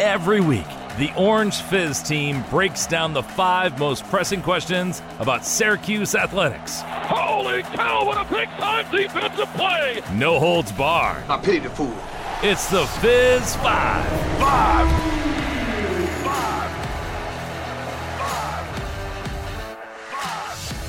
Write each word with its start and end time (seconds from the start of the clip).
Every 0.00 0.40
week, 0.40 0.66
the 0.98 1.12
Orange 1.16 1.60
Fizz 1.62 2.02
team 2.02 2.42
breaks 2.48 2.86
down 2.86 3.12
the 3.12 3.22
five 3.22 3.78
most 3.78 4.04
pressing 4.04 4.40
questions 4.40 5.02
about 5.18 5.44
Syracuse 5.44 6.14
athletics. 6.14 6.80
Holy 6.82 7.62
cow, 7.62 8.06
what 8.06 8.16
a 8.16 8.24
big 8.32 8.48
time 8.50 8.90
defensive 8.90 9.48
play! 9.54 10.02
No 10.14 10.38
holds 10.38 10.72
barred. 10.72 11.24
I 11.28 11.36
pity 11.38 11.58
the 11.58 11.70
fool. 11.70 11.94
It's 12.42 12.70
the 12.70 12.86
Fizz 12.86 13.56
Five. 13.56 14.40
Five! 14.40 15.12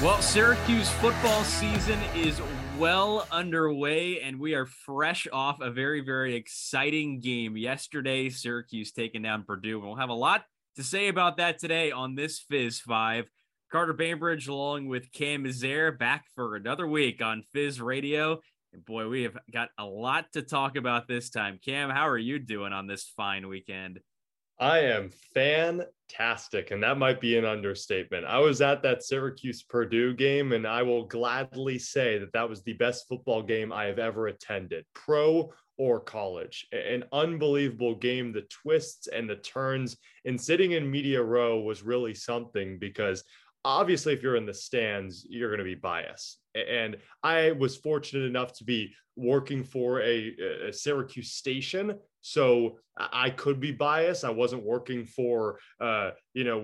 Well, 0.01 0.21
Syracuse 0.21 0.89
football 0.89 1.43
season 1.43 1.99
is 2.15 2.41
well 2.83 3.25
underway, 3.31 4.19
and 4.19 4.37
we 4.37 4.55
are 4.55 4.65
fresh 4.65 5.25
off 5.31 5.61
a 5.61 5.71
very, 5.71 6.01
very 6.01 6.35
exciting 6.35 7.21
game 7.21 7.55
yesterday. 7.55 8.29
Syracuse 8.29 8.91
taking 8.91 9.21
down 9.21 9.45
Purdue. 9.45 9.77
And 9.77 9.87
we'll 9.87 9.95
have 9.95 10.09
a 10.09 10.13
lot 10.13 10.43
to 10.75 10.83
say 10.83 11.07
about 11.07 11.37
that 11.37 11.59
today 11.59 11.93
on 11.93 12.15
this 12.15 12.39
Fizz 12.39 12.81
5. 12.81 13.29
Carter 13.71 13.93
Bainbridge, 13.93 14.49
along 14.49 14.87
with 14.87 15.13
Cam 15.13 15.45
Mizer, 15.45 15.97
back 15.97 16.25
for 16.35 16.57
another 16.57 16.85
week 16.85 17.21
on 17.21 17.45
Fizz 17.53 17.79
Radio. 17.79 18.41
And 18.73 18.83
boy, 18.83 19.07
we 19.07 19.23
have 19.23 19.37
got 19.49 19.69
a 19.77 19.85
lot 19.85 20.33
to 20.33 20.41
talk 20.41 20.75
about 20.75 21.07
this 21.07 21.29
time. 21.29 21.61
Cam, 21.63 21.89
how 21.89 22.09
are 22.09 22.17
you 22.17 22.37
doing 22.37 22.73
on 22.73 22.85
this 22.85 23.09
fine 23.15 23.47
weekend? 23.47 24.01
I 24.63 24.79
am 24.79 25.09
fantastic, 25.33 26.71
and 26.71 26.81
that 26.83 26.97
might 26.97 27.19
be 27.19 27.37
an 27.37 27.43
understatement. 27.43 28.23
I 28.23 28.39
was 28.39 28.61
at 28.61 28.81
that 28.83 29.03
Syracuse 29.03 29.61
Purdue 29.61 30.13
game, 30.13 30.53
and 30.53 30.65
I 30.65 30.83
will 30.83 31.03
gladly 31.03 31.77
say 31.77 32.17
that 32.19 32.31
that 32.31 32.47
was 32.47 32.63
the 32.63 32.71
best 32.71 33.05
football 33.09 33.43
game 33.43 33.73
I 33.73 33.83
have 33.87 33.99
ever 33.99 34.27
attended, 34.27 34.85
pro 34.95 35.51
or 35.77 35.99
college. 35.99 36.65
An 36.71 37.03
unbelievable 37.11 37.95
game. 37.95 38.31
The 38.31 38.43
twists 38.43 39.07
and 39.07 39.29
the 39.29 39.35
turns, 39.35 39.97
and 40.23 40.39
sitting 40.39 40.71
in 40.71 40.89
media 40.89 41.21
row 41.21 41.59
was 41.59 41.83
really 41.83 42.13
something 42.13 42.79
because 42.79 43.21
obviously, 43.65 44.13
if 44.13 44.23
you're 44.23 44.37
in 44.37 44.45
the 44.45 44.53
stands, 44.53 45.27
you're 45.29 45.49
going 45.49 45.57
to 45.57 45.65
be 45.65 45.75
biased. 45.75 46.39
And 46.55 46.95
I 47.21 47.51
was 47.51 47.75
fortunate 47.75 48.23
enough 48.27 48.53
to 48.59 48.63
be 48.63 48.93
working 49.17 49.65
for 49.65 50.01
a, 50.01 50.33
a 50.69 50.71
Syracuse 50.71 51.33
station 51.33 51.99
so 52.23 52.79
I 52.97 53.31
could 53.31 53.59
be 53.59 53.73
biased. 53.73 54.23
I 54.23 54.29
wasn't 54.29 54.63
working 54.63 55.05
for, 55.05 55.59
uh, 55.81 56.11
you 56.33 56.45
know, 56.45 56.57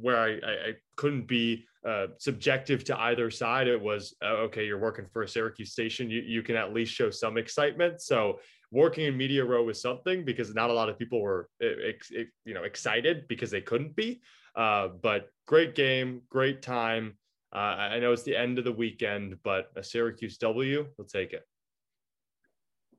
where 0.00 0.18
I, 0.18 0.30
I 0.44 0.72
couldn't 0.96 1.28
be 1.28 1.64
uh, 1.86 2.08
subjective 2.18 2.82
to 2.84 3.00
either 3.00 3.30
side. 3.30 3.68
It 3.68 3.80
was 3.80 4.16
uh, 4.20 4.46
okay. 4.46 4.66
You're 4.66 4.80
working 4.80 5.06
for 5.12 5.22
a 5.22 5.28
Syracuse 5.28 5.70
station. 5.70 6.10
You 6.10 6.22
you 6.22 6.42
can 6.42 6.56
at 6.56 6.74
least 6.74 6.92
show 6.92 7.10
some 7.10 7.38
excitement. 7.38 8.02
So 8.02 8.40
working 8.72 9.06
in 9.06 9.16
media 9.16 9.44
row 9.44 9.62
was 9.62 9.80
something 9.80 10.24
because 10.24 10.52
not 10.54 10.70
a 10.70 10.72
lot 10.72 10.88
of 10.88 10.98
people 10.98 11.20
were, 11.20 11.48
you 11.60 12.54
know, 12.54 12.64
excited 12.64 13.28
because 13.28 13.52
they 13.52 13.60
couldn't 13.60 13.94
be. 13.94 14.20
Uh, 14.56 14.88
but 14.88 15.28
great 15.46 15.76
game, 15.76 16.22
great 16.30 16.62
time. 16.62 17.16
Uh, 17.54 17.58
I 17.94 18.00
know 18.00 18.12
it's 18.12 18.24
the 18.24 18.36
end 18.36 18.58
of 18.58 18.64
the 18.64 18.72
weekend, 18.72 19.36
but 19.44 19.70
a 19.76 19.84
Syracuse 19.84 20.36
W, 20.38 20.86
we'll 20.98 21.06
take 21.06 21.32
it. 21.32 21.44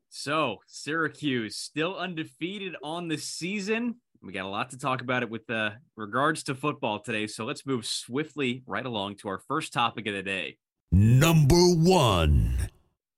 So, 0.10 0.58
Syracuse 0.68 1.58
still 1.58 1.96
undefeated 1.98 2.76
on 2.84 3.08
the 3.08 3.18
season. 3.18 3.96
We 4.24 4.34
got 4.34 4.46
a 4.46 4.50
lot 4.50 4.72
to 4.72 4.78
talk 4.78 5.02
about 5.02 5.24
it 5.24 5.30
with 5.30 5.50
uh, 5.50 5.72
regards 5.96 6.44
to 6.44 6.56
football 6.56 7.00
today. 7.00 7.28
So, 7.28 7.46
let's 7.46 7.66
move 7.66 7.86
swiftly 7.86 8.64
right 8.66 8.86
along 8.86 9.18
to 9.18 9.30
our 9.30 9.40
first 9.48 9.74
topic 9.74 10.08
of 10.08 10.14
the 10.14 10.24
day. 10.24 10.58
Number 10.92 11.56
one. 11.56 12.70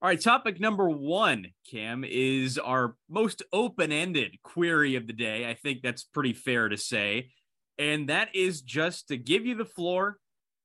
All 0.02 0.08
right, 0.08 0.20
topic 0.20 0.58
number 0.58 0.88
one, 0.88 1.48
Cam, 1.70 2.04
is 2.04 2.56
our 2.56 2.96
most 3.08 3.42
open 3.52 3.92
ended 3.92 4.38
query 4.42 4.96
of 4.96 5.06
the 5.06 5.12
day. 5.12 5.48
I 5.48 5.54
think 5.54 5.82
that's 5.82 6.04
pretty 6.04 6.32
fair 6.32 6.70
to 6.70 6.76
say. 6.78 7.28
And 7.78 8.08
that 8.08 8.34
is 8.34 8.62
just 8.62 9.08
to 9.08 9.18
give 9.18 9.44
you 9.44 9.54
the 9.54 9.66
floor 9.66 10.16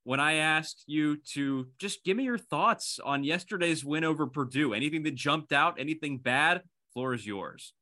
when 0.05 0.19
I 0.19 0.35
asked 0.35 0.83
you 0.85 1.17
to 1.33 1.67
just 1.79 2.03
give 2.05 2.15
me 2.15 2.23
your 2.23 2.37
thoughts 2.37 2.99
on 3.03 3.23
yesterday's 3.23 3.83
win 3.83 4.03
over 4.03 4.27
Purdue. 4.27 4.73
Anything 4.73 5.01
that 5.03 5.15
jumped 5.15 5.51
out, 5.51 5.79
anything 5.79 6.19
bad, 6.19 6.61
floor 6.93 7.15
is 7.15 7.25
yours. 7.25 7.73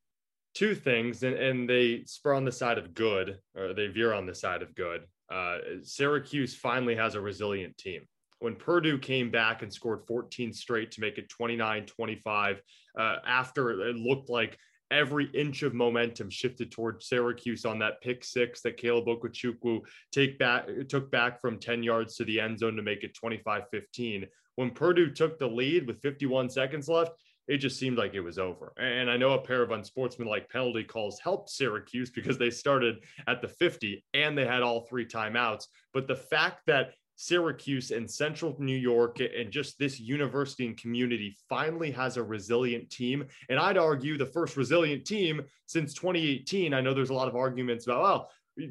Two 0.55 0.73
things, 0.73 1.23
and, 1.23 1.35
and 1.35 1.69
they 1.69 2.03
spur 2.05 2.33
on 2.33 2.45
the 2.45 2.51
side 2.51 2.77
of 2.77 2.93
good, 2.93 3.39
or 3.57 3.73
they 3.73 3.87
veer 3.87 4.13
on 4.13 4.25
the 4.25 4.33
side 4.33 4.61
of 4.61 4.73
good. 4.73 5.01
Uh, 5.29 5.57
Syracuse 5.83 6.55
finally 6.55 6.95
has 6.95 7.15
a 7.15 7.21
resilient 7.21 7.77
team. 7.77 8.03
When 8.39 8.55
Purdue 8.55 8.99
came 8.99 9.29
back 9.29 9.61
and 9.61 9.73
scored 9.73 10.07
14 10.07 10.53
straight 10.53 10.91
to 10.91 11.01
make 11.01 11.17
it 11.17 11.27
29 11.27 11.85
25, 11.85 12.61
uh, 12.97 13.15
after 13.27 13.89
it 13.89 13.97
looked 13.97 14.29
like 14.29 14.57
every 14.93 15.25
inch 15.33 15.63
of 15.63 15.73
momentum 15.73 16.29
shifted 16.29 16.71
towards 16.71 17.07
Syracuse 17.07 17.65
on 17.65 17.79
that 17.79 18.01
pick 18.01 18.23
six 18.23 18.61
that 18.61 18.77
Caleb 18.77 19.07
Okechukwu 19.07 19.81
take 20.11 20.37
back 20.39 20.67
took 20.87 21.11
back 21.11 21.41
from 21.41 21.59
10 21.59 21.83
yards 21.83 22.15
to 22.15 22.25
the 22.25 22.39
end 22.39 22.59
zone 22.59 22.75
to 22.75 22.81
make 22.81 23.03
it 23.03 23.17
25-15. 23.21 24.27
When 24.55 24.69
Purdue 24.69 25.11
took 25.11 25.39
the 25.39 25.47
lead 25.47 25.87
with 25.87 26.01
51 26.01 26.49
seconds 26.49 26.87
left, 26.87 27.13
it 27.47 27.57
just 27.57 27.77
seemed 27.77 27.97
like 27.97 28.13
it 28.13 28.21
was 28.21 28.37
over. 28.37 28.71
And 28.77 29.09
I 29.09 29.17
know 29.17 29.33
a 29.33 29.41
pair 29.41 29.63
of 29.63 29.71
unsportsmanlike 29.71 30.49
penalty 30.49 30.83
calls 30.83 31.19
helped 31.19 31.49
Syracuse 31.49 32.09
because 32.09 32.37
they 32.37 32.49
started 32.49 33.03
at 33.27 33.41
the 33.41 33.47
50 33.47 34.03
and 34.13 34.37
they 34.37 34.45
had 34.45 34.61
all 34.61 34.81
three 34.81 35.05
timeouts. 35.05 35.65
But 35.93 36.07
the 36.07 36.15
fact 36.15 36.61
that 36.67 36.93
Syracuse 37.15 37.91
and 37.91 38.09
Central 38.09 38.55
New 38.59 38.75
York 38.75 39.19
and 39.19 39.51
just 39.51 39.77
this 39.77 39.99
university 39.99 40.65
and 40.65 40.77
community 40.77 41.35
finally 41.47 41.91
has 41.91 42.17
a 42.17 42.23
resilient 42.23 42.89
team. 42.89 43.25
And 43.49 43.59
I'd 43.59 43.77
argue 43.77 44.17
the 44.17 44.25
first 44.25 44.57
resilient 44.57 45.05
team 45.05 45.41
since 45.65 45.93
2018. 45.93 46.73
I 46.73 46.81
know 46.81 46.93
there's 46.93 47.11
a 47.11 47.13
lot 47.13 47.27
of 47.27 47.35
arguments 47.35 47.85
about, 47.85 48.01
well, 48.01 48.29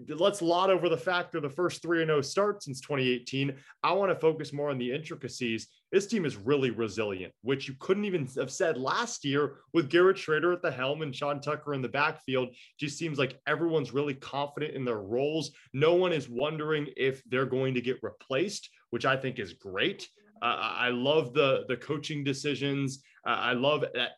let's 0.08 0.42
lot 0.42 0.70
over 0.70 0.88
the 0.88 0.96
fact 0.96 1.34
of 1.34 1.42
the 1.42 1.50
first 1.50 1.82
3 1.82 2.04
0 2.04 2.20
start 2.20 2.62
since 2.62 2.80
2018. 2.80 3.54
I 3.82 3.92
want 3.92 4.10
to 4.12 4.18
focus 4.18 4.52
more 4.52 4.70
on 4.70 4.78
the 4.78 4.92
intricacies. 4.92 5.68
This 5.92 6.06
team 6.06 6.24
is 6.24 6.36
really 6.36 6.70
resilient, 6.70 7.34
which 7.42 7.68
you 7.68 7.74
couldn't 7.78 8.06
even 8.06 8.26
have 8.36 8.50
said 8.50 8.78
last 8.78 9.26
year 9.26 9.56
with 9.74 9.90
Garrett 9.90 10.16
Shrader 10.16 10.54
at 10.54 10.62
the 10.62 10.70
helm 10.70 11.02
and 11.02 11.14
Sean 11.14 11.38
Tucker 11.38 11.74
in 11.74 11.82
the 11.82 11.88
backfield. 11.88 12.48
Just 12.80 12.96
seems 12.96 13.18
like 13.18 13.38
everyone's 13.46 13.92
really 13.92 14.14
confident 14.14 14.74
in 14.74 14.86
their 14.86 15.02
roles. 15.02 15.52
No 15.74 15.94
one 15.94 16.12
is 16.14 16.30
wondering 16.30 16.88
if 16.96 17.22
they're 17.24 17.44
going 17.44 17.74
to 17.74 17.82
get 17.82 18.02
replaced, 18.02 18.70
which 18.88 19.04
I 19.04 19.16
think 19.18 19.38
is 19.38 19.52
great. 19.52 20.08
Uh, 20.40 20.56
I 20.58 20.88
love 20.88 21.34
the 21.34 21.64
the 21.68 21.76
coaching 21.76 22.24
decisions. 22.24 23.02
Uh, 23.26 23.36
I 23.38 23.52
love 23.52 23.84
that 23.94 24.12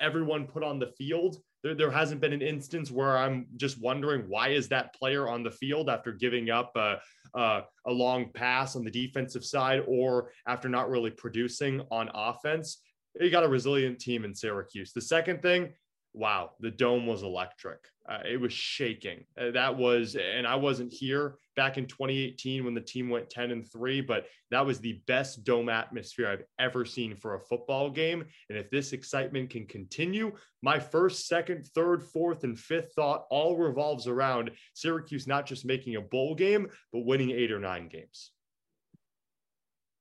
everyone 0.00 0.46
put 0.46 0.62
on 0.62 0.78
the 0.78 0.92
field 0.96 1.38
there, 1.66 1.74
there 1.74 1.90
hasn't 1.90 2.20
been 2.20 2.32
an 2.32 2.42
instance 2.42 2.90
where 2.90 3.18
I'm 3.18 3.46
just 3.56 3.80
wondering 3.80 4.24
why 4.28 4.50
is 4.50 4.68
that 4.68 4.94
player 4.94 5.28
on 5.28 5.42
the 5.42 5.50
field 5.50 5.90
after 5.90 6.12
giving 6.12 6.48
up 6.48 6.70
a, 6.76 6.98
a, 7.36 7.62
a 7.86 7.92
long 7.92 8.30
pass 8.32 8.74
on 8.74 8.84
the 8.84 8.90
defensive 8.90 9.44
side 9.44 9.82
or 9.86 10.30
after 10.46 10.68
not 10.68 10.90
really 10.90 11.10
producing 11.10 11.82
on 11.90 12.10
offense. 12.14 12.82
You 13.20 13.30
got 13.30 13.44
a 13.44 13.48
resilient 13.48 13.98
team 13.98 14.24
in 14.24 14.34
Syracuse. 14.34 14.92
The 14.92 15.00
second 15.00 15.42
thing, 15.42 15.72
wow, 16.12 16.50
the 16.60 16.70
dome 16.70 17.06
was 17.06 17.22
electric. 17.22 17.78
Uh, 18.08 18.18
it 18.28 18.40
was 18.40 18.52
shaking. 18.52 19.24
Uh, 19.40 19.50
that 19.52 19.76
was, 19.76 20.16
and 20.16 20.46
I 20.46 20.56
wasn't 20.56 20.92
here 20.92 21.36
back 21.56 21.78
in 21.78 21.86
2018 21.86 22.64
when 22.64 22.74
the 22.74 22.80
team 22.80 23.08
went 23.08 23.30
10 23.30 23.50
and 23.50 23.70
3, 23.70 24.02
but 24.02 24.26
that 24.50 24.64
was 24.64 24.78
the 24.78 25.00
best 25.06 25.42
dome 25.42 25.68
atmosphere 25.68 26.28
I've 26.28 26.44
ever 26.58 26.84
seen 26.84 27.16
for 27.16 27.34
a 27.34 27.40
football 27.40 27.90
game. 27.90 28.24
And 28.48 28.58
if 28.58 28.70
this 28.70 28.92
excitement 28.92 29.50
can 29.50 29.66
continue, 29.66 30.32
my 30.62 30.78
first, 30.78 31.26
second, 31.26 31.66
third, 31.74 32.02
fourth, 32.02 32.44
and 32.44 32.58
fifth 32.58 32.92
thought 32.94 33.24
all 33.30 33.56
revolves 33.56 34.06
around 34.06 34.50
Syracuse 34.74 35.26
not 35.26 35.46
just 35.46 35.64
making 35.64 35.96
a 35.96 36.00
bowl 36.00 36.34
game, 36.34 36.68
but 36.92 37.04
winning 37.04 37.30
eight 37.30 37.50
or 37.50 37.58
nine 37.58 37.88
games. 37.88 38.30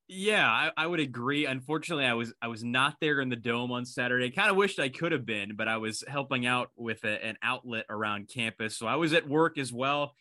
Yeah, 0.08 0.48
I, 0.48 0.72
I, 0.78 0.86
would 0.86 1.00
agree. 1.00 1.48
Unfortunately, 1.48 2.06
I 2.06 2.14
was 2.14 2.32
I 2.40 2.48
was 2.48 2.64
not 2.64 2.96
there 3.02 3.22
in 3.22 3.30
the 3.30 3.36
dome 3.36 3.72
on 3.72 3.86
Saturday. 3.86 4.30
Kind 4.30 4.52
of 4.52 4.56
wished 4.56 4.80
I 4.80 4.90
could 4.90 5.12
have 5.12 5.26
been, 5.26 5.56
but 5.56 5.68
I 5.68 5.78
was 5.78 6.04
helping 6.08 6.46
out 6.46 6.70
with 6.76 7.04
a, 7.04 7.26
an 7.26 7.38
outlet 7.42 7.86
around 7.90 8.30
campus, 8.32 8.78
so 8.78 8.86
I 8.86 8.98
was 8.98 9.14
at 9.14 9.28
work 9.28 9.58
as 9.58 9.74
well. 9.74 10.14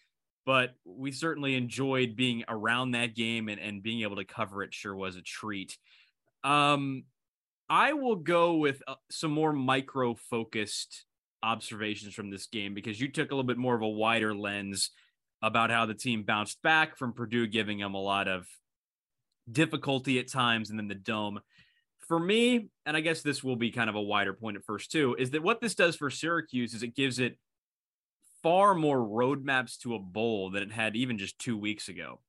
But 0.46 0.74
we 0.84 1.10
certainly 1.10 1.54
enjoyed 1.54 2.16
being 2.16 2.44
around 2.48 2.90
that 2.90 3.14
game 3.14 3.48
and, 3.48 3.60
and 3.60 3.82
being 3.82 4.02
able 4.02 4.16
to 4.16 4.24
cover 4.24 4.62
it. 4.62 4.74
Sure 4.74 4.94
was 4.94 5.16
a 5.16 5.22
treat. 5.22 5.78
Um, 6.42 7.04
I 7.68 7.94
will 7.94 8.16
go 8.16 8.56
with 8.56 8.82
uh, 8.86 8.96
some 9.10 9.30
more 9.30 9.52
micro 9.52 10.14
focused 10.14 11.06
observations 11.42 12.14
from 12.14 12.30
this 12.30 12.46
game 12.46 12.74
because 12.74 13.00
you 13.00 13.08
took 13.08 13.30
a 13.30 13.34
little 13.34 13.46
bit 13.46 13.56
more 13.56 13.74
of 13.74 13.82
a 13.82 13.88
wider 13.88 14.34
lens 14.34 14.90
about 15.42 15.70
how 15.70 15.86
the 15.86 15.94
team 15.94 16.22
bounced 16.22 16.60
back 16.62 16.96
from 16.96 17.12
Purdue, 17.12 17.46
giving 17.46 17.78
them 17.78 17.94
a 17.94 18.00
lot 18.00 18.28
of 18.28 18.46
difficulty 19.50 20.18
at 20.18 20.28
times, 20.28 20.70
and 20.70 20.78
then 20.78 20.88
the 20.88 20.94
dome. 20.94 21.40
For 21.98 22.18
me, 22.18 22.68
and 22.84 22.96
I 22.96 23.00
guess 23.00 23.22
this 23.22 23.42
will 23.42 23.56
be 23.56 23.70
kind 23.70 23.88
of 23.88 23.96
a 23.96 24.00
wider 24.00 24.34
point 24.34 24.56
at 24.56 24.64
first 24.64 24.92
too, 24.92 25.16
is 25.18 25.30
that 25.30 25.42
what 25.42 25.60
this 25.60 25.74
does 25.74 25.96
for 25.96 26.10
Syracuse 26.10 26.74
is 26.74 26.82
it 26.82 26.94
gives 26.94 27.18
it 27.18 27.38
far 28.44 28.74
more 28.74 28.98
roadmaps 28.98 29.78
to 29.78 29.94
a 29.94 29.98
bowl 29.98 30.50
than 30.50 30.62
it 30.62 30.70
had 30.70 30.94
even 30.94 31.16
just 31.16 31.38
two 31.38 31.56
weeks 31.56 31.88
ago. 31.88 32.20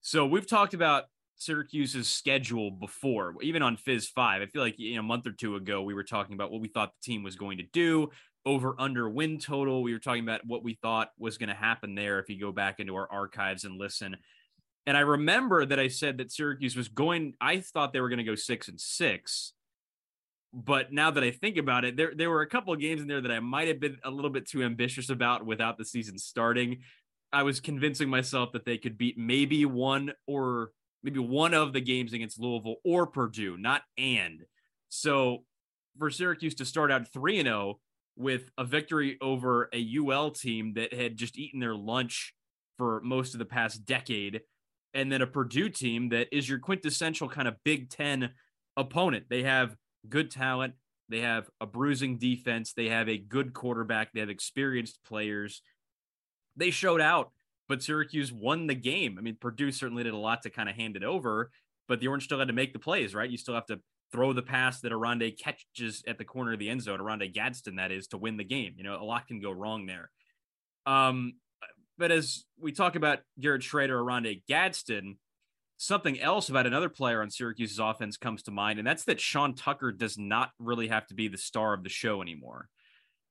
So 0.00 0.24
we've 0.26 0.46
talked 0.46 0.72
about 0.72 1.04
Syracuse's 1.36 2.08
schedule 2.08 2.70
before, 2.70 3.34
even 3.42 3.60
on 3.60 3.76
Fizz 3.76 4.08
5. 4.08 4.40
I 4.40 4.46
feel 4.46 4.62
like 4.62 4.78
you 4.78 4.94
know, 4.94 5.00
a 5.00 5.04
month 5.04 5.26
or 5.26 5.32
two 5.32 5.56
ago, 5.56 5.82
we 5.82 5.92
were 5.92 6.04
talking 6.04 6.34
about 6.34 6.50
what 6.50 6.62
we 6.62 6.68
thought 6.68 6.94
the 6.94 7.04
team 7.04 7.22
was 7.22 7.36
going 7.36 7.58
to 7.58 7.64
do, 7.64 8.08
over 8.46 8.74
under 8.78 9.10
win 9.10 9.38
total. 9.38 9.82
We 9.82 9.92
were 9.92 9.98
talking 9.98 10.22
about 10.22 10.40
what 10.46 10.64
we 10.64 10.78
thought 10.80 11.10
was 11.18 11.36
going 11.36 11.50
to 11.50 11.54
happen 11.54 11.94
there 11.94 12.18
if 12.18 12.30
you 12.30 12.40
go 12.40 12.50
back 12.50 12.80
into 12.80 12.96
our 12.96 13.12
archives 13.12 13.64
and 13.64 13.78
listen. 13.78 14.16
And 14.86 14.96
I 14.96 15.00
remember 15.00 15.66
that 15.66 15.78
I 15.78 15.88
said 15.88 16.16
that 16.16 16.32
Syracuse 16.32 16.76
was 16.76 16.88
going, 16.88 17.34
I 17.42 17.60
thought 17.60 17.92
they 17.92 18.00
were 18.00 18.08
going 18.08 18.18
to 18.18 18.24
go 18.24 18.36
six 18.36 18.68
and 18.68 18.80
six. 18.80 19.52
But 20.52 20.92
now 20.92 21.10
that 21.10 21.24
I 21.24 21.30
think 21.30 21.56
about 21.56 21.84
it, 21.84 21.96
there, 21.96 22.12
there 22.14 22.30
were 22.30 22.42
a 22.42 22.48
couple 22.48 22.74
of 22.74 22.80
games 22.80 23.00
in 23.00 23.08
there 23.08 23.22
that 23.22 23.30
I 23.30 23.40
might 23.40 23.68
have 23.68 23.80
been 23.80 23.96
a 24.04 24.10
little 24.10 24.30
bit 24.30 24.46
too 24.46 24.62
ambitious 24.62 25.08
about 25.08 25.46
without 25.46 25.78
the 25.78 25.84
season 25.84 26.18
starting. 26.18 26.80
I 27.32 27.42
was 27.42 27.60
convincing 27.60 28.10
myself 28.10 28.52
that 28.52 28.66
they 28.66 28.76
could 28.76 28.98
beat 28.98 29.16
maybe 29.16 29.64
one 29.64 30.12
or 30.26 30.70
maybe 31.02 31.20
one 31.20 31.54
of 31.54 31.72
the 31.72 31.80
games 31.80 32.12
against 32.12 32.38
Louisville 32.38 32.76
or 32.84 33.06
Purdue, 33.06 33.56
not 33.56 33.82
and. 33.96 34.42
So 34.90 35.44
for 35.98 36.10
Syracuse 36.10 36.54
to 36.56 36.66
start 36.66 36.92
out 36.92 37.08
3 37.08 37.38
and 37.38 37.46
0 37.46 37.80
with 38.16 38.50
a 38.58 38.64
victory 38.64 39.16
over 39.22 39.70
a 39.72 39.96
UL 39.98 40.32
team 40.32 40.74
that 40.74 40.92
had 40.92 41.16
just 41.16 41.38
eaten 41.38 41.60
their 41.60 41.74
lunch 41.74 42.34
for 42.76 43.00
most 43.02 43.34
of 43.34 43.38
the 43.38 43.46
past 43.46 43.86
decade 43.86 44.42
and 44.94 45.10
then 45.10 45.22
a 45.22 45.26
Purdue 45.26 45.68
team 45.68 46.10
that 46.10 46.28
is 46.30 46.48
your 46.48 46.58
quintessential 46.58 47.28
kind 47.28 47.48
of 47.48 47.56
Big 47.64 47.88
10 47.88 48.30
opponent. 48.76 49.24
They 49.30 49.42
have 49.44 49.74
good 50.08 50.30
talent, 50.30 50.74
they 51.08 51.20
have 51.20 51.48
a 51.60 51.66
bruising 51.66 52.18
defense, 52.18 52.72
they 52.72 52.88
have 52.88 53.08
a 53.08 53.18
good 53.18 53.52
quarterback, 53.52 54.12
they 54.12 54.20
have 54.20 54.30
experienced 54.30 54.98
players. 55.04 55.62
They 56.56 56.70
showed 56.70 57.00
out, 57.00 57.32
but 57.68 57.82
Syracuse 57.82 58.32
won 58.32 58.66
the 58.66 58.74
game. 58.74 59.16
I 59.18 59.22
mean, 59.22 59.36
Purdue 59.40 59.72
certainly 59.72 60.04
did 60.04 60.14
a 60.14 60.18
lot 60.18 60.42
to 60.42 60.50
kind 60.50 60.68
of 60.68 60.74
hand 60.74 60.96
it 60.96 61.04
over, 61.04 61.50
but 61.88 62.00
the 62.00 62.08
Orange 62.08 62.24
still 62.24 62.38
had 62.38 62.48
to 62.48 62.54
make 62.54 62.72
the 62.72 62.78
plays, 62.78 63.14
right? 63.14 63.30
You 63.30 63.38
still 63.38 63.54
have 63.54 63.66
to 63.66 63.80
throw 64.12 64.32
the 64.32 64.42
pass 64.42 64.80
that 64.80 64.92
Oronde 64.92 65.32
catches 65.42 66.02
at 66.06 66.18
the 66.18 66.24
corner 66.24 66.52
of 66.52 66.58
the 66.58 66.68
end 66.68 66.82
zone, 66.82 67.00
Oronde 67.00 67.32
Gadsden, 67.32 67.76
that 67.76 67.90
is, 67.90 68.08
to 68.08 68.18
win 68.18 68.36
the 68.36 68.44
game. 68.44 68.74
You 68.76 68.84
know, 68.84 69.00
a 69.00 69.04
lot 69.04 69.26
can 69.26 69.40
go 69.40 69.50
wrong 69.50 69.86
there. 69.86 70.10
Um, 70.84 71.34
but 71.98 72.12
as 72.12 72.44
we 72.60 72.72
talk 72.72 72.96
about 72.96 73.20
Garrett 73.40 73.62
Shrader, 73.62 74.00
Oronde 74.00 74.42
Gadsden, 74.48 75.16
something 75.82 76.20
else 76.20 76.48
about 76.48 76.66
another 76.66 76.88
player 76.88 77.22
on 77.22 77.30
Syracuse's 77.30 77.78
offense 77.78 78.16
comes 78.16 78.42
to 78.44 78.50
mind, 78.50 78.78
and 78.78 78.86
that's 78.86 79.04
that 79.04 79.20
Sean 79.20 79.54
Tucker 79.54 79.92
does 79.92 80.16
not 80.16 80.50
really 80.58 80.88
have 80.88 81.06
to 81.08 81.14
be 81.14 81.28
the 81.28 81.38
star 81.38 81.74
of 81.74 81.82
the 81.82 81.88
show 81.88 82.22
anymore. 82.22 82.68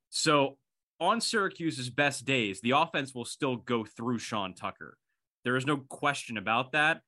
So 0.09 0.57
on 0.99 1.21
Syracuse's 1.21 1.89
best 1.89 2.25
days, 2.25 2.61
the 2.61 2.71
offense 2.71 3.15
will 3.15 3.25
still 3.25 3.55
go 3.55 3.85
through 3.85 4.19
Sean 4.19 4.53
Tucker. 4.53 4.97
There 5.43 5.55
is 5.55 5.65
no 5.65 5.77
question 5.77 6.37
about 6.37 6.73
that 6.73 7.01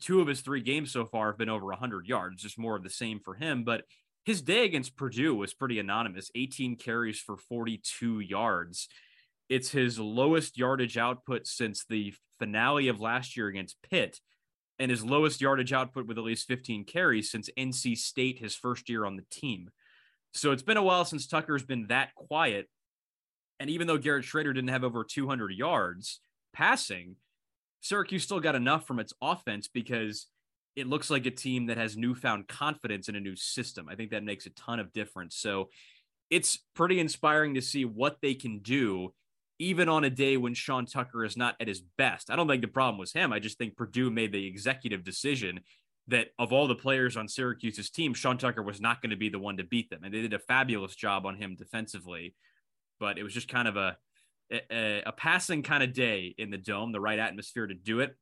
two 0.00 0.20
of 0.20 0.26
his 0.26 0.40
three 0.40 0.60
games 0.60 0.92
so 0.92 1.04
far 1.04 1.28
have 1.28 1.38
been 1.38 1.48
over 1.48 1.66
100 1.66 2.06
yards, 2.06 2.42
just 2.42 2.58
more 2.58 2.76
of 2.76 2.82
the 2.82 2.90
same 2.90 3.20
for 3.20 3.34
him. 3.34 3.64
But 3.64 3.84
his 4.24 4.42
day 4.42 4.64
against 4.64 4.96
Purdue 4.96 5.34
was 5.34 5.54
pretty 5.54 5.78
anonymous 5.78 6.30
18 6.34 6.76
carries 6.76 7.20
for 7.20 7.36
42 7.36 8.20
yards. 8.20 8.88
It's 9.48 9.70
his 9.70 9.98
lowest 9.98 10.58
yardage 10.58 10.98
output 10.98 11.46
since 11.46 11.84
the 11.84 12.14
finale 12.38 12.88
of 12.88 13.00
last 13.00 13.36
year 13.36 13.46
against 13.46 13.76
Pitt, 13.88 14.18
and 14.78 14.90
his 14.90 15.04
lowest 15.04 15.40
yardage 15.40 15.72
output 15.72 16.06
with 16.06 16.18
at 16.18 16.24
least 16.24 16.48
15 16.48 16.84
carries 16.84 17.30
since 17.30 17.48
NC 17.56 17.96
State, 17.96 18.38
his 18.38 18.54
first 18.54 18.88
year 18.88 19.04
on 19.04 19.16
the 19.16 19.24
team. 19.30 19.70
So 20.34 20.52
it's 20.52 20.62
been 20.62 20.76
a 20.76 20.82
while 20.82 21.04
since 21.04 21.26
Tucker's 21.26 21.64
been 21.64 21.86
that 21.88 22.14
quiet. 22.14 22.68
And 23.58 23.70
even 23.70 23.86
though 23.86 23.96
Garrett 23.96 24.26
Shrader 24.26 24.54
didn't 24.54 24.68
have 24.68 24.84
over 24.84 25.02
200 25.02 25.52
yards 25.52 26.20
passing, 26.52 27.16
Syracuse 27.80 28.24
still 28.24 28.40
got 28.40 28.54
enough 28.54 28.86
from 28.86 28.98
its 28.98 29.14
offense 29.22 29.68
because 29.68 30.26
it 30.74 30.86
looks 30.86 31.08
like 31.08 31.24
a 31.24 31.30
team 31.30 31.66
that 31.66 31.78
has 31.78 31.96
newfound 31.96 32.48
confidence 32.48 33.08
in 33.08 33.16
a 33.16 33.20
new 33.20 33.34
system. 33.34 33.88
I 33.88 33.94
think 33.94 34.10
that 34.10 34.24
makes 34.24 34.44
a 34.44 34.50
ton 34.50 34.78
of 34.78 34.92
difference. 34.92 35.36
So 35.36 35.70
it's 36.28 36.58
pretty 36.74 37.00
inspiring 37.00 37.54
to 37.54 37.62
see 37.62 37.84
what 37.84 38.18
they 38.20 38.34
can 38.34 38.58
do, 38.58 39.14
even 39.58 39.88
on 39.88 40.04
a 40.04 40.10
day 40.10 40.36
when 40.36 40.54
Sean 40.54 40.86
Tucker 40.86 41.24
is 41.24 41.36
not 41.36 41.56
at 41.60 41.68
his 41.68 41.82
best. 41.96 42.30
I 42.30 42.36
don't 42.36 42.48
think 42.48 42.62
the 42.62 42.68
problem 42.68 42.98
was 42.98 43.12
him. 43.12 43.32
I 43.32 43.38
just 43.38 43.58
think 43.58 43.76
Purdue 43.76 44.10
made 44.10 44.32
the 44.32 44.46
executive 44.46 45.04
decision 45.04 45.60
that 46.08 46.28
of 46.38 46.52
all 46.52 46.68
the 46.68 46.74
players 46.74 47.16
on 47.16 47.28
Syracuse's 47.28 47.90
team, 47.90 48.14
Sean 48.14 48.38
Tucker 48.38 48.62
was 48.62 48.80
not 48.80 49.02
going 49.02 49.10
to 49.10 49.16
be 49.16 49.28
the 49.28 49.38
one 49.38 49.56
to 49.56 49.64
beat 49.64 49.90
them. 49.90 50.04
And 50.04 50.14
they 50.14 50.22
did 50.22 50.34
a 50.34 50.38
fabulous 50.38 50.94
job 50.94 51.26
on 51.26 51.36
him 51.36 51.56
defensively. 51.56 52.34
But 53.00 53.18
it 53.18 53.22
was 53.22 53.34
just 53.34 53.48
kind 53.48 53.68
of 53.68 53.76
a 53.76 53.96
a, 54.50 55.02
a 55.06 55.12
passing 55.12 55.62
kind 55.62 55.82
of 55.82 55.92
day 55.92 56.34
in 56.38 56.50
the 56.50 56.58
dome, 56.58 56.92
the 56.92 57.00
right 57.00 57.18
atmosphere 57.18 57.66
to 57.66 57.74
do 57.74 58.00
it. 58.00 58.14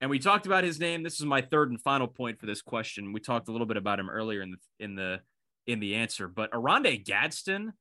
And 0.00 0.10
we 0.10 0.20
talked 0.20 0.46
about 0.46 0.62
his 0.62 0.78
name. 0.78 1.02
This 1.02 1.18
is 1.18 1.26
my 1.26 1.40
third 1.40 1.70
and 1.70 1.80
final 1.80 2.06
point 2.06 2.38
for 2.38 2.46
this 2.46 2.62
question. 2.62 3.12
We 3.12 3.20
talked 3.20 3.48
a 3.48 3.52
little 3.52 3.66
bit 3.66 3.76
about 3.76 3.98
him 3.98 4.08
earlier 4.08 4.42
in 4.42 4.52
the 4.52 4.58
in 4.78 4.94
the 4.94 5.20
in 5.66 5.80
the 5.80 5.96
answer, 5.96 6.28
but 6.28 6.54
Oronde 6.54 7.04
Gadsden 7.04 7.72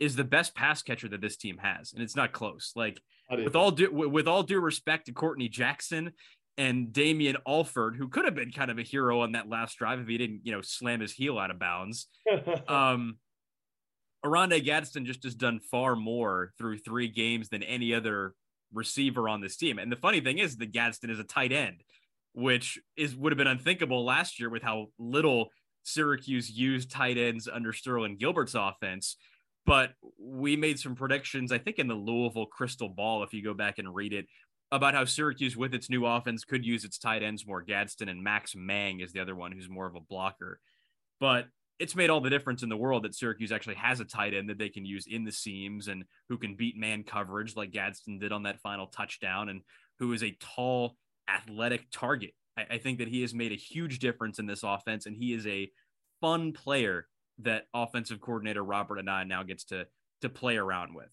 is 0.00 0.16
the 0.16 0.24
best 0.24 0.54
pass 0.54 0.82
catcher 0.82 1.08
that 1.08 1.20
this 1.20 1.36
team 1.36 1.58
has, 1.58 1.92
and 1.92 2.02
it's 2.02 2.16
not 2.16 2.32
close. 2.32 2.72
Like 2.74 3.00
with 3.30 3.54
all 3.54 3.70
due 3.70 3.92
with 3.92 4.26
all 4.26 4.42
due 4.42 4.60
respect 4.60 5.06
to 5.06 5.12
Courtney 5.12 5.48
Jackson 5.48 6.12
and 6.58 6.92
Damien 6.92 7.36
Alford, 7.46 7.96
who 7.96 8.08
could 8.08 8.24
have 8.24 8.34
been 8.34 8.50
kind 8.50 8.70
of 8.70 8.78
a 8.78 8.82
hero 8.82 9.20
on 9.20 9.32
that 9.32 9.48
last 9.48 9.78
drive 9.78 10.00
if 10.00 10.08
he 10.08 10.18
didn't, 10.18 10.40
you 10.44 10.52
know, 10.52 10.60
slam 10.62 11.00
his 11.00 11.12
heel 11.12 11.38
out 11.38 11.50
of 11.50 11.58
bounds. 11.58 12.08
um, 12.68 13.18
Oronde 14.24 14.62
Gadsden 14.64 15.06
just 15.06 15.22
has 15.24 15.34
done 15.34 15.60
far 15.70 15.96
more 15.96 16.52
through 16.58 16.78
three 16.78 17.08
games 17.08 17.48
than 17.48 17.62
any 17.62 17.94
other 17.94 18.34
receiver 18.72 19.28
on 19.28 19.40
this 19.40 19.56
team. 19.56 19.78
And 19.78 19.90
the 19.90 19.96
funny 19.96 20.20
thing 20.20 20.38
is 20.38 20.56
that 20.56 20.72
Gadsden 20.72 21.10
is 21.10 21.18
a 21.18 21.24
tight 21.24 21.52
end, 21.52 21.82
which 22.34 22.78
is 22.96 23.16
would 23.16 23.32
have 23.32 23.38
been 23.38 23.46
unthinkable 23.46 24.04
last 24.04 24.38
year 24.38 24.50
with 24.50 24.62
how 24.62 24.88
little 24.98 25.48
Syracuse 25.82 26.50
used 26.50 26.90
tight 26.90 27.16
ends 27.16 27.48
under 27.50 27.72
Sterling 27.72 28.16
Gilbert's 28.18 28.54
offense. 28.54 29.16
But 29.70 29.92
we 30.18 30.56
made 30.56 30.80
some 30.80 30.96
predictions, 30.96 31.52
I 31.52 31.58
think, 31.58 31.78
in 31.78 31.86
the 31.86 31.94
Louisville 31.94 32.46
Crystal 32.46 32.88
Ball, 32.88 33.22
if 33.22 33.32
you 33.32 33.40
go 33.40 33.54
back 33.54 33.78
and 33.78 33.94
read 33.94 34.12
it, 34.12 34.26
about 34.72 34.94
how 34.94 35.04
Syracuse, 35.04 35.56
with 35.56 35.74
its 35.74 35.88
new 35.88 36.06
offense, 36.06 36.42
could 36.42 36.66
use 36.66 36.84
its 36.84 36.98
tight 36.98 37.22
ends 37.22 37.46
more. 37.46 37.62
Gadsden 37.62 38.08
and 38.08 38.20
Max 38.20 38.56
Mang 38.56 38.98
is 38.98 39.12
the 39.12 39.20
other 39.20 39.36
one 39.36 39.52
who's 39.52 39.68
more 39.68 39.86
of 39.86 39.94
a 39.94 40.00
blocker. 40.00 40.58
But 41.20 41.46
it's 41.78 41.94
made 41.94 42.10
all 42.10 42.20
the 42.20 42.30
difference 42.30 42.64
in 42.64 42.68
the 42.68 42.76
world 42.76 43.04
that 43.04 43.14
Syracuse 43.14 43.52
actually 43.52 43.76
has 43.76 44.00
a 44.00 44.04
tight 44.04 44.34
end 44.34 44.50
that 44.50 44.58
they 44.58 44.70
can 44.70 44.84
use 44.84 45.06
in 45.06 45.22
the 45.22 45.30
seams 45.30 45.86
and 45.86 46.02
who 46.28 46.36
can 46.36 46.56
beat 46.56 46.76
man 46.76 47.04
coverage 47.04 47.54
like 47.54 47.70
Gadsden 47.70 48.18
did 48.18 48.32
on 48.32 48.42
that 48.42 48.58
final 48.58 48.88
touchdown 48.88 49.50
and 49.50 49.60
who 50.00 50.12
is 50.12 50.24
a 50.24 50.36
tall, 50.40 50.96
athletic 51.28 51.86
target. 51.92 52.32
I, 52.58 52.66
I 52.70 52.78
think 52.78 52.98
that 52.98 53.06
he 53.06 53.20
has 53.20 53.34
made 53.34 53.52
a 53.52 53.54
huge 53.54 54.00
difference 54.00 54.40
in 54.40 54.46
this 54.46 54.64
offense 54.64 55.06
and 55.06 55.14
he 55.16 55.32
is 55.32 55.46
a 55.46 55.70
fun 56.20 56.54
player 56.54 57.06
that 57.42 57.64
offensive 57.74 58.20
coordinator 58.20 58.62
Robert 58.62 58.98
Anae 58.98 59.26
now 59.26 59.42
gets 59.42 59.64
to 59.64 59.86
to 60.22 60.28
play 60.28 60.56
around 60.56 60.94
with. 60.94 61.08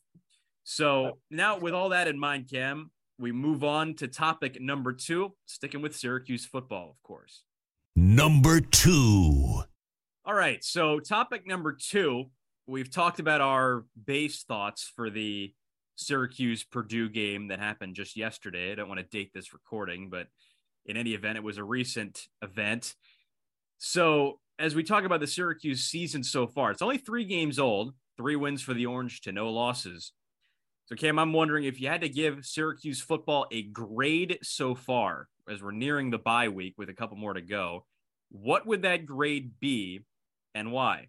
So 0.63 1.19
now 1.31 1.57
with 1.57 1.74
all 1.74 1.89
that 1.89 2.07
in 2.07 2.19
mind, 2.19 2.50
Cam, 2.50 2.91
we 3.17 3.31
move 3.31 3.63
on 3.63 3.93
to 3.96 4.07
topic 4.07 4.60
number 4.62 4.93
two, 4.93 5.34
sticking 5.46 5.81
with 5.81 5.96
Syracuse 5.96 6.46
football, 6.46 6.89
of 6.89 7.01
course. 7.03 7.43
Number 7.96 8.60
two. 8.60 9.63
All 10.24 10.34
right. 10.34 10.63
So, 10.63 11.00
topic 11.00 11.48
number 11.48 11.72
two, 11.74 12.25
we've 12.67 12.91
talked 12.91 13.19
about 13.19 13.41
our 13.41 13.86
base 14.05 14.43
thoughts 14.43 14.91
for 14.96 15.10
the 15.10 15.53
Syracuse 15.96 16.63
Purdue 16.63 17.10
game 17.10 17.48
that 17.48 17.60
happened 17.60 17.96
just 17.96 18.15
yesterday. 18.15 18.72
I 18.72 18.75
don't 18.75 18.88
want 18.88 19.00
to 19.00 19.05
date 19.05 19.31
this 19.34 19.51
recording, 19.51 20.10
but 20.10 20.27
in 20.86 20.96
any 20.96 21.13
event, 21.13 21.38
it 21.38 21.43
was 21.43 21.57
a 21.57 21.63
recent 21.63 22.27
event. 22.43 22.93
So, 23.79 24.41
as 24.59 24.75
we 24.75 24.83
talk 24.83 25.03
about 25.03 25.19
the 25.19 25.27
Syracuse 25.27 25.83
season 25.83 26.23
so 26.23 26.47
far, 26.47 26.71
it's 26.71 26.81
only 26.81 26.97
three 26.97 27.25
games 27.25 27.59
old, 27.59 27.93
three 28.17 28.35
wins 28.35 28.61
for 28.61 28.73
the 28.73 28.85
Orange 28.85 29.21
to 29.21 29.31
no 29.31 29.49
losses. 29.49 30.13
So, 30.85 30.95
Cam, 30.95 31.19
I'm 31.19 31.33
wondering 31.33 31.65
if 31.65 31.81
you 31.81 31.89
had 31.89 32.01
to 32.01 32.09
give 32.09 32.45
Syracuse 32.45 33.01
football 33.01 33.45
a 33.51 33.63
grade 33.63 34.39
so 34.41 34.73
far, 34.73 35.27
as 35.49 35.61
we're 35.61 35.71
nearing 35.71 36.09
the 36.09 36.17
bye 36.17 36.49
week 36.49 36.75
with 36.77 36.89
a 36.89 36.93
couple 36.93 37.17
more 37.17 37.33
to 37.33 37.41
go, 37.41 37.85
what 38.29 38.65
would 38.65 38.81
that 38.83 39.05
grade 39.05 39.51
be 39.59 40.01
and 40.55 40.71
why? 40.71 41.07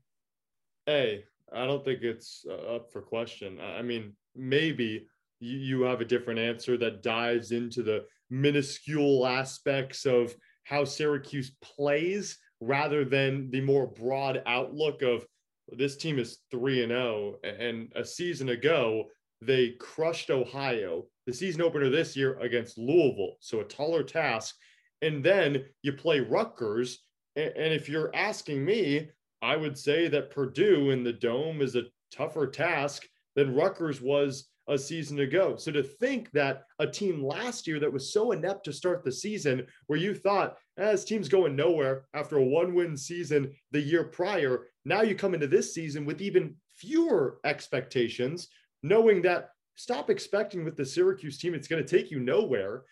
Hey, 0.87 1.25
I 1.53 1.67
don't 1.67 1.85
think 1.85 2.03
it's 2.03 2.45
uh, 2.49 2.77
up 2.77 2.93
for 2.93 3.01
question. 3.01 3.61
I 3.61 3.83
mean, 3.83 4.15
maybe 4.35 5.07
you, 5.41 5.59
you 5.59 5.83
have 5.83 6.01
a 6.01 6.05
different 6.05 6.41
answer 6.41 6.77
that 6.79 7.03
dives 7.03 7.53
into 7.53 7.83
the 7.83 8.05
minuscule 8.31 9.27
aspects 9.27 10.05
of 10.05 10.35
how 10.65 10.85
Syracuse 10.85 11.53
plays 11.63 12.39
rather 12.61 13.05
than 13.05 13.51
the 13.51 13.61
more 13.61 13.87
broad 13.87 14.43
outlook 14.47 15.03
of 15.03 15.27
this 15.71 15.97
team 15.97 16.19
is 16.19 16.39
3 16.51 16.83
and 16.83 16.93
0 16.93 17.37
and 17.45 17.93
a 17.95 18.05
season 18.05 18.51
ago 18.51 19.05
they 19.41 19.71
crushed 19.79 20.31
Ohio. 20.31 21.05
The 21.27 21.33
season 21.33 21.63
opener 21.63 21.91
this 21.91 22.17
year 22.17 22.39
against 22.41 22.79
Louisville, 22.79 23.37
so 23.39 23.61
a 23.61 23.65
taller 23.65 24.03
task. 24.03 24.57
And 25.03 25.23
then 25.23 25.65
you 25.83 25.93
play 25.93 26.19
Rutgers 26.21 27.05
and 27.39 27.73
if 27.73 27.89
you're 27.89 28.15
asking 28.15 28.65
me, 28.65 29.09
I 29.43 29.57
would 29.57 29.79
say 29.79 30.09
that 30.09 30.33
Purdue 30.33 30.91
in 30.91 31.05
the 31.05 31.13
dome 31.13 31.63
is 31.63 31.77
a 31.77 31.85
tougher 32.11 32.49
task 32.49 33.07
than 33.37 33.55
Rutgers 33.55 34.01
was 34.01 34.49
a 34.69 34.79
season 34.79 35.21
ago. 35.21 35.57
So 35.57 35.73
to 35.73 35.83
think 35.83 36.31
that 36.33 36.65
a 36.79 36.87
team 36.87 37.25
last 37.25 37.67
year 37.67 37.81
that 37.81 37.93
was 37.93 38.13
so 38.13 38.33
inept 38.33 38.65
to 38.67 38.73
start 38.73 39.03
the 39.03 39.13
season, 39.13 39.67
where 39.87 39.99
you 39.99 40.15
thought, 40.15 40.57
eh, 40.79 40.97
team's 40.97 41.29
going 41.29 41.57
nowhere 41.57 42.05
after 42.15 42.37
a 42.37 42.45
one 42.45 42.75
win 42.75 42.97
season 42.97 43.53
the 43.73 43.81
year 43.81 44.05
prior, 44.05 44.67
now 44.85 45.03
you 45.03 45.15
come 45.15 45.35
into 45.35 45.47
this 45.47 45.75
season 45.75 46.05
with 46.05 46.21
even 46.21 46.55
fewer 46.77 47.39
expectations, 47.45 48.49
knowing 48.83 49.23
that 49.23 49.51
stop 49.77 50.11
expecting 50.11 50.65
with 50.65 50.77
the 50.77 50.85
Syracuse 50.85 51.39
team, 51.39 51.55
it's 51.55 51.69
going 51.69 51.85
to 51.85 51.89
take 51.89 52.11
you 52.11 52.21
nowhere. 52.21 52.83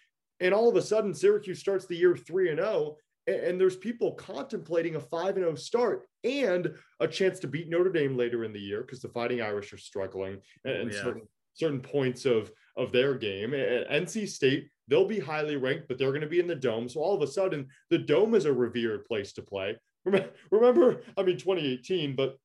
And 0.40 0.54
all 0.54 0.68
of 0.68 0.76
a 0.76 0.82
sudden, 0.82 1.14
Syracuse 1.14 1.60
starts 1.60 1.86
the 1.86 1.96
year 1.96 2.16
3 2.16 2.50
and 2.50 2.58
0 2.58 2.96
and 3.26 3.60
there's 3.60 3.76
people 3.76 4.12
contemplating 4.12 4.94
a 4.94 5.00
5 5.00 5.36
and 5.36 5.44
0 5.44 5.54
start 5.56 6.06
and 6.22 6.72
a 7.00 7.08
chance 7.08 7.40
to 7.40 7.48
beat 7.48 7.68
Notre 7.68 7.90
Dame 7.90 8.16
later 8.16 8.44
in 8.44 8.52
the 8.52 8.60
year 8.60 8.82
because 8.82 9.00
the 9.00 9.08
Fighting 9.08 9.42
Irish 9.42 9.72
are 9.72 9.78
struggling 9.78 10.40
and, 10.64 10.92
oh, 10.92 10.94
yeah. 10.94 11.12
Certain 11.56 11.80
points 11.80 12.24
of 12.24 12.50
of 12.76 12.92
their 12.92 13.14
game. 13.14 13.54
At 13.54 13.90
NC 13.90 14.28
State, 14.28 14.68
they'll 14.88 15.08
be 15.08 15.18
highly 15.18 15.56
ranked, 15.56 15.88
but 15.88 15.98
they're 15.98 16.10
going 16.10 16.20
to 16.20 16.26
be 16.26 16.40
in 16.40 16.46
the 16.46 16.54
dome. 16.54 16.88
So 16.88 17.00
all 17.00 17.14
of 17.14 17.22
a 17.22 17.26
sudden, 17.26 17.68
the 17.90 17.98
dome 17.98 18.34
is 18.34 18.44
a 18.44 18.52
revered 18.52 19.06
place 19.06 19.32
to 19.34 19.42
play. 19.42 19.76
Remember, 20.04 21.02
I 21.16 21.22
mean, 21.22 21.38
2018, 21.38 22.14
but 22.14 22.36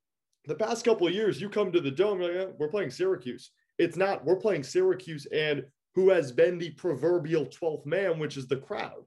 the 0.45 0.55
past 0.55 0.85
couple 0.85 1.05
of 1.05 1.13
years, 1.13 1.39
you 1.39 1.49
come 1.49 1.71
to 1.71 1.81
the 1.81 1.91
dome, 1.91 2.19
like, 2.19 2.49
we're 2.57 2.69
playing 2.69 2.89
Syracuse. 2.89 3.51
It's 3.77 3.97
not, 3.97 4.25
we're 4.25 4.37
playing 4.37 4.63
Syracuse 4.63 5.27
and 5.27 5.63
who 5.93 6.09
has 6.09 6.31
been 6.31 6.57
the 6.57 6.71
proverbial 6.71 7.45
12th 7.45 7.85
man, 7.85 8.17
which 8.17 8.37
is 8.37 8.47
the 8.47 8.57
crowd. 8.57 9.03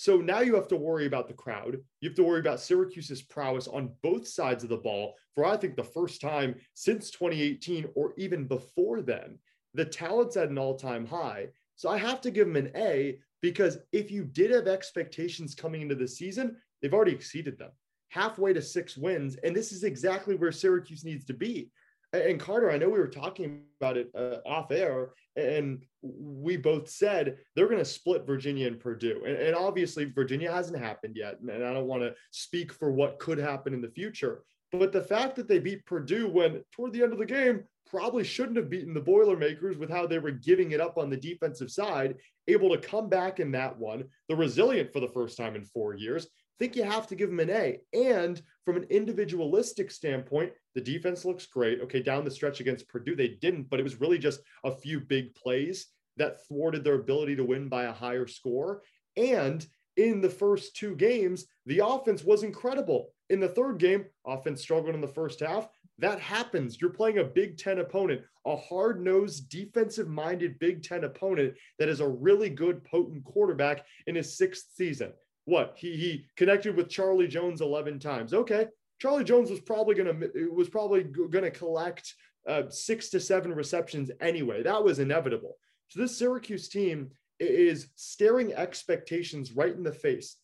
So 0.00 0.16
now 0.16 0.40
you 0.40 0.54
have 0.54 0.68
to 0.68 0.78
worry 0.78 1.04
about 1.04 1.28
the 1.28 1.34
crowd. 1.34 1.76
You 2.00 2.08
have 2.08 2.16
to 2.16 2.22
worry 2.22 2.40
about 2.40 2.58
Syracuse's 2.58 3.20
prowess 3.20 3.68
on 3.68 3.92
both 4.02 4.26
sides 4.26 4.64
of 4.64 4.70
the 4.70 4.78
ball 4.78 5.14
for, 5.34 5.44
I 5.44 5.58
think, 5.58 5.76
the 5.76 5.84
first 5.84 6.22
time 6.22 6.54
since 6.72 7.10
2018 7.10 7.86
or 7.94 8.14
even 8.16 8.46
before 8.46 9.02
then. 9.02 9.38
The 9.74 9.84
talent's 9.84 10.38
at 10.38 10.48
an 10.48 10.56
all 10.56 10.78
time 10.78 11.04
high. 11.04 11.48
So 11.76 11.90
I 11.90 11.98
have 11.98 12.22
to 12.22 12.30
give 12.30 12.46
them 12.46 12.56
an 12.56 12.72
A 12.76 13.18
because 13.42 13.76
if 13.92 14.10
you 14.10 14.24
did 14.24 14.52
have 14.52 14.68
expectations 14.68 15.54
coming 15.54 15.82
into 15.82 15.96
the 15.96 16.08
season, 16.08 16.56
they've 16.80 16.94
already 16.94 17.12
exceeded 17.12 17.58
them 17.58 17.72
halfway 18.08 18.54
to 18.54 18.62
six 18.62 18.96
wins. 18.96 19.36
And 19.44 19.54
this 19.54 19.70
is 19.70 19.84
exactly 19.84 20.34
where 20.34 20.50
Syracuse 20.50 21.04
needs 21.04 21.26
to 21.26 21.34
be. 21.34 21.70
And 22.12 22.40
Carter, 22.40 22.70
I 22.70 22.78
know 22.78 22.88
we 22.88 22.98
were 22.98 23.06
talking 23.06 23.62
about 23.80 23.96
it 23.96 24.10
uh, 24.16 24.38
off 24.44 24.72
air, 24.72 25.10
and 25.36 25.84
we 26.02 26.56
both 26.56 26.88
said 26.88 27.38
they're 27.54 27.68
going 27.68 27.78
to 27.78 27.84
split 27.84 28.26
Virginia 28.26 28.66
and 28.66 28.80
Purdue. 28.80 29.22
And, 29.24 29.36
and, 29.36 29.54
obviously, 29.54 30.06
Virginia 30.06 30.50
hasn't 30.50 30.82
happened 30.82 31.16
yet. 31.16 31.38
And 31.40 31.64
I 31.64 31.72
don't 31.72 31.86
want 31.86 32.02
to 32.02 32.14
speak 32.32 32.72
for 32.72 32.90
what 32.90 33.20
could 33.20 33.38
happen 33.38 33.74
in 33.74 33.80
the 33.80 33.90
future. 33.90 34.42
But 34.72 34.92
the 34.92 35.02
fact 35.02 35.36
that 35.36 35.46
they 35.46 35.60
beat 35.60 35.86
Purdue 35.86 36.28
when 36.28 36.62
toward 36.72 36.92
the 36.92 37.02
end 37.02 37.12
of 37.12 37.18
the 37.18 37.26
game 37.26 37.64
probably 37.88 38.24
shouldn't 38.24 38.56
have 38.56 38.70
beaten 38.70 38.94
the 38.94 39.00
Boilermakers 39.00 39.78
with 39.78 39.90
how 39.90 40.06
they 40.06 40.18
were 40.18 40.30
giving 40.30 40.72
it 40.72 40.80
up 40.80 40.98
on 40.98 41.10
the 41.10 41.16
defensive 41.16 41.70
side, 41.70 42.16
able 42.48 42.70
to 42.70 42.78
come 42.78 43.08
back 43.08 43.40
in 43.40 43.50
that 43.52 43.76
one, 43.76 44.04
the 44.28 44.36
resilient 44.36 44.92
for 44.92 45.00
the 45.00 45.08
first 45.08 45.36
time 45.36 45.56
in 45.56 45.64
four 45.64 45.94
years, 45.94 46.28
think 46.60 46.76
you 46.76 46.84
have 46.84 47.06
to 47.08 47.16
give 47.16 47.30
them 47.30 47.40
an 47.40 47.50
A. 47.50 47.80
And 47.92 48.40
from 48.64 48.76
an 48.76 48.84
individualistic 48.90 49.90
standpoint, 49.90 50.52
the 50.74 50.80
defense 50.80 51.24
looks 51.24 51.46
great. 51.46 51.80
Okay, 51.80 52.02
down 52.02 52.24
the 52.24 52.30
stretch 52.30 52.60
against 52.60 52.88
Purdue, 52.88 53.16
they 53.16 53.28
didn't, 53.40 53.68
but 53.70 53.80
it 53.80 53.84
was 53.84 54.00
really 54.00 54.18
just 54.18 54.40
a 54.64 54.70
few 54.70 55.00
big 55.00 55.34
plays 55.34 55.86
that 56.16 56.46
thwarted 56.46 56.84
their 56.84 56.94
ability 56.94 57.36
to 57.36 57.44
win 57.44 57.68
by 57.68 57.84
a 57.84 57.92
higher 57.92 58.26
score. 58.26 58.82
And 59.16 59.66
in 59.96 60.20
the 60.20 60.30
first 60.30 60.76
two 60.76 60.94
games, 60.94 61.46
the 61.66 61.84
offense 61.84 62.24
was 62.24 62.42
incredible. 62.42 63.12
In 63.28 63.40
the 63.40 63.48
third 63.48 63.78
game, 63.78 64.06
offense 64.26 64.60
struggled 64.60 64.94
in 64.94 65.00
the 65.00 65.08
first 65.08 65.40
half. 65.40 65.68
That 65.98 66.20
happens. 66.20 66.80
You're 66.80 66.90
playing 66.90 67.18
a 67.18 67.24
Big 67.24 67.58
Ten 67.58 67.78
opponent, 67.78 68.22
a 68.46 68.56
hard 68.56 69.02
nosed, 69.02 69.48
defensive 69.50 70.08
minded 70.08 70.58
Big 70.58 70.82
Ten 70.82 71.04
opponent 71.04 71.54
that 71.78 71.88
is 71.88 72.00
a 72.00 72.08
really 72.08 72.48
good, 72.48 72.84
potent 72.84 73.24
quarterback 73.24 73.84
in 74.06 74.14
his 74.14 74.36
sixth 74.36 74.68
season 74.74 75.12
what 75.44 75.74
he 75.76 75.96
he 75.96 76.24
connected 76.36 76.76
with 76.76 76.88
Charlie 76.88 77.26
Jones 77.26 77.60
11 77.60 77.98
times. 77.98 78.32
Okay, 78.32 78.66
Charlie 79.00 79.24
Jones 79.24 79.50
was 79.50 79.60
probably 79.60 79.94
gonna 79.94 80.14
was 80.52 80.68
probably 80.68 81.04
gonna 81.04 81.50
collect 81.50 82.14
uh, 82.46 82.64
six 82.68 83.08
to 83.10 83.20
seven 83.20 83.52
receptions 83.52 84.10
anyway. 84.20 84.62
That 84.62 84.82
was 84.82 84.98
inevitable. 84.98 85.56
So 85.88 86.00
this 86.00 86.16
Syracuse 86.16 86.68
team 86.68 87.10
is 87.38 87.88
staring 87.96 88.52
expectations 88.52 89.52
right 89.52 89.74
in 89.74 89.82
the 89.82 89.92
face, 89.92 90.36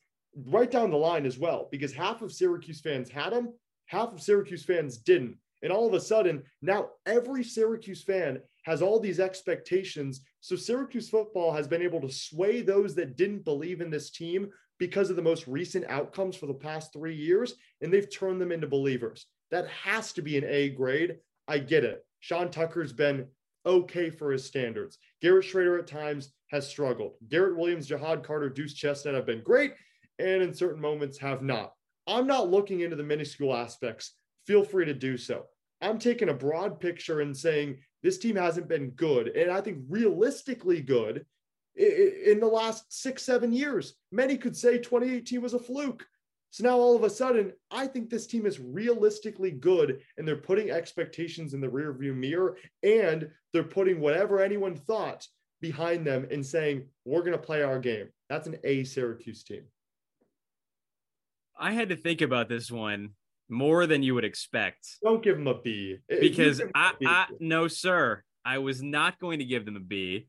right 0.46 0.70
down 0.70 0.90
the 0.90 0.96
line 0.96 1.26
as 1.26 1.38
well, 1.38 1.68
because 1.70 1.92
half 1.92 2.22
of 2.22 2.32
Syracuse 2.32 2.80
fans 2.80 3.10
had 3.10 3.32
him, 3.32 3.50
half 3.86 4.12
of 4.12 4.20
Syracuse 4.20 4.64
fans 4.64 4.96
didn't. 4.96 5.36
And 5.62 5.72
all 5.72 5.86
of 5.86 5.94
a 5.94 6.00
sudden, 6.00 6.42
now 6.62 6.90
every 7.06 7.42
Syracuse 7.42 8.02
fan 8.02 8.40
has 8.64 8.82
all 8.82 9.00
these 9.00 9.20
expectations. 9.20 10.20
So 10.40 10.56
Syracuse 10.56 11.08
football 11.08 11.52
has 11.52 11.68
been 11.68 11.82
able 11.82 12.00
to 12.00 12.10
sway 12.10 12.60
those 12.62 12.94
that 12.96 13.16
didn't 13.16 13.44
believe 13.44 13.80
in 13.80 13.90
this 13.90 14.10
team 14.10 14.50
because 14.78 15.10
of 15.10 15.16
the 15.16 15.22
most 15.22 15.46
recent 15.46 15.84
outcomes 15.88 16.36
for 16.36 16.46
the 16.46 16.54
past 16.54 16.92
three 16.92 17.14
years, 17.14 17.54
and 17.80 17.92
they've 17.92 18.12
turned 18.12 18.40
them 18.40 18.52
into 18.52 18.66
believers. 18.66 19.26
That 19.50 19.68
has 19.68 20.12
to 20.14 20.22
be 20.22 20.36
an 20.36 20.44
A 20.44 20.70
grade. 20.70 21.16
I 21.48 21.58
get 21.58 21.84
it. 21.84 22.04
Sean 22.20 22.50
Tucker's 22.50 22.92
been 22.92 23.26
okay 23.64 24.10
for 24.10 24.32
his 24.32 24.44
standards. 24.44 24.98
Garrett 25.22 25.44
Shrader 25.44 25.78
at 25.78 25.86
times 25.86 26.32
has 26.50 26.68
struggled. 26.68 27.14
Garrett 27.28 27.56
Williams, 27.56 27.88
Ja'Had 27.88 28.22
Carter, 28.22 28.48
Deuce 28.48 28.74
Chestnut 28.74 29.14
have 29.14 29.26
been 29.26 29.42
great, 29.42 29.74
and 30.18 30.42
in 30.42 30.54
certain 30.54 30.80
moments 30.80 31.18
have 31.18 31.42
not. 31.42 31.72
I'm 32.06 32.26
not 32.26 32.50
looking 32.50 32.80
into 32.80 32.96
the 32.96 33.02
minuscule 33.02 33.54
aspects. 33.54 34.12
Feel 34.46 34.64
free 34.64 34.84
to 34.84 34.94
do 34.94 35.16
so. 35.16 35.46
I'm 35.80 35.98
taking 35.98 36.28
a 36.28 36.34
broad 36.34 36.80
picture 36.80 37.20
and 37.20 37.36
saying 37.36 37.78
this 38.02 38.18
team 38.18 38.36
hasn't 38.36 38.68
been 38.68 38.90
good, 38.90 39.28
and 39.28 39.50
I 39.50 39.60
think 39.60 39.84
realistically 39.88 40.80
good 40.80 41.26
in 41.76 42.40
the 42.40 42.46
last 42.46 42.84
six, 42.88 43.22
seven 43.22 43.52
years. 43.52 43.94
Many 44.10 44.36
could 44.36 44.56
say 44.56 44.78
2018 44.78 45.42
was 45.42 45.54
a 45.54 45.58
fluke. 45.58 46.06
So 46.50 46.64
now 46.64 46.78
all 46.78 46.96
of 46.96 47.02
a 47.02 47.10
sudden, 47.10 47.52
I 47.70 47.86
think 47.86 48.08
this 48.08 48.26
team 48.26 48.46
is 48.46 48.60
realistically 48.60 49.50
good 49.50 50.00
and 50.16 50.26
they're 50.26 50.36
putting 50.36 50.70
expectations 50.70 51.52
in 51.52 51.60
the 51.60 51.68
rearview 51.68 52.14
mirror 52.14 52.56
and 52.82 53.28
they're 53.52 53.62
putting 53.62 54.00
whatever 54.00 54.40
anyone 54.40 54.74
thought 54.74 55.26
behind 55.60 56.06
them 56.06 56.26
and 56.30 56.44
saying, 56.44 56.86
we're 57.04 57.20
going 57.20 57.32
to 57.32 57.38
play 57.38 57.62
our 57.62 57.78
game. 57.78 58.08
That's 58.30 58.46
an 58.46 58.56
A 58.64 58.84
Syracuse 58.84 59.44
team. 59.44 59.64
I 61.58 61.72
had 61.72 61.90
to 61.90 61.96
think 61.96 62.22
about 62.22 62.48
this 62.48 62.70
one 62.70 63.10
more 63.48 63.86
than 63.86 64.02
you 64.02 64.14
would 64.14 64.24
expect. 64.24 64.86
Don't 65.02 65.22
give 65.22 65.36
them 65.36 65.46
a 65.46 65.60
B. 65.60 65.98
Because 66.08 66.62
I, 66.74 66.90
a 66.90 66.92
B. 66.98 67.06
I, 67.06 67.26
no, 67.38 67.68
sir, 67.68 68.22
I 68.44 68.58
was 68.58 68.82
not 68.82 69.18
going 69.18 69.40
to 69.40 69.44
give 69.44 69.64
them 69.64 69.76
a 69.76 69.80
B 69.80 70.26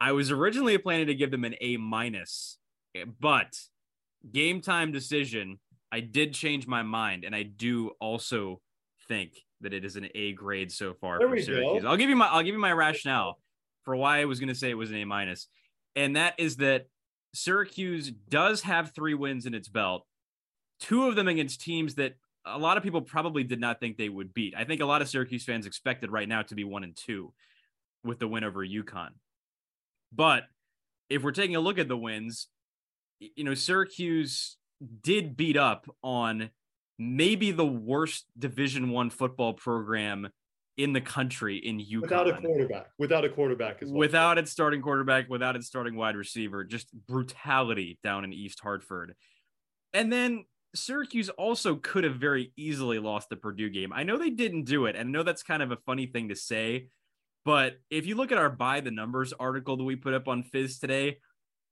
I 0.00 0.12
was 0.12 0.30
originally 0.30 0.76
planning 0.78 1.06
to 1.06 1.14
give 1.14 1.30
them 1.30 1.44
an 1.44 1.54
A 1.60 1.76
minus, 1.76 2.58
eh, 2.94 3.04
but 3.20 3.56
game 4.30 4.60
time 4.60 4.92
decision, 4.92 5.58
I 5.92 6.00
did 6.00 6.34
change 6.34 6.66
my 6.66 6.82
mind, 6.82 7.24
and 7.24 7.34
I 7.34 7.44
do 7.44 7.92
also 8.00 8.60
think 9.08 9.32
that 9.60 9.72
it 9.72 9.84
is 9.84 9.96
an 9.96 10.08
A 10.14 10.32
grade 10.32 10.72
so 10.72 10.94
far 10.94 11.18
there 11.18 11.28
for 11.28 11.40
Syracuse. 11.40 11.82
Go. 11.82 11.88
I'll 11.88 11.96
give 11.96 12.10
you 12.10 12.16
my 12.16 12.26
I'll 12.26 12.42
give 12.42 12.54
you 12.54 12.60
my 12.60 12.72
rationale 12.72 13.38
for 13.84 13.96
why 13.96 14.20
I 14.20 14.24
was 14.24 14.40
going 14.40 14.48
to 14.48 14.54
say 14.54 14.70
it 14.70 14.74
was 14.74 14.90
an 14.90 14.96
A 14.96 15.04
minus, 15.04 15.48
and 15.96 16.16
that 16.16 16.34
is 16.38 16.56
that 16.56 16.86
Syracuse 17.34 18.10
does 18.10 18.62
have 18.62 18.92
three 18.94 19.14
wins 19.14 19.46
in 19.46 19.54
its 19.54 19.68
belt, 19.68 20.06
two 20.80 21.08
of 21.08 21.16
them 21.16 21.28
against 21.28 21.60
teams 21.60 21.96
that 21.96 22.14
a 22.46 22.58
lot 22.58 22.76
of 22.76 22.82
people 22.82 23.00
probably 23.00 23.42
did 23.42 23.60
not 23.60 23.80
think 23.80 23.96
they 23.96 24.08
would 24.08 24.34
beat. 24.34 24.54
I 24.56 24.64
think 24.64 24.80
a 24.80 24.86
lot 24.86 25.02
of 25.02 25.08
Syracuse 25.08 25.44
fans 25.44 25.66
expected 25.66 26.10
right 26.10 26.28
now 26.28 26.42
to 26.42 26.54
be 26.54 26.64
one 26.64 26.84
and 26.84 26.94
two 26.94 27.32
with 28.04 28.18
the 28.18 28.28
win 28.28 28.44
over 28.44 28.64
UConn. 28.64 29.10
But 30.12 30.44
if 31.08 31.22
we're 31.22 31.32
taking 31.32 31.56
a 31.56 31.60
look 31.60 31.78
at 31.78 31.88
the 31.88 31.96
wins, 31.96 32.48
you 33.18 33.44
know, 33.44 33.54
Syracuse 33.54 34.56
did 35.02 35.36
beat 35.36 35.56
up 35.56 35.86
on 36.02 36.50
maybe 36.98 37.50
the 37.50 37.66
worst 37.66 38.26
Division 38.38 38.90
One 38.90 39.10
football 39.10 39.54
program 39.54 40.28
in 40.76 40.92
the 40.92 41.00
country 41.00 41.56
in 41.56 41.78
UConn. 41.78 42.02
Without 42.02 42.28
a 42.28 42.40
quarterback. 42.40 42.90
Without 42.98 43.24
a 43.24 43.28
quarterback 43.28 43.82
as 43.82 43.88
well. 43.88 43.98
Without 43.98 44.38
its 44.38 44.50
starting 44.50 44.82
quarterback, 44.82 45.28
without 45.28 45.56
its 45.56 45.66
starting 45.66 45.96
wide 45.96 46.16
receiver, 46.16 46.64
just 46.64 46.88
brutality 47.06 47.98
down 48.02 48.24
in 48.24 48.32
East 48.32 48.60
Hartford. 48.60 49.14
And 49.92 50.12
then 50.12 50.44
Syracuse 50.74 51.28
also 51.28 51.76
could 51.76 52.02
have 52.02 52.16
very 52.16 52.52
easily 52.56 52.98
lost 52.98 53.28
the 53.28 53.36
Purdue 53.36 53.70
game. 53.70 53.92
I 53.92 54.02
know 54.02 54.18
they 54.18 54.30
didn't 54.30 54.64
do 54.64 54.86
it, 54.86 54.96
and 54.96 55.08
I 55.08 55.12
know 55.12 55.22
that's 55.22 55.44
kind 55.44 55.62
of 55.62 55.70
a 55.70 55.76
funny 55.86 56.06
thing 56.06 56.30
to 56.30 56.36
say 56.36 56.88
but 57.44 57.74
if 57.90 58.06
you 58.06 58.14
look 58.14 58.32
at 58.32 58.38
our 58.38 58.50
by 58.50 58.80
the 58.80 58.90
numbers 58.90 59.32
article 59.38 59.76
that 59.76 59.84
we 59.84 59.96
put 59.96 60.14
up 60.14 60.28
on 60.28 60.42
Fizz 60.42 60.78
today, 60.78 61.18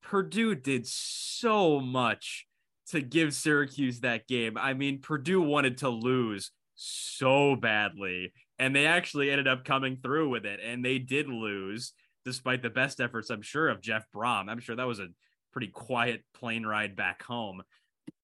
Purdue 0.03 0.55
did 0.55 0.87
so 0.87 1.81
much 1.81 2.47
to 2.89 3.01
give 3.01 3.35
Syracuse 3.35 4.01
that 4.01 4.27
game. 4.27 4.59
I 4.59 4.75
mean, 4.75 5.01
Purdue 5.01 5.41
wanted 5.41 5.79
to 5.79 5.89
lose 5.89 6.51
so 6.75 7.57
badly, 7.57 8.33
and 8.59 8.75
they 8.75 8.87
actually 8.87 9.31
ended 9.31 9.49
up 9.49 9.65
coming 9.65 9.99
through 10.03 10.29
with 10.29 10.45
it, 10.45 10.61
and 10.63 10.85
they 10.85 10.99
did 10.99 11.29
lose 11.29 11.93
despite 12.25 12.63
the 12.63 12.71
best 12.71 13.01
efforts, 13.01 13.31
I'm 13.31 13.43
sure, 13.43 13.69
of 13.69 13.81
Jeff 13.81 14.05
Brohm. 14.15 14.49
I'm 14.49 14.61
sure 14.61 14.77
that 14.77 14.87
was 14.87 15.01
a 15.01 15.09
pretty 15.53 15.69
quiet 15.69 16.23
plane 16.35 16.65
ride 16.65 16.97
back 16.97 17.23
home. 17.23 17.63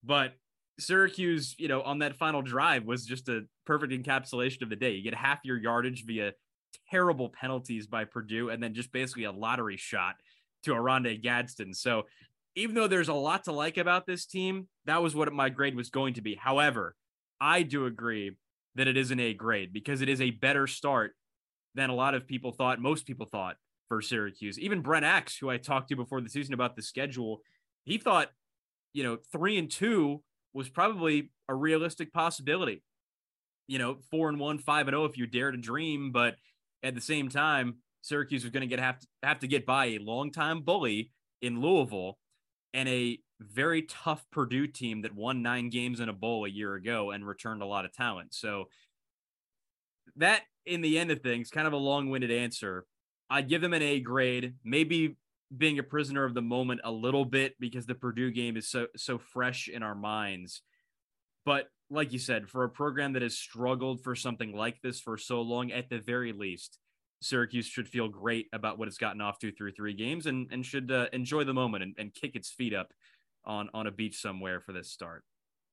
But 0.04 0.34
Syracuse, 0.78 1.54
you 1.58 1.68
know, 1.68 1.82
on 1.82 2.00
that 2.00 2.16
final 2.16 2.42
drive 2.42 2.84
was 2.84 3.04
just 3.04 3.28
a 3.28 3.42
perfect 3.66 3.92
encapsulation 3.92 4.62
of 4.62 4.70
the 4.70 4.76
day. 4.76 4.92
You 4.92 5.02
get 5.02 5.14
half 5.14 5.40
your 5.44 5.58
yardage 5.58 6.04
via 6.06 6.32
terrible 6.90 7.28
penalties 7.28 7.86
by 7.86 8.04
Purdue 8.04 8.50
and 8.50 8.62
then 8.62 8.74
just 8.74 8.92
basically 8.92 9.24
a 9.24 9.32
lottery 9.32 9.76
shot 9.76 10.16
to 10.64 10.72
Oronde 10.72 11.22
Gadsden. 11.22 11.74
So 11.74 12.04
even 12.54 12.74
though 12.74 12.88
there's 12.88 13.08
a 13.08 13.14
lot 13.14 13.44
to 13.44 13.52
like 13.52 13.76
about 13.76 14.06
this 14.06 14.26
team, 14.26 14.68
that 14.86 15.02
was 15.02 15.14
what 15.14 15.32
my 15.32 15.48
grade 15.48 15.76
was 15.76 15.90
going 15.90 16.14
to 16.14 16.22
be. 16.22 16.34
However, 16.34 16.96
I 17.40 17.62
do 17.62 17.86
agree 17.86 18.36
that 18.74 18.88
it 18.88 18.96
is 18.96 19.10
an 19.10 19.20
A 19.20 19.34
grade 19.34 19.72
because 19.72 20.02
it 20.02 20.08
is 20.08 20.20
a 20.20 20.30
better 20.30 20.66
start 20.66 21.14
than 21.74 21.90
a 21.90 21.94
lot 21.94 22.14
of 22.14 22.26
people 22.26 22.52
thought, 22.52 22.80
most 22.80 23.06
people 23.06 23.26
thought 23.26 23.56
for 23.88 24.02
Syracuse. 24.02 24.58
Even 24.58 24.82
Brent 24.82 25.04
Axe, 25.04 25.36
who 25.38 25.48
I 25.48 25.56
talked 25.56 25.88
to 25.90 25.96
before 25.96 26.20
the 26.20 26.28
season 26.28 26.54
about 26.54 26.76
the 26.76 26.82
schedule, 26.82 27.40
he 27.84 27.98
thought, 27.98 28.28
you 28.92 29.02
know, 29.02 29.18
three 29.32 29.58
and 29.58 29.70
two 29.70 30.22
was 30.52 30.68
probably 30.68 31.30
a 31.48 31.54
realistic 31.54 32.12
possibility. 32.12 32.82
You 33.66 33.78
know, 33.78 33.98
four 34.10 34.28
and 34.28 34.40
one, 34.40 34.58
five 34.58 34.88
and 34.88 34.96
oh, 34.96 35.04
if 35.04 35.16
you 35.16 35.26
dare 35.26 35.50
to 35.50 35.58
dream. 35.58 36.10
But 36.10 36.36
at 36.82 36.94
the 36.94 37.00
same 37.00 37.28
time, 37.28 37.76
Syracuse 38.02 38.44
was 38.44 38.52
going 38.52 38.62
to 38.62 38.66
get 38.66 38.78
have 38.78 38.98
to 39.00 39.06
have 39.22 39.40
to 39.40 39.48
get 39.48 39.66
by 39.66 39.86
a 39.86 39.98
longtime 39.98 40.62
bully 40.62 41.10
in 41.42 41.60
Louisville 41.60 42.18
and 42.74 42.88
a 42.88 43.18
very 43.40 43.82
tough 43.82 44.24
Purdue 44.30 44.66
team 44.66 45.02
that 45.02 45.14
won 45.14 45.42
nine 45.42 45.70
games 45.70 46.00
in 46.00 46.08
a 46.08 46.12
bowl 46.12 46.44
a 46.44 46.48
year 46.48 46.74
ago 46.74 47.10
and 47.10 47.26
returned 47.26 47.62
a 47.62 47.66
lot 47.66 47.84
of 47.84 47.92
talent. 47.92 48.34
So 48.34 48.64
that 50.16 50.42
in 50.66 50.80
the 50.80 50.98
end 50.98 51.10
of 51.10 51.20
things, 51.20 51.50
kind 51.50 51.66
of 51.66 51.72
a 51.72 51.78
long-winded 51.78 52.30
answer. 52.30 52.84
I'd 53.30 53.48
give 53.48 53.60
them 53.60 53.74
an 53.74 53.82
A 53.82 54.00
grade, 54.00 54.54
maybe 54.64 55.16
being 55.56 55.78
a 55.78 55.82
prisoner 55.82 56.24
of 56.24 56.34
the 56.34 56.42
moment 56.42 56.80
a 56.84 56.92
little 56.92 57.24
bit 57.24 57.54
because 57.58 57.86
the 57.86 57.94
Purdue 57.94 58.30
game 58.30 58.56
is 58.56 58.68
so 58.68 58.86
so 58.96 59.18
fresh 59.18 59.68
in 59.68 59.82
our 59.82 59.94
minds. 59.94 60.62
But 61.44 61.68
like 61.90 62.12
you 62.12 62.18
said, 62.18 62.48
for 62.48 62.64
a 62.64 62.68
program 62.68 63.12
that 63.14 63.22
has 63.22 63.36
struggled 63.36 64.02
for 64.02 64.14
something 64.14 64.54
like 64.54 64.80
this 64.82 65.00
for 65.00 65.16
so 65.16 65.40
long, 65.40 65.72
at 65.72 65.88
the 65.88 65.98
very 65.98 66.32
least, 66.32 66.78
Syracuse 67.20 67.66
should 67.66 67.88
feel 67.88 68.08
great 68.08 68.46
about 68.52 68.78
what 68.78 68.88
it's 68.88 68.98
gotten 68.98 69.20
off 69.20 69.38
to 69.40 69.50
through 69.52 69.72
three 69.72 69.94
games 69.94 70.26
and, 70.26 70.48
and 70.52 70.64
should 70.64 70.90
uh, 70.90 71.06
enjoy 71.12 71.44
the 71.44 71.54
moment 71.54 71.82
and, 71.82 71.94
and 71.98 72.14
kick 72.14 72.36
its 72.36 72.50
feet 72.50 72.74
up 72.74 72.92
on, 73.44 73.68
on 73.74 73.86
a 73.86 73.90
beach 73.90 74.20
somewhere 74.20 74.60
for 74.60 74.72
this 74.72 74.90
start. 74.90 75.24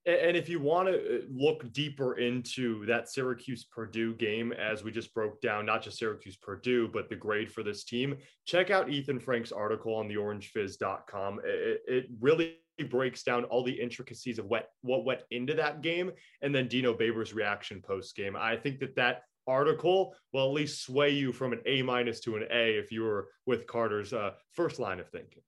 And 0.07 0.37
if 0.37 0.47
you 0.47 0.59
want 0.59 0.87
to 0.87 0.93
uh, 0.93 1.21
look 1.31 1.71
deeper 1.73 2.17
into 2.19 2.85
that 2.85 3.09
Syracuse 3.09 3.63
Purdue 3.63 4.13
game, 4.13 4.53
as 4.53 4.83
we 4.83 4.91
just 4.91 5.11
broke 5.15 5.41
down, 5.41 5.65
not 5.65 5.81
just 5.81 5.97
Syracuse 5.97 6.37
Purdue, 6.37 6.87
but 6.87 7.09
the 7.09 7.15
grade 7.15 7.51
for 7.51 7.63
this 7.63 7.83
team, 7.83 8.15
check 8.45 8.69
out 8.69 8.89
Ethan 8.89 9.19
Frank's 9.19 9.51
article 9.51 9.95
on 9.95 10.07
the 10.07 10.15
orangefizz.com. 10.15 11.41
It, 11.43 11.81
it 11.87 12.05
really 12.19 12.57
breaks 12.83 13.23
down 13.23 13.45
all 13.45 13.63
the 13.63 13.71
intricacies 13.71 14.39
of 14.39 14.45
what, 14.45 14.69
what 14.81 15.05
went 15.05 15.21
into 15.31 15.53
that 15.55 15.81
game 15.81 16.11
and 16.41 16.53
then 16.53 16.67
Dino 16.67 16.93
Babers' 16.93 17.33
reaction 17.33 17.81
post 17.81 18.15
game. 18.15 18.35
I 18.35 18.55
think 18.55 18.79
that 18.79 18.95
that 18.95 19.23
article 19.47 20.15
will 20.33 20.47
at 20.47 20.53
least 20.53 20.83
sway 20.83 21.11
you 21.11 21.31
from 21.31 21.53
an 21.53 21.61
A 21.65 21.81
minus 21.81 22.19
to 22.21 22.35
an 22.35 22.43
A 22.51 22.77
if 22.77 22.91
you 22.91 23.03
were 23.03 23.29
with 23.45 23.67
Carter's 23.67 24.13
uh, 24.13 24.31
first 24.53 24.79
line 24.79 24.99
of 24.99 25.09
thinking. 25.09 25.41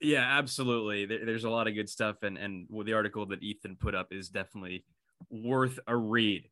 Yeah, 0.00 0.38
absolutely. 0.38 1.06
There's 1.06 1.44
a 1.44 1.50
lot 1.50 1.66
of 1.66 1.74
good 1.74 1.88
stuff, 1.88 2.22
and 2.22 2.38
and 2.38 2.68
the 2.84 2.92
article 2.92 3.26
that 3.26 3.42
Ethan 3.42 3.76
put 3.80 3.96
up 3.96 4.12
is 4.12 4.28
definitely 4.28 4.84
worth 5.28 5.80
a 5.88 5.96
read. 5.96 6.48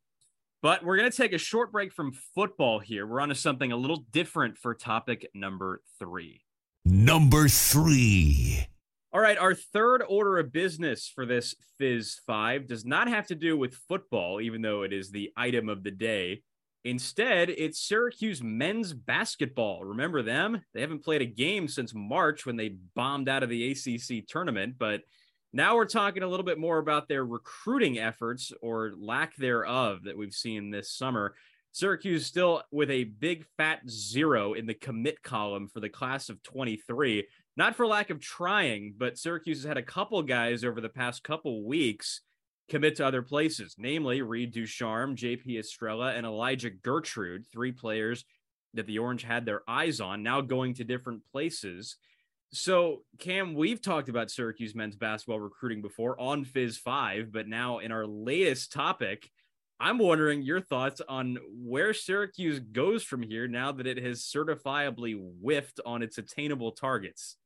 But 0.63 0.85
we're 0.85 0.97
going 0.97 1.11
to 1.11 1.17
take 1.17 1.33
a 1.33 1.39
short 1.39 1.71
break 1.71 1.93
from 1.93 2.13
football 2.35 2.81
here. 2.81 3.07
We're 3.07 3.21
on 3.21 3.29
to 3.29 3.37
something 3.37 3.71
a 3.71 3.77
little 3.77 4.05
different 4.11 4.59
for 4.59 4.75
topic 4.75 5.31
number 5.33 5.83
three. 6.01 6.43
Number 6.85 7.47
three. 7.47 8.67
All 9.17 9.23
right, 9.23 9.39
our 9.39 9.55
third 9.55 10.03
order 10.07 10.37
of 10.37 10.53
business 10.53 11.09
for 11.09 11.25
this 11.25 11.55
Fizz 11.79 12.21
5 12.27 12.67
does 12.67 12.85
not 12.85 13.09
have 13.09 13.27
to 13.29 13.35
do 13.35 13.57
with 13.57 13.81
football, 13.89 14.43
even 14.43 14.61
though 14.61 14.83
it 14.83 14.93
is 14.93 15.11
the 15.11 15.33
item 15.39 15.71
of 15.71 15.83
the 15.83 15.91
day. 15.91 16.43
Instead, 16.85 17.49
it's 17.49 17.81
Syracuse 17.81 18.43
men's 18.43 18.93
basketball. 18.93 19.83
Remember 19.83 20.23
them? 20.23 20.61
They 20.75 20.83
haven't 20.83 21.03
played 21.03 21.23
a 21.23 21.25
game 21.25 21.67
since 21.67 21.95
March 21.95 22.45
when 22.45 22.57
they 22.57 22.77
bombed 22.95 23.31
out 23.31 23.43
of 23.43 23.49
the 23.49 23.71
ACC 23.71 24.27
tournament, 24.29 24.75
but 24.77 25.01
now 25.51 25.77
we're 25.77 25.87
talking 25.87 26.23
a 26.23 26.29
little 26.29 26.45
bit 26.45 26.59
more 26.59 26.77
about 26.77 27.09
their 27.09 27.25
recruiting 27.25 27.99
efforts 27.99 28.53
or 28.61 28.93
lack 28.99 29.35
thereof 29.37 30.03
that 30.05 30.19
we've 30.19 30.35
seen 30.35 30.71
this 30.71 30.93
summer. 30.93 31.35
Syracuse 31.73 32.27
still 32.27 32.63
with 32.71 32.91
a 32.91 33.05
big 33.05 33.47
fat 33.57 33.81
zero 33.89 34.53
in 34.53 34.67
the 34.67 34.75
commit 34.75 35.23
column 35.23 35.69
for 35.69 35.81
the 35.81 35.89
class 35.89 36.29
of 36.29 36.43
23 36.43 37.27
not 37.57 37.75
for 37.75 37.87
lack 37.87 38.11
of 38.11 38.21
trying, 38.21 38.95
but 38.97 39.19
Syracuse 39.19 39.63
has 39.63 39.69
had 39.69 39.79
a 39.79 39.83
couple 39.83 40.23
guys 40.23 40.65
over 40.65 40.81
the 40.81 40.89
past 40.89 41.25
couple 41.25 41.65
weeks 41.65 42.21
commit 42.69 42.97
to 42.97 43.07
other 43.07 43.23
places, 43.23 43.77
namely 43.79 44.23
Reid 44.23 44.53
Ducharme, 44.53 45.17
JP 45.17 45.59
Estrella, 45.59 46.13
and 46.15 46.27
Elijah 46.27 46.71
Gertrude, 46.71 47.47
three 47.51 47.73
players 47.73 48.25
that 48.75 48.87
the 48.87 48.99
Orange 48.99 49.23
had 49.23 49.47
their 49.47 49.63
eyes 49.69 50.01
on, 50.01 50.23
now 50.23 50.41
going 50.41 50.75
to 50.75 50.85
different 50.85 51.23
places. 51.33 51.97
So, 52.53 53.03
Cam, 53.19 53.55
we've 53.55 53.81
talked 53.81 54.09
about 54.09 54.31
Syracuse 54.31 54.75
men's 54.75 54.97
basketball 54.97 55.41
recruiting 55.41 55.83
before 55.83 56.21
on 56.21 56.45
Fizz 56.45 56.77
5, 56.79 57.33
but 57.33 57.49
now 57.49 57.79
in 57.79 57.91
our 57.91 58.07
latest 58.07 58.73
topic, 58.73 59.31
I'm 59.79 59.99
wondering 59.99 60.43
your 60.43 60.61
thoughts 60.61 61.03
on 61.09 61.39
where 61.53 61.93
Syracuse 61.93 62.61
goes 62.61 63.03
from 63.03 63.23
here 63.23 63.47
now 63.47 63.73
that 63.73 63.87
it 63.87 64.03
has 64.03 64.23
certifiably 64.23 65.19
whiffed 65.41 65.81
on 65.85 66.03
its 66.03 66.19
attainable 66.19 66.73
targets. 66.73 67.37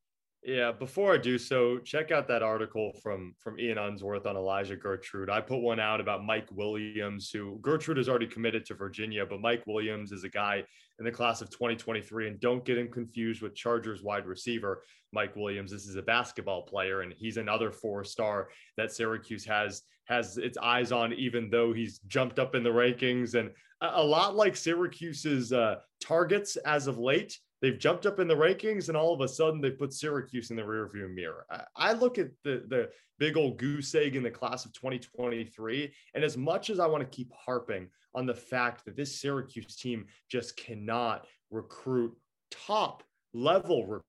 Yeah, 0.43 0.71
before 0.71 1.13
I 1.13 1.17
do 1.17 1.37
so, 1.37 1.77
check 1.77 2.09
out 2.09 2.27
that 2.29 2.41
article 2.41 2.93
from 3.03 3.35
from 3.37 3.59
Ian 3.59 3.77
Unsworth 3.77 4.25
on 4.25 4.35
Elijah 4.35 4.75
Gertrude. 4.75 5.29
I 5.29 5.39
put 5.39 5.59
one 5.59 5.79
out 5.79 6.01
about 6.01 6.25
Mike 6.25 6.47
Williams, 6.51 7.29
who 7.29 7.59
Gertrude 7.61 7.97
has 7.97 8.09
already 8.09 8.25
committed 8.25 8.65
to 8.65 8.73
Virginia, 8.73 9.23
but 9.23 9.39
Mike 9.39 9.63
Williams 9.67 10.11
is 10.11 10.23
a 10.23 10.29
guy 10.29 10.63
in 10.97 11.05
the 11.05 11.11
class 11.11 11.41
of 11.41 11.51
2023. 11.51 12.27
And 12.27 12.39
don't 12.39 12.65
get 12.65 12.79
him 12.79 12.89
confused 12.89 13.43
with 13.43 13.53
Chargers 13.53 14.01
wide 14.01 14.25
receiver 14.25 14.81
Mike 15.13 15.35
Williams. 15.35 15.71
This 15.71 15.85
is 15.85 15.95
a 15.95 16.01
basketball 16.01 16.63
player, 16.63 17.01
and 17.01 17.13
he's 17.13 17.37
another 17.37 17.71
four 17.71 18.03
star 18.03 18.49
that 18.77 18.91
Syracuse 18.91 19.45
has 19.45 19.83
has 20.05 20.37
its 20.37 20.57
eyes 20.57 20.91
on, 20.91 21.13
even 21.13 21.51
though 21.51 21.71
he's 21.71 21.99
jumped 22.07 22.39
up 22.39 22.55
in 22.55 22.63
the 22.63 22.69
rankings 22.69 23.35
and 23.35 23.51
a, 23.81 24.01
a 24.01 24.03
lot 24.03 24.35
like 24.35 24.55
Syracuse's 24.55 25.53
uh, 25.53 25.75
targets 26.01 26.55
as 26.57 26.87
of 26.87 26.97
late 26.97 27.37
they've 27.61 27.79
jumped 27.79 28.05
up 28.05 28.19
in 28.19 28.27
the 28.27 28.35
rankings 28.35 28.87
and 28.87 28.97
all 28.97 29.13
of 29.13 29.21
a 29.21 29.27
sudden 29.27 29.61
they 29.61 29.71
put 29.71 29.93
Syracuse 29.93 30.49
in 30.49 30.55
the 30.55 30.61
rearview 30.63 31.13
mirror. 31.13 31.45
I, 31.49 31.63
I, 31.75 31.93
look 31.93 32.17
at 32.17 32.29
the 32.43 32.63
the 32.67 32.89
big 33.19 33.37
old 33.37 33.57
goose 33.57 33.93
egg 33.95 34.15
in 34.15 34.23
the 34.23 34.31
class 34.31 34.65
of 34.65 34.73
2023, 34.73 35.93
and 36.15 36.23
as 36.23 36.37
much 36.37 36.69
as 36.69 36.79
I 36.79 36.87
want 36.87 37.03
to 37.03 37.15
keep 37.15 37.31
harping 37.33 37.87
on 38.13 38.25
the 38.25 38.35
fact 38.35 38.85
that 38.85 38.95
this 38.95 39.21
Syracuse 39.21 39.75
team 39.75 40.05
just 40.29 40.57
cannot 40.57 41.27
recruit 41.49 42.13
top 42.49 43.03
level 43.33 44.03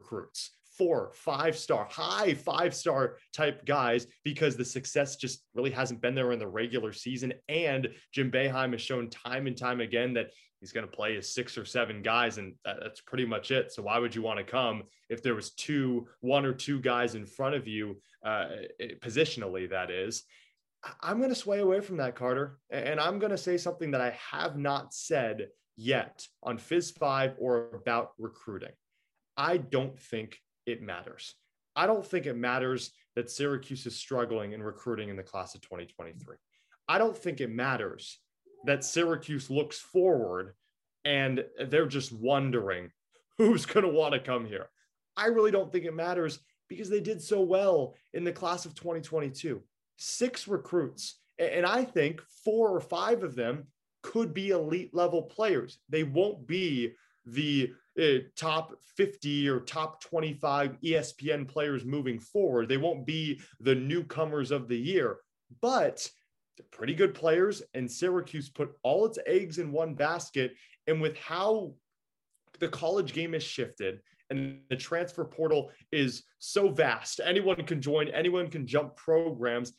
recruits, 0.00 0.50
four, 0.76 1.12
five 1.14 1.56
star, 1.56 1.86
high 1.90 2.34
five 2.34 2.74
star 2.74 3.16
type 3.32 3.64
guys 3.64 4.06
because 4.24 4.56
the 4.56 4.64
success 4.64 5.16
just 5.16 5.44
really 5.54 5.70
hasn't 5.70 6.00
been 6.00 6.14
there 6.14 6.32
in 6.32 6.38
the 6.38 6.46
regular 6.46 6.92
season. 6.92 7.32
And 7.48 7.88
Jim 8.12 8.30
Boeheim 8.30 8.72
has 8.72 8.80
shown 8.80 9.10
time 9.10 9.46
and 9.46 9.56
time 9.56 9.80
again 9.80 10.14
that 10.14 10.30
he's 10.64 10.72
going 10.72 10.86
to 10.86 10.96
play 10.96 11.14
his 11.14 11.34
six 11.34 11.58
or 11.58 11.66
seven 11.66 12.00
guys, 12.00 12.38
and 12.38 12.54
that's 12.64 13.02
pretty 13.02 13.26
much 13.26 13.50
it. 13.50 13.70
So 13.70 13.82
why 13.82 13.98
would 13.98 14.14
you 14.14 14.22
want 14.22 14.38
to 14.38 14.44
come 14.44 14.84
if 15.10 15.22
there 15.22 15.34
was 15.34 15.50
two, 15.50 16.08
one 16.20 16.46
or 16.46 16.54
two 16.54 16.80
guys 16.80 17.14
in 17.14 17.26
front 17.26 17.54
of 17.54 17.68
you, 17.68 18.00
uh, 18.24 18.46
positionally? 19.02 19.68
That 19.68 19.90
is. 19.90 20.22
I'm 21.02 21.18
going 21.18 21.28
to 21.28 21.34
sway 21.34 21.58
away 21.58 21.80
from 21.80 21.98
that, 21.98 22.14
Carter, 22.14 22.58
and 22.70 22.98
I'm 22.98 23.18
going 23.18 23.30
to 23.30 23.36
say 23.36 23.58
something 23.58 23.90
that 23.90 24.00
I 24.00 24.16
have 24.30 24.56
not 24.56 24.94
said 24.94 25.48
yet 25.76 26.26
on 26.42 26.56
Fizz 26.56 26.92
Five 26.92 27.34
or 27.38 27.68
about 27.74 28.12
recruiting. 28.18 28.72
I 29.36 29.58
don't 29.58 30.00
think 30.00 30.38
it 30.64 30.80
matters. 30.80 31.34
I 31.76 31.86
don't 31.86 32.06
think 32.06 32.24
it 32.24 32.38
matters 32.38 32.90
that 33.16 33.30
Syracuse 33.30 33.84
is 33.84 33.96
struggling 33.96 34.52
in 34.52 34.62
recruiting 34.62 35.10
in 35.10 35.16
the 35.16 35.22
class 35.22 35.54
of 35.54 35.60
2023. 35.60 36.36
I 36.88 36.96
don't 36.96 37.16
think 37.16 37.42
it 37.42 37.50
matters 37.50 38.18
that 38.66 38.84
Syracuse 38.84 39.50
looks 39.50 39.78
forward 39.78 40.54
and 41.04 41.44
they're 41.68 41.86
just 41.86 42.12
wondering 42.12 42.90
who's 43.38 43.66
going 43.66 43.84
to 43.84 43.92
want 43.92 44.14
to 44.14 44.20
come 44.20 44.46
here. 44.46 44.68
I 45.16 45.26
really 45.26 45.50
don't 45.50 45.70
think 45.70 45.84
it 45.84 45.94
matters 45.94 46.40
because 46.68 46.88
they 46.88 47.00
did 47.00 47.22
so 47.22 47.40
well 47.40 47.94
in 48.12 48.24
the 48.24 48.32
class 48.32 48.64
of 48.64 48.74
2022. 48.74 49.62
Six 49.96 50.48
recruits, 50.48 51.20
and 51.38 51.64
I 51.64 51.84
think 51.84 52.20
four 52.44 52.70
or 52.70 52.80
five 52.80 53.22
of 53.22 53.36
them 53.36 53.66
could 54.02 54.34
be 54.34 54.50
elite 54.50 54.92
level 54.92 55.22
players. 55.22 55.78
They 55.88 56.02
won't 56.02 56.46
be 56.46 56.94
the 57.26 57.72
uh, 58.00 58.18
top 58.36 58.74
50 58.96 59.48
or 59.48 59.60
top 59.60 60.02
25 60.02 60.76
ESPN 60.82 61.48
players 61.48 61.84
moving 61.84 62.18
forward. 62.18 62.68
They 62.68 62.76
won't 62.76 63.06
be 63.06 63.40
the 63.60 63.74
newcomers 63.74 64.50
of 64.50 64.68
the 64.68 64.76
year, 64.76 65.18
but 65.62 66.08
pretty 66.70 66.94
good 66.94 67.14
players. 67.14 67.62
And 67.74 67.90
Syracuse 67.90 68.48
put 68.48 68.72
all 68.82 69.06
its 69.06 69.18
eggs 69.26 69.58
in 69.58 69.72
one 69.72 69.94
basket. 69.94 70.54
And 70.86 71.00
with 71.00 71.16
how 71.16 71.74
the 72.60 72.68
college 72.68 73.12
game 73.12 73.32
has 73.32 73.42
shifted 73.42 74.00
and 74.30 74.60
the 74.70 74.76
transfer 74.76 75.24
portal 75.24 75.70
is 75.92 76.24
so 76.38 76.68
vast, 76.70 77.20
anyone 77.24 77.64
can 77.64 77.80
join, 77.80 78.08
anyone 78.08 78.48
can 78.48 78.66
jump 78.66 78.96
programs. 78.96 79.72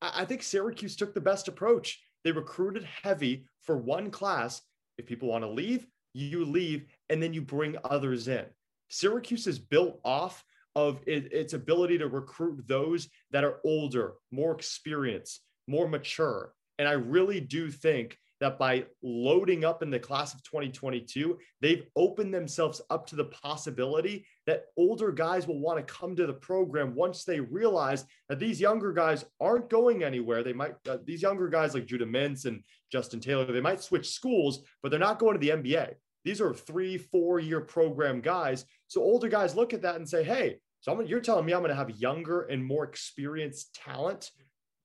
I 0.00 0.24
think 0.24 0.42
Syracuse 0.42 0.96
took 0.96 1.14
the 1.14 1.20
best 1.20 1.48
approach. 1.48 2.00
They 2.24 2.32
recruited 2.32 2.84
heavy 2.84 3.46
for 3.62 3.76
one 3.76 4.10
class. 4.10 4.60
If 4.98 5.06
people 5.06 5.28
want 5.28 5.44
to 5.44 5.50
leave, 5.50 5.86
you 6.12 6.44
leave, 6.44 6.86
and 7.08 7.22
then 7.22 7.32
you 7.32 7.42
bring 7.42 7.76
others 7.84 8.28
in. 8.28 8.44
Syracuse 8.88 9.46
is 9.46 9.58
built 9.58 10.00
off 10.04 10.44
of 10.74 11.00
its 11.06 11.52
ability 11.52 11.98
to 11.98 12.08
recruit 12.08 12.66
those 12.66 13.08
that 13.30 13.44
are 13.44 13.60
older, 13.64 14.14
more 14.30 14.52
experienced, 14.52 15.40
more 15.66 15.88
mature. 15.88 16.52
And 16.78 16.88
I 16.88 16.92
really 16.92 17.40
do 17.40 17.70
think 17.70 18.18
that 18.42 18.58
by 18.58 18.84
loading 19.04 19.64
up 19.64 19.84
in 19.84 19.90
the 19.90 20.00
class 20.00 20.34
of 20.34 20.42
2022, 20.42 21.38
they've 21.60 21.86
opened 21.94 22.34
themselves 22.34 22.82
up 22.90 23.06
to 23.06 23.14
the 23.14 23.26
possibility 23.26 24.26
that 24.48 24.64
older 24.76 25.12
guys 25.12 25.46
will 25.46 25.60
want 25.60 25.78
to 25.78 25.94
come 25.94 26.16
to 26.16 26.26
the 26.26 26.32
program 26.32 26.96
once 26.96 27.22
they 27.22 27.38
realize 27.38 28.04
that 28.28 28.40
these 28.40 28.60
younger 28.60 28.92
guys 28.92 29.24
aren't 29.40 29.70
going 29.70 30.02
anywhere. 30.02 30.42
They 30.42 30.52
might, 30.52 30.74
uh, 30.88 30.98
these 31.04 31.22
younger 31.22 31.48
guys 31.48 31.72
like 31.72 31.86
Judah 31.86 32.04
Mintz 32.04 32.44
and 32.44 32.64
Justin 32.90 33.20
Taylor, 33.20 33.44
they 33.44 33.60
might 33.60 33.80
switch 33.80 34.10
schools, 34.10 34.64
but 34.82 34.90
they're 34.90 34.98
not 34.98 35.20
going 35.20 35.34
to 35.34 35.38
the 35.38 35.50
NBA. 35.50 35.94
These 36.24 36.40
are 36.40 36.52
three, 36.52 36.98
four 36.98 37.38
year 37.38 37.60
program 37.60 38.20
guys. 38.20 38.64
So 38.88 39.02
older 39.02 39.28
guys 39.28 39.54
look 39.54 39.72
at 39.72 39.82
that 39.82 39.96
and 39.96 40.08
say, 40.08 40.24
hey, 40.24 40.58
so 40.80 40.92
I'm, 40.92 41.06
you're 41.06 41.20
telling 41.20 41.46
me 41.46 41.52
I'm 41.52 41.60
going 41.60 41.70
to 41.70 41.76
have 41.76 41.90
younger 41.90 42.42
and 42.42 42.64
more 42.64 42.82
experienced 42.82 43.72
talent 43.74 44.32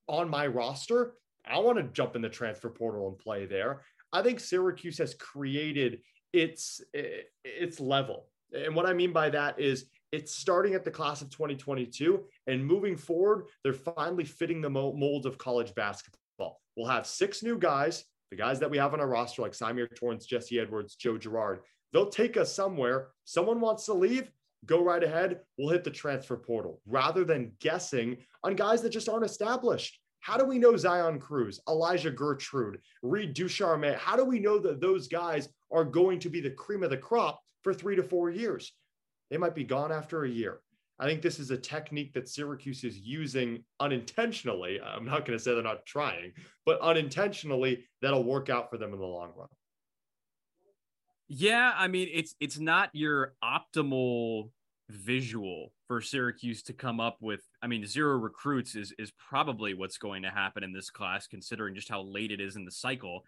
on 0.07 0.29
my 0.29 0.47
roster. 0.47 1.13
I 1.45 1.59
want 1.59 1.77
to 1.77 1.83
jump 1.83 2.15
in 2.15 2.21
the 2.21 2.29
transfer 2.29 2.69
portal 2.69 3.07
and 3.07 3.17
play 3.17 3.45
there. 3.45 3.81
I 4.11 4.21
think 4.21 4.39
Syracuse 4.39 4.97
has 4.97 5.13
created 5.13 5.99
its 6.33 6.81
eh, 6.93 7.21
its 7.43 7.79
level. 7.79 8.27
And 8.53 8.75
what 8.75 8.85
I 8.85 8.93
mean 8.93 9.11
by 9.11 9.29
that 9.29 9.59
is 9.59 9.85
it's 10.11 10.33
starting 10.33 10.73
at 10.73 10.85
the 10.85 10.91
class 10.91 11.21
of 11.21 11.29
2022 11.29 12.23
and 12.47 12.65
moving 12.65 12.95
forward, 12.95 13.47
they're 13.63 13.73
finally 13.73 14.23
fitting 14.23 14.61
the 14.61 14.69
mold 14.69 15.25
of 15.25 15.37
college 15.37 15.75
basketball. 15.75 16.61
We'll 16.77 16.87
have 16.87 17.05
six 17.05 17.43
new 17.43 17.57
guys 17.57 18.05
the 18.29 18.35
guys 18.35 18.59
that 18.59 18.69
we 18.69 18.77
have 18.77 18.93
on 18.93 18.99
our 18.99 19.07
roster, 19.07 19.41
like 19.41 19.53
Symir 19.53 19.87
Torrence, 19.95 20.25
Jesse 20.25 20.59
Edwards, 20.59 20.95
Joe 20.95 21.17
Girard, 21.17 21.59
they'll 21.93 22.09
take 22.09 22.37
us 22.37 22.53
somewhere. 22.53 23.09
Someone 23.25 23.61
wants 23.61 23.85
to 23.85 23.93
leave, 23.93 24.29
go 24.65 24.83
right 24.83 25.03
ahead. 25.03 25.41
We'll 25.57 25.69
hit 25.69 25.83
the 25.83 25.91
transfer 25.91 26.37
portal 26.37 26.81
rather 26.85 27.23
than 27.23 27.51
guessing 27.59 28.17
on 28.43 28.55
guys 28.55 28.81
that 28.81 28.89
just 28.89 29.09
aren't 29.09 29.25
established. 29.25 29.99
How 30.19 30.37
do 30.37 30.45
we 30.45 30.59
know 30.59 30.75
Zion 30.75 31.19
Cruz, 31.19 31.59
Elijah 31.69 32.11
Gertrude, 32.11 32.79
Reid 33.01 33.33
Ducharme? 33.33 33.93
How 33.97 34.15
do 34.15 34.25
we 34.25 34.39
know 34.39 34.59
that 34.59 34.81
those 34.81 35.07
guys 35.07 35.47
are 35.71 35.85
going 35.85 36.19
to 36.19 36.29
be 36.29 36.41
the 36.41 36.51
cream 36.51 36.83
of 36.83 36.89
the 36.89 36.97
crop 36.97 37.39
for 37.63 37.73
three 37.73 37.95
to 37.95 38.03
four 38.03 38.29
years? 38.29 38.73
They 39.29 39.37
might 39.37 39.55
be 39.55 39.63
gone 39.63 39.91
after 39.91 40.23
a 40.23 40.29
year. 40.29 40.59
I 40.99 41.05
think 41.05 41.21
this 41.21 41.37
is 41.37 41.51
a 41.51 41.57
technique 41.57 42.13
that 42.13 42.27
Syracuse 42.27 42.83
is 42.83 42.97
using 42.97 43.63
unintentionally. 43.79 44.81
I'm 44.81 45.05
not 45.05 45.25
going 45.25 45.37
to 45.37 45.43
say 45.43 45.53
they're 45.53 45.63
not 45.63 45.85
trying, 45.85 46.33
but 46.65 46.81
unintentionally 46.81 47.85
that'll 48.01 48.23
work 48.23 48.49
out 48.49 48.69
for 48.69 48.77
them 48.77 48.93
in 48.93 48.99
the 48.99 49.05
long 49.05 49.31
run. 49.35 49.47
Yeah, 51.27 51.73
I 51.75 51.87
mean 51.87 52.09
it's 52.11 52.35
it's 52.39 52.59
not 52.59 52.89
your 52.93 53.33
optimal 53.43 54.49
visual 54.89 55.73
for 55.87 56.01
Syracuse 56.01 56.63
to 56.63 56.73
come 56.73 56.99
up 56.99 57.17
with. 57.21 57.41
I 57.61 57.67
mean, 57.67 57.85
zero 57.85 58.17
recruits 58.17 58.75
is 58.75 58.93
is 58.97 59.11
probably 59.29 59.73
what's 59.73 59.97
going 59.97 60.23
to 60.23 60.29
happen 60.29 60.63
in 60.63 60.73
this 60.73 60.89
class, 60.89 61.27
considering 61.27 61.75
just 61.75 61.89
how 61.89 62.01
late 62.01 62.31
it 62.31 62.39
is 62.39 62.55
in 62.55 62.65
the 62.65 62.71
cycle. 62.71 63.23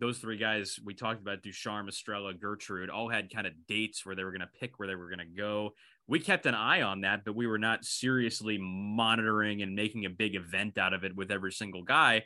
Those 0.00 0.18
three 0.18 0.38
guys 0.38 0.78
we 0.84 0.94
talked 0.94 1.20
about, 1.20 1.42
Ducharme, 1.42 1.88
Estrella, 1.88 2.34
Gertrude, 2.34 2.90
all 2.90 3.08
had 3.08 3.32
kind 3.32 3.46
of 3.46 3.52
dates 3.68 4.04
where 4.04 4.16
they 4.16 4.24
were 4.24 4.32
going 4.32 4.40
to 4.40 4.58
pick 4.58 4.78
where 4.78 4.88
they 4.88 4.96
were 4.96 5.08
going 5.08 5.20
to 5.20 5.36
go 5.40 5.74
we 6.06 6.20
kept 6.20 6.46
an 6.46 6.54
eye 6.54 6.82
on 6.82 7.00
that, 7.02 7.24
but 7.24 7.34
we 7.34 7.46
were 7.46 7.58
not 7.58 7.84
seriously 7.84 8.58
monitoring 8.60 9.62
and 9.62 9.74
making 9.74 10.04
a 10.04 10.10
big 10.10 10.34
event 10.34 10.76
out 10.76 10.92
of 10.92 11.04
it 11.04 11.16
with 11.16 11.30
every 11.30 11.52
single 11.52 11.82
guy. 11.82 12.24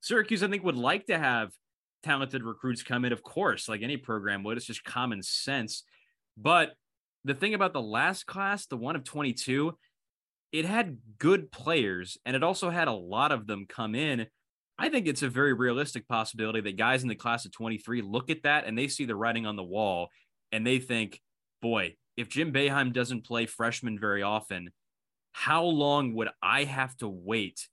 Syracuse, 0.00 0.42
I 0.42 0.48
think, 0.48 0.62
would 0.62 0.76
like 0.76 1.06
to 1.06 1.18
have 1.18 1.50
talented 2.06 2.44
recruits 2.44 2.82
come 2.82 3.04
in, 3.04 3.12
of 3.12 3.22
course, 3.22 3.68
like 3.68 3.82
any 3.82 3.96
program 3.96 4.44
would. 4.44 4.56
It's 4.56 4.66
just 4.66 4.84
common 4.84 5.22
sense. 5.22 5.82
But 6.36 6.74
the 7.24 7.34
thing 7.34 7.54
about 7.54 7.72
the 7.72 7.82
last 7.82 8.26
class, 8.26 8.66
the 8.66 8.76
one 8.76 8.94
of 8.94 9.04
22, 9.04 9.76
it 10.52 10.64
had 10.64 10.98
good 11.18 11.50
players 11.50 12.16
and 12.24 12.36
it 12.36 12.44
also 12.44 12.70
had 12.70 12.88
a 12.88 12.92
lot 12.92 13.32
of 13.32 13.46
them 13.46 13.66
come 13.68 13.94
in. 13.94 14.26
I 14.78 14.88
think 14.88 15.06
it's 15.06 15.22
a 15.22 15.28
very 15.28 15.52
realistic 15.52 16.06
possibility 16.06 16.60
that 16.60 16.76
guys 16.76 17.02
in 17.02 17.08
the 17.08 17.14
class 17.14 17.44
of 17.44 17.52
23 17.52 18.02
look 18.02 18.30
at 18.30 18.44
that 18.44 18.66
and 18.66 18.78
they 18.78 18.88
see 18.88 19.04
the 19.04 19.16
writing 19.16 19.44
on 19.44 19.56
the 19.56 19.64
wall 19.64 20.08
and 20.52 20.64
they 20.64 20.78
think, 20.78 21.20
boy, 21.60 21.96
if 22.16 22.28
Jim 22.28 22.52
Boeheim 22.52 22.92
doesn't 22.92 23.26
play 23.26 23.46
freshmen 23.46 23.98
very 23.98 24.22
often, 24.22 24.70
how 25.32 25.64
long 25.64 26.14
would 26.14 26.28
I 26.40 26.64
have 26.64 26.96
to 26.98 27.08
wait 27.08 27.68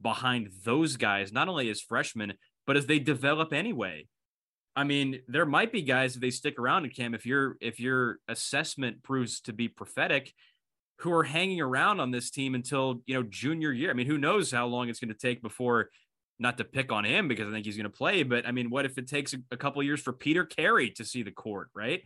behind 0.00 0.50
those 0.64 0.96
guys, 0.96 1.32
not 1.32 1.48
only 1.48 1.70
as 1.70 1.80
freshmen, 1.80 2.34
but 2.68 2.76
as 2.76 2.86
they 2.86 3.00
develop 3.00 3.52
anyway? 3.52 4.06
I 4.76 4.84
mean, 4.84 5.22
there 5.26 5.46
might 5.46 5.72
be 5.72 5.82
guys 5.82 6.14
if 6.14 6.20
they 6.20 6.30
stick 6.30 6.58
around 6.58 6.84
in 6.84 6.90
Cam, 6.90 7.14
if 7.14 7.26
your 7.26 7.56
if 7.60 7.80
your 7.80 8.18
assessment 8.28 9.02
proves 9.02 9.40
to 9.40 9.52
be 9.52 9.66
prophetic, 9.66 10.32
who 10.98 11.12
are 11.12 11.24
hanging 11.24 11.62
around 11.62 11.98
on 11.98 12.10
this 12.10 12.30
team 12.30 12.54
until 12.54 13.00
you 13.06 13.14
know 13.14 13.24
junior 13.28 13.72
year. 13.72 13.90
I 13.90 13.94
mean, 13.94 14.06
who 14.06 14.18
knows 14.18 14.52
how 14.52 14.66
long 14.66 14.90
it's 14.90 15.00
going 15.00 15.12
to 15.12 15.18
take 15.18 15.42
before 15.42 15.88
not 16.38 16.58
to 16.58 16.64
pick 16.64 16.92
on 16.92 17.04
him 17.04 17.26
because 17.26 17.48
I 17.48 17.52
think 17.52 17.64
he's 17.64 17.76
going 17.76 17.90
to 17.90 17.96
play, 17.96 18.22
but 18.22 18.46
I 18.46 18.52
mean, 18.52 18.70
what 18.70 18.84
if 18.84 18.96
it 18.98 19.08
takes 19.08 19.32
a, 19.32 19.38
a 19.50 19.56
couple 19.56 19.82
years 19.82 20.00
for 20.00 20.12
Peter 20.12 20.44
Carey 20.44 20.90
to 20.90 21.04
see 21.04 21.24
the 21.24 21.32
court, 21.32 21.70
right? 21.74 22.02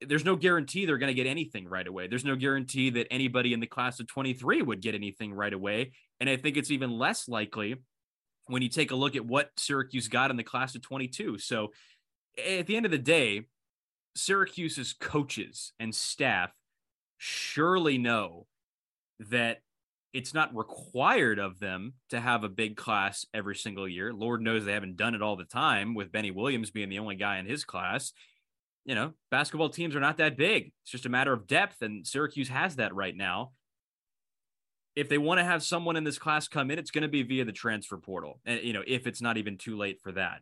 there's 0.00 0.24
no 0.24 0.36
guarantee 0.36 0.84
they're 0.84 0.98
going 0.98 1.08
to 1.08 1.14
get 1.14 1.26
anything 1.26 1.66
right 1.66 1.86
away. 1.86 2.06
There's 2.06 2.24
no 2.24 2.36
guarantee 2.36 2.90
that 2.90 3.06
anybody 3.10 3.52
in 3.52 3.60
the 3.60 3.66
class 3.66 4.00
of 4.00 4.06
23 4.08 4.62
would 4.62 4.82
get 4.82 4.94
anything 4.94 5.32
right 5.32 5.52
away. 5.52 5.92
And 6.20 6.28
I 6.28 6.36
think 6.36 6.56
it's 6.56 6.70
even 6.70 6.90
less 6.90 7.28
likely 7.28 7.76
when 8.46 8.62
you 8.62 8.68
take 8.68 8.90
a 8.90 8.96
look 8.96 9.16
at 9.16 9.24
what 9.24 9.50
Syracuse 9.56 10.08
got 10.08 10.30
in 10.30 10.36
the 10.36 10.42
class 10.42 10.74
of 10.74 10.82
22. 10.82 11.38
So 11.38 11.72
at 12.38 12.66
the 12.66 12.76
end 12.76 12.86
of 12.86 12.92
the 12.92 12.98
day, 12.98 13.42
Syracuse's 14.16 14.92
coaches 14.92 15.72
and 15.78 15.94
staff 15.94 16.52
surely 17.18 17.98
know 17.98 18.46
that 19.18 19.60
it's 20.12 20.34
not 20.34 20.54
required 20.54 21.38
of 21.38 21.58
them 21.58 21.94
to 22.10 22.20
have 22.20 22.44
a 22.44 22.48
big 22.48 22.76
class 22.76 23.26
every 23.34 23.56
single 23.56 23.88
year. 23.88 24.12
Lord 24.12 24.42
knows 24.42 24.64
they 24.64 24.72
haven't 24.72 24.96
done 24.96 25.14
it 25.14 25.22
all 25.22 25.36
the 25.36 25.44
time 25.44 25.94
with 25.94 26.12
Benny 26.12 26.30
Williams 26.30 26.70
being 26.70 26.88
the 26.88 27.00
only 27.00 27.16
guy 27.16 27.38
in 27.38 27.46
his 27.46 27.64
class 27.64 28.12
you 28.84 28.94
know, 28.94 29.14
basketball 29.30 29.70
teams 29.70 29.96
are 29.96 30.00
not 30.00 30.18
that 30.18 30.36
big. 30.36 30.72
It's 30.82 30.90
just 30.90 31.06
a 31.06 31.10
matter 31.10 31.32
of 31.32 31.46
depth, 31.46 31.80
and 31.82 32.06
Syracuse 32.06 32.48
has 32.48 32.76
that 32.76 32.94
right 32.94 33.16
now. 33.16 33.52
If 34.96 35.08
they 35.08 35.18
want 35.18 35.38
to 35.38 35.44
have 35.44 35.62
someone 35.62 35.96
in 35.96 36.04
this 36.04 36.18
class 36.18 36.46
come 36.46 36.70
in, 36.70 36.78
it's 36.78 36.90
going 36.90 37.02
to 37.02 37.08
be 37.08 37.22
via 37.22 37.44
the 37.44 37.52
transfer 37.52 37.96
portal, 37.96 38.40
and 38.44 38.62
you 38.62 38.72
know, 38.72 38.82
if 38.86 39.06
it's 39.06 39.20
not 39.20 39.36
even 39.36 39.58
too 39.58 39.76
late 39.76 40.00
for 40.02 40.12
that. 40.12 40.40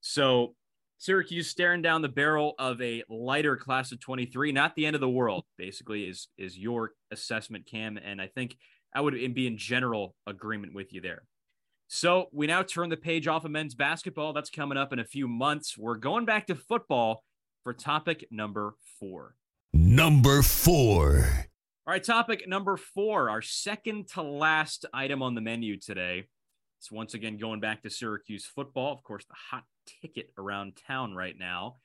So, 0.00 0.54
Syracuse 0.98 1.48
staring 1.48 1.82
down 1.82 2.02
the 2.02 2.08
barrel 2.08 2.54
of 2.58 2.80
a 2.82 3.02
lighter 3.08 3.56
class 3.56 3.90
of 3.90 4.00
23, 4.00 4.52
not 4.52 4.74
the 4.74 4.86
end 4.86 4.94
of 4.94 5.00
the 5.00 5.08
world. 5.08 5.44
Basically, 5.58 6.04
is 6.04 6.28
is 6.38 6.58
your 6.58 6.92
assessment, 7.10 7.66
Cam, 7.66 7.96
and 7.96 8.20
I 8.20 8.28
think 8.28 8.56
I 8.94 9.00
would 9.00 9.14
be 9.34 9.46
in 9.46 9.56
general 9.56 10.14
agreement 10.26 10.74
with 10.74 10.92
you 10.92 11.00
there. 11.00 11.22
So 11.92 12.28
we 12.32 12.46
now 12.46 12.62
turn 12.62 12.88
the 12.88 12.96
page 12.96 13.26
off 13.26 13.44
of 13.44 13.50
men's 13.50 13.74
basketball. 13.74 14.32
That's 14.32 14.48
coming 14.48 14.78
up 14.78 14.92
in 14.92 15.00
a 15.00 15.04
few 15.04 15.26
months. 15.26 15.76
We're 15.76 15.96
going 15.96 16.24
back 16.24 16.46
to 16.46 16.54
football 16.54 17.24
for 17.64 17.72
topic 17.72 18.26
number 18.30 18.76
four. 19.00 19.34
Number 19.72 20.42
four. 20.42 21.49
All 21.86 21.92
right, 21.92 22.04
topic 22.04 22.46
number 22.46 22.76
four, 22.76 23.30
our 23.30 23.40
second 23.40 24.08
to 24.08 24.20
last 24.20 24.84
item 24.92 25.22
on 25.22 25.34
the 25.34 25.40
menu 25.40 25.78
today. 25.78 26.24
It's 26.78 26.92
once 26.92 27.14
again 27.14 27.38
going 27.38 27.58
back 27.58 27.82
to 27.82 27.90
Syracuse 27.90 28.44
football, 28.44 28.92
of 28.92 29.02
course, 29.02 29.24
the 29.24 29.34
hot 29.50 29.64
ticket 29.86 30.30
around 30.36 30.78
town 30.86 31.14
right 31.14 31.34
now. 31.38 31.76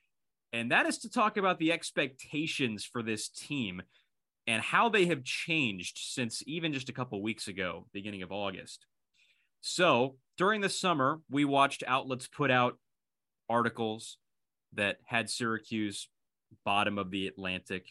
And 0.52 0.70
that 0.70 0.84
is 0.84 0.98
to 0.98 1.10
talk 1.10 1.38
about 1.38 1.58
the 1.58 1.72
expectations 1.72 2.84
for 2.84 3.02
this 3.02 3.30
team 3.30 3.82
and 4.46 4.60
how 4.60 4.90
they 4.90 5.06
have 5.06 5.24
changed 5.24 5.98
since 5.98 6.42
even 6.46 6.74
just 6.74 6.90
a 6.90 6.94
couple 6.94 7.22
weeks 7.22 7.48
ago, 7.48 7.86
beginning 7.94 8.22
of 8.22 8.30
August. 8.30 8.84
So 9.62 10.16
during 10.36 10.60
the 10.60 10.68
summer, 10.68 11.20
we 11.30 11.46
watched 11.46 11.82
outlets 11.86 12.28
put 12.28 12.50
out 12.50 12.78
articles, 13.48 14.18
that 14.74 14.98
had 15.06 15.30
Syracuse 15.30 16.08
bottom 16.66 16.98
of 16.98 17.10
the 17.10 17.26
Atlantic, 17.26 17.86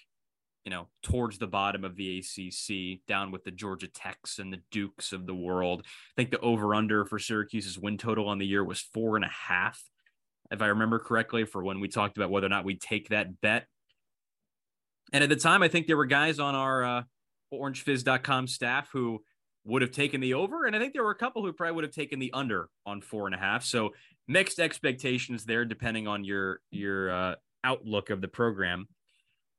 you 0.66 0.72
know, 0.72 0.88
towards 1.04 1.38
the 1.38 1.48
bottom 1.48 1.84
of 1.84 1.96
the 1.96 2.20
ACC, 2.20 3.06
down 3.08 3.32
with 3.32 3.44
the 3.44 3.52
Georgia 3.52 3.88
Techs 3.88 4.40
and 4.40 4.52
the 4.52 4.62
Dukes 4.72 5.14
of 5.14 5.28
the 5.28 5.36
world. 5.36 5.84
I 5.86 6.14
think 6.18 6.32
the 6.32 6.40
over 6.40 6.74
under 6.74 7.06
for 7.06 7.20
Syracuse's 7.20 7.78
win 7.78 8.00
total 8.00 8.28
on 8.28 8.40
the 8.40 8.48
year 8.48 8.64
was 8.64 8.82
four 8.82 9.16
and 9.16 9.24
a 9.24 9.30
half, 9.30 9.80
if 10.50 10.64
I 10.64 10.68
remember 10.68 10.98
correctly, 10.98 11.46
for 11.46 11.64
when 11.64 11.80
we 11.80 11.88
talked 11.88 12.18
about 12.18 12.32
whether 12.32 12.48
or 12.48 12.50
not 12.50 12.66
we'd 12.66 12.82
take 12.82 13.10
that 13.10 13.40
bet. 13.42 13.68
And 15.14 15.24
at 15.24 15.30
the 15.30 15.36
time, 15.36 15.62
I 15.62 15.68
think 15.68 15.86
there 15.86 15.98
were 15.98 16.08
guys 16.08 16.40
on 16.40 16.56
our 16.56 16.84
uh, 16.84 17.04
orangefizz.com 17.54 18.48
staff 18.48 18.90
who 18.92 19.22
would 19.66 19.84
have 19.84 19.92
taken 19.92 20.20
the 20.20 20.34
over. 20.34 20.66
And 20.66 20.76
I 20.76 20.80
think 20.80 20.94
there 20.94 21.04
were 21.04 21.12
a 21.12 21.16
couple 21.16 21.44
who 21.44 21.54
probably 21.54 21.76
would 21.76 21.84
have 21.84 21.94
taken 21.94 22.18
the 22.18 22.34
under 22.34 22.70
on 22.88 23.02
four 23.02 23.28
and 23.28 23.36
a 23.36 23.38
half. 23.38 23.64
So 23.64 23.92
mixed 24.28 24.60
expectations 24.60 25.46
there, 25.46 25.64
depending 25.64 26.08
on 26.08 26.24
your 26.24 26.60
your 26.72 27.12
uh, 27.12 27.36
outlook 27.64 28.10
of 28.10 28.22
the 28.22 28.28
program. 28.28 28.88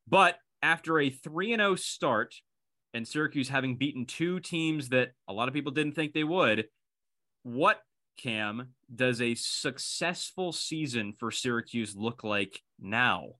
But 0.07 0.37
after 0.61 0.99
a 0.99 1.09
three 1.09 1.53
and 1.53 1.59
zero 1.59 1.71
oh 1.71 1.75
start, 1.75 2.35
and 2.93 3.07
Syracuse 3.07 3.49
having 3.49 3.77
beaten 3.77 4.05
two 4.05 4.39
teams 4.39 4.89
that 4.89 5.11
a 5.27 5.33
lot 5.33 5.47
of 5.47 5.53
people 5.53 5.71
didn't 5.71 5.95
think 5.95 6.13
they 6.13 6.23
would, 6.23 6.65
what 7.43 7.81
Cam 8.17 8.69
does 8.93 9.21
a 9.21 9.35
successful 9.35 10.51
season 10.51 11.13
for 11.17 11.31
Syracuse 11.31 11.95
look 11.95 12.23
like 12.23 12.61
now? 12.79 13.33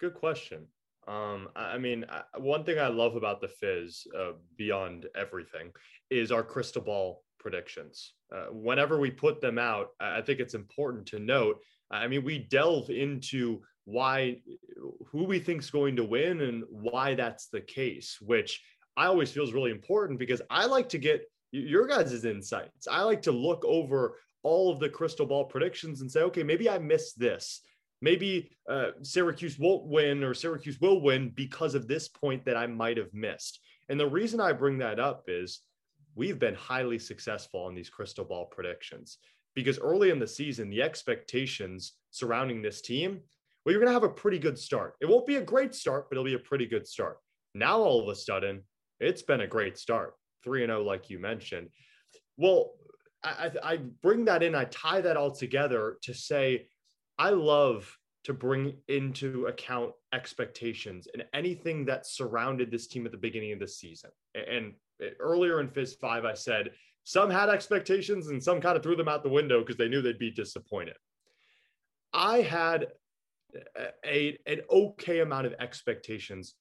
Good 0.00 0.14
question. 0.14 0.66
Um, 1.08 1.48
I 1.54 1.78
mean, 1.78 2.04
one 2.36 2.64
thing 2.64 2.78
I 2.78 2.88
love 2.88 3.16
about 3.16 3.40
the 3.40 3.48
Fizz, 3.48 4.06
uh, 4.16 4.32
beyond 4.56 5.06
everything, 5.16 5.70
is 6.10 6.32
our 6.32 6.42
crystal 6.42 6.82
ball 6.82 7.24
predictions. 7.38 8.14
Uh, 8.34 8.46
whenever 8.50 8.98
we 8.98 9.10
put 9.10 9.40
them 9.40 9.58
out, 9.58 9.90
I 10.00 10.20
think 10.20 10.40
it's 10.40 10.54
important 10.54 11.06
to 11.06 11.18
note. 11.18 11.60
I 11.90 12.08
mean, 12.08 12.24
we 12.24 12.40
delve 12.40 12.90
into 12.90 13.62
why, 13.86 14.38
who 15.06 15.24
we 15.24 15.38
think 15.38 15.62
is 15.62 15.70
going 15.70 15.96
to 15.96 16.04
win 16.04 16.42
and 16.42 16.64
why 16.68 17.14
that's 17.14 17.46
the 17.46 17.60
case, 17.60 18.18
which 18.20 18.60
I 18.96 19.06
always 19.06 19.30
feel 19.30 19.44
is 19.44 19.54
really 19.54 19.70
important 19.70 20.18
because 20.18 20.42
I 20.50 20.66
like 20.66 20.88
to 20.90 20.98
get 20.98 21.22
your 21.52 21.86
guys' 21.86 22.24
insights. 22.24 22.88
I 22.88 23.02
like 23.02 23.22
to 23.22 23.32
look 23.32 23.64
over 23.64 24.18
all 24.42 24.72
of 24.72 24.80
the 24.80 24.88
crystal 24.88 25.24
ball 25.24 25.44
predictions 25.44 26.00
and 26.00 26.10
say, 26.10 26.20
okay, 26.22 26.42
maybe 26.42 26.68
I 26.68 26.78
missed 26.78 27.18
this. 27.18 27.60
Maybe 28.02 28.50
uh, 28.68 28.90
Syracuse 29.02 29.58
won't 29.58 29.86
win 29.86 30.22
or 30.22 30.34
Syracuse 30.34 30.80
will 30.80 31.00
win 31.00 31.32
because 31.34 31.74
of 31.74 31.88
this 31.88 32.08
point 32.08 32.44
that 32.44 32.56
I 32.56 32.66
might 32.66 32.96
have 32.96 33.14
missed. 33.14 33.60
And 33.88 33.98
the 33.98 34.08
reason 34.08 34.40
I 34.40 34.52
bring 34.52 34.78
that 34.78 34.98
up 34.98 35.24
is 35.28 35.60
we've 36.16 36.38
been 36.40 36.54
highly 36.54 36.98
successful 36.98 37.60
on 37.60 37.74
these 37.74 37.88
crystal 37.88 38.24
ball 38.24 38.46
predictions 38.46 39.18
because 39.54 39.78
early 39.78 40.10
in 40.10 40.18
the 40.18 40.26
season, 40.26 40.70
the 40.70 40.82
expectations 40.82 41.92
surrounding 42.10 42.62
this 42.62 42.82
team, 42.82 43.20
well, 43.66 43.72
you're 43.72 43.80
going 43.80 43.92
to 43.92 44.00
have 44.00 44.08
a 44.08 44.08
pretty 44.08 44.38
good 44.38 44.56
start. 44.56 44.94
It 45.00 45.08
won't 45.08 45.26
be 45.26 45.36
a 45.36 45.42
great 45.42 45.74
start, 45.74 46.08
but 46.08 46.14
it'll 46.14 46.24
be 46.24 46.34
a 46.34 46.38
pretty 46.38 46.66
good 46.66 46.86
start. 46.86 47.18
Now, 47.52 47.80
all 47.80 48.00
of 48.00 48.08
a 48.08 48.14
sudden, 48.14 48.62
it's 49.00 49.22
been 49.22 49.40
a 49.40 49.46
great 49.46 49.76
start 49.76 50.14
3 50.44 50.62
and 50.62 50.70
0, 50.70 50.84
like 50.84 51.10
you 51.10 51.18
mentioned. 51.18 51.70
Well, 52.36 52.74
I, 53.24 53.50
I 53.64 53.76
bring 54.02 54.24
that 54.26 54.44
in, 54.44 54.54
I 54.54 54.66
tie 54.66 55.00
that 55.00 55.16
all 55.16 55.32
together 55.32 55.98
to 56.02 56.14
say, 56.14 56.68
I 57.18 57.30
love 57.30 57.92
to 58.22 58.32
bring 58.32 58.76
into 58.86 59.46
account 59.46 59.90
expectations 60.12 61.08
and 61.12 61.24
anything 61.34 61.86
that 61.86 62.06
surrounded 62.06 62.70
this 62.70 62.86
team 62.86 63.04
at 63.04 63.10
the 63.10 63.18
beginning 63.18 63.52
of 63.52 63.58
the 63.58 63.66
season. 63.66 64.10
And 64.36 64.74
eh, 65.02 65.10
earlier 65.18 65.60
in 65.60 65.70
Fizz 65.70 65.94
5, 65.94 66.24
I 66.24 66.34
said 66.34 66.70
some 67.02 67.30
had 67.30 67.48
expectations 67.48 68.28
and 68.28 68.40
some 68.40 68.60
kind 68.60 68.76
of 68.76 68.84
threw 68.84 68.94
them 68.94 69.08
out 69.08 69.24
the 69.24 69.28
window 69.28 69.58
because 69.58 69.76
they 69.76 69.88
knew 69.88 70.02
they'd 70.02 70.20
be 70.20 70.30
disappointed. 70.30 70.96
I 72.12 72.42
had 72.42 72.86
a, 74.04 74.38
an 74.46 74.60
okay 74.70 75.20
amount 75.20 75.46
of 75.46 75.54
expectations 75.60 76.54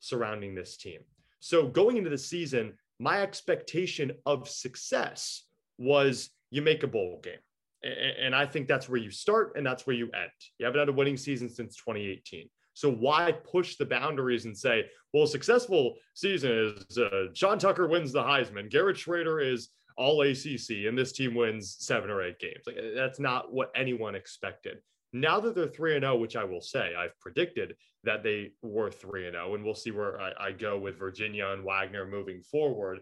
surrounding 0.00 0.54
this 0.54 0.76
team. 0.76 1.00
So 1.40 1.66
going 1.66 1.96
into 1.96 2.10
the 2.10 2.18
season, 2.18 2.74
my 2.98 3.22
expectation 3.22 4.12
of 4.26 4.48
success 4.48 5.44
was 5.78 6.30
you 6.50 6.62
make 6.62 6.82
a 6.82 6.88
bowl 6.88 7.20
game. 7.22 7.38
And 7.84 8.34
I 8.34 8.44
think 8.44 8.66
that's 8.66 8.88
where 8.88 9.00
you 9.00 9.10
start 9.10 9.52
and 9.56 9.64
that's 9.64 9.86
where 9.86 9.94
you 9.94 10.06
end. 10.06 10.30
You 10.58 10.66
haven't 10.66 10.80
had 10.80 10.88
a 10.88 10.92
winning 10.92 11.16
season 11.16 11.48
since 11.48 11.76
2018. 11.76 12.48
So 12.74 12.90
why 12.90 13.32
push 13.32 13.76
the 13.76 13.86
boundaries 13.86 14.44
and 14.44 14.56
say, 14.56 14.84
well, 15.12 15.24
a 15.24 15.28
successful 15.28 15.94
season 16.14 16.50
is 16.52 16.98
uh, 16.98 17.26
Sean 17.34 17.58
Tucker 17.58 17.86
wins 17.86 18.12
the 18.12 18.22
Heisman, 18.22 18.70
Garrett 18.70 18.96
Shrader 18.96 19.44
is 19.44 19.70
all 19.96 20.22
ACC, 20.22 20.86
and 20.86 20.96
this 20.96 21.12
team 21.12 21.34
wins 21.34 21.76
seven 21.80 22.08
or 22.08 22.22
eight 22.22 22.38
games. 22.38 22.62
Like 22.66 22.76
that's 22.94 23.18
not 23.18 23.52
what 23.52 23.72
anyone 23.74 24.14
expected. 24.14 24.78
Now 25.12 25.40
that 25.40 25.54
they're 25.54 25.68
three 25.68 25.94
and 25.94 26.02
zero, 26.02 26.14
oh, 26.14 26.18
which 26.18 26.36
I 26.36 26.44
will 26.44 26.60
say 26.60 26.94
I've 26.94 27.18
predicted 27.20 27.74
that 28.04 28.22
they 28.22 28.52
were 28.62 28.90
three 28.90 29.26
and 29.26 29.34
zero, 29.34 29.54
and 29.54 29.64
we'll 29.64 29.74
see 29.74 29.90
where 29.90 30.20
I, 30.20 30.32
I 30.38 30.52
go 30.52 30.78
with 30.78 30.98
Virginia 30.98 31.48
and 31.48 31.64
Wagner 31.64 32.06
moving 32.06 32.42
forward. 32.42 33.00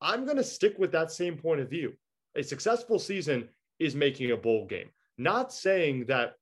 I'm 0.00 0.24
going 0.24 0.36
to 0.36 0.44
stick 0.44 0.78
with 0.78 0.92
that 0.92 1.10
same 1.10 1.36
point 1.36 1.60
of 1.60 1.68
view. 1.68 1.94
A 2.36 2.42
successful 2.42 2.98
season 2.98 3.48
is 3.78 3.94
making 3.94 4.30
a 4.30 4.36
bowl 4.36 4.66
game. 4.66 4.90
Not 5.16 5.52
saying 5.52 6.06
that 6.06 6.34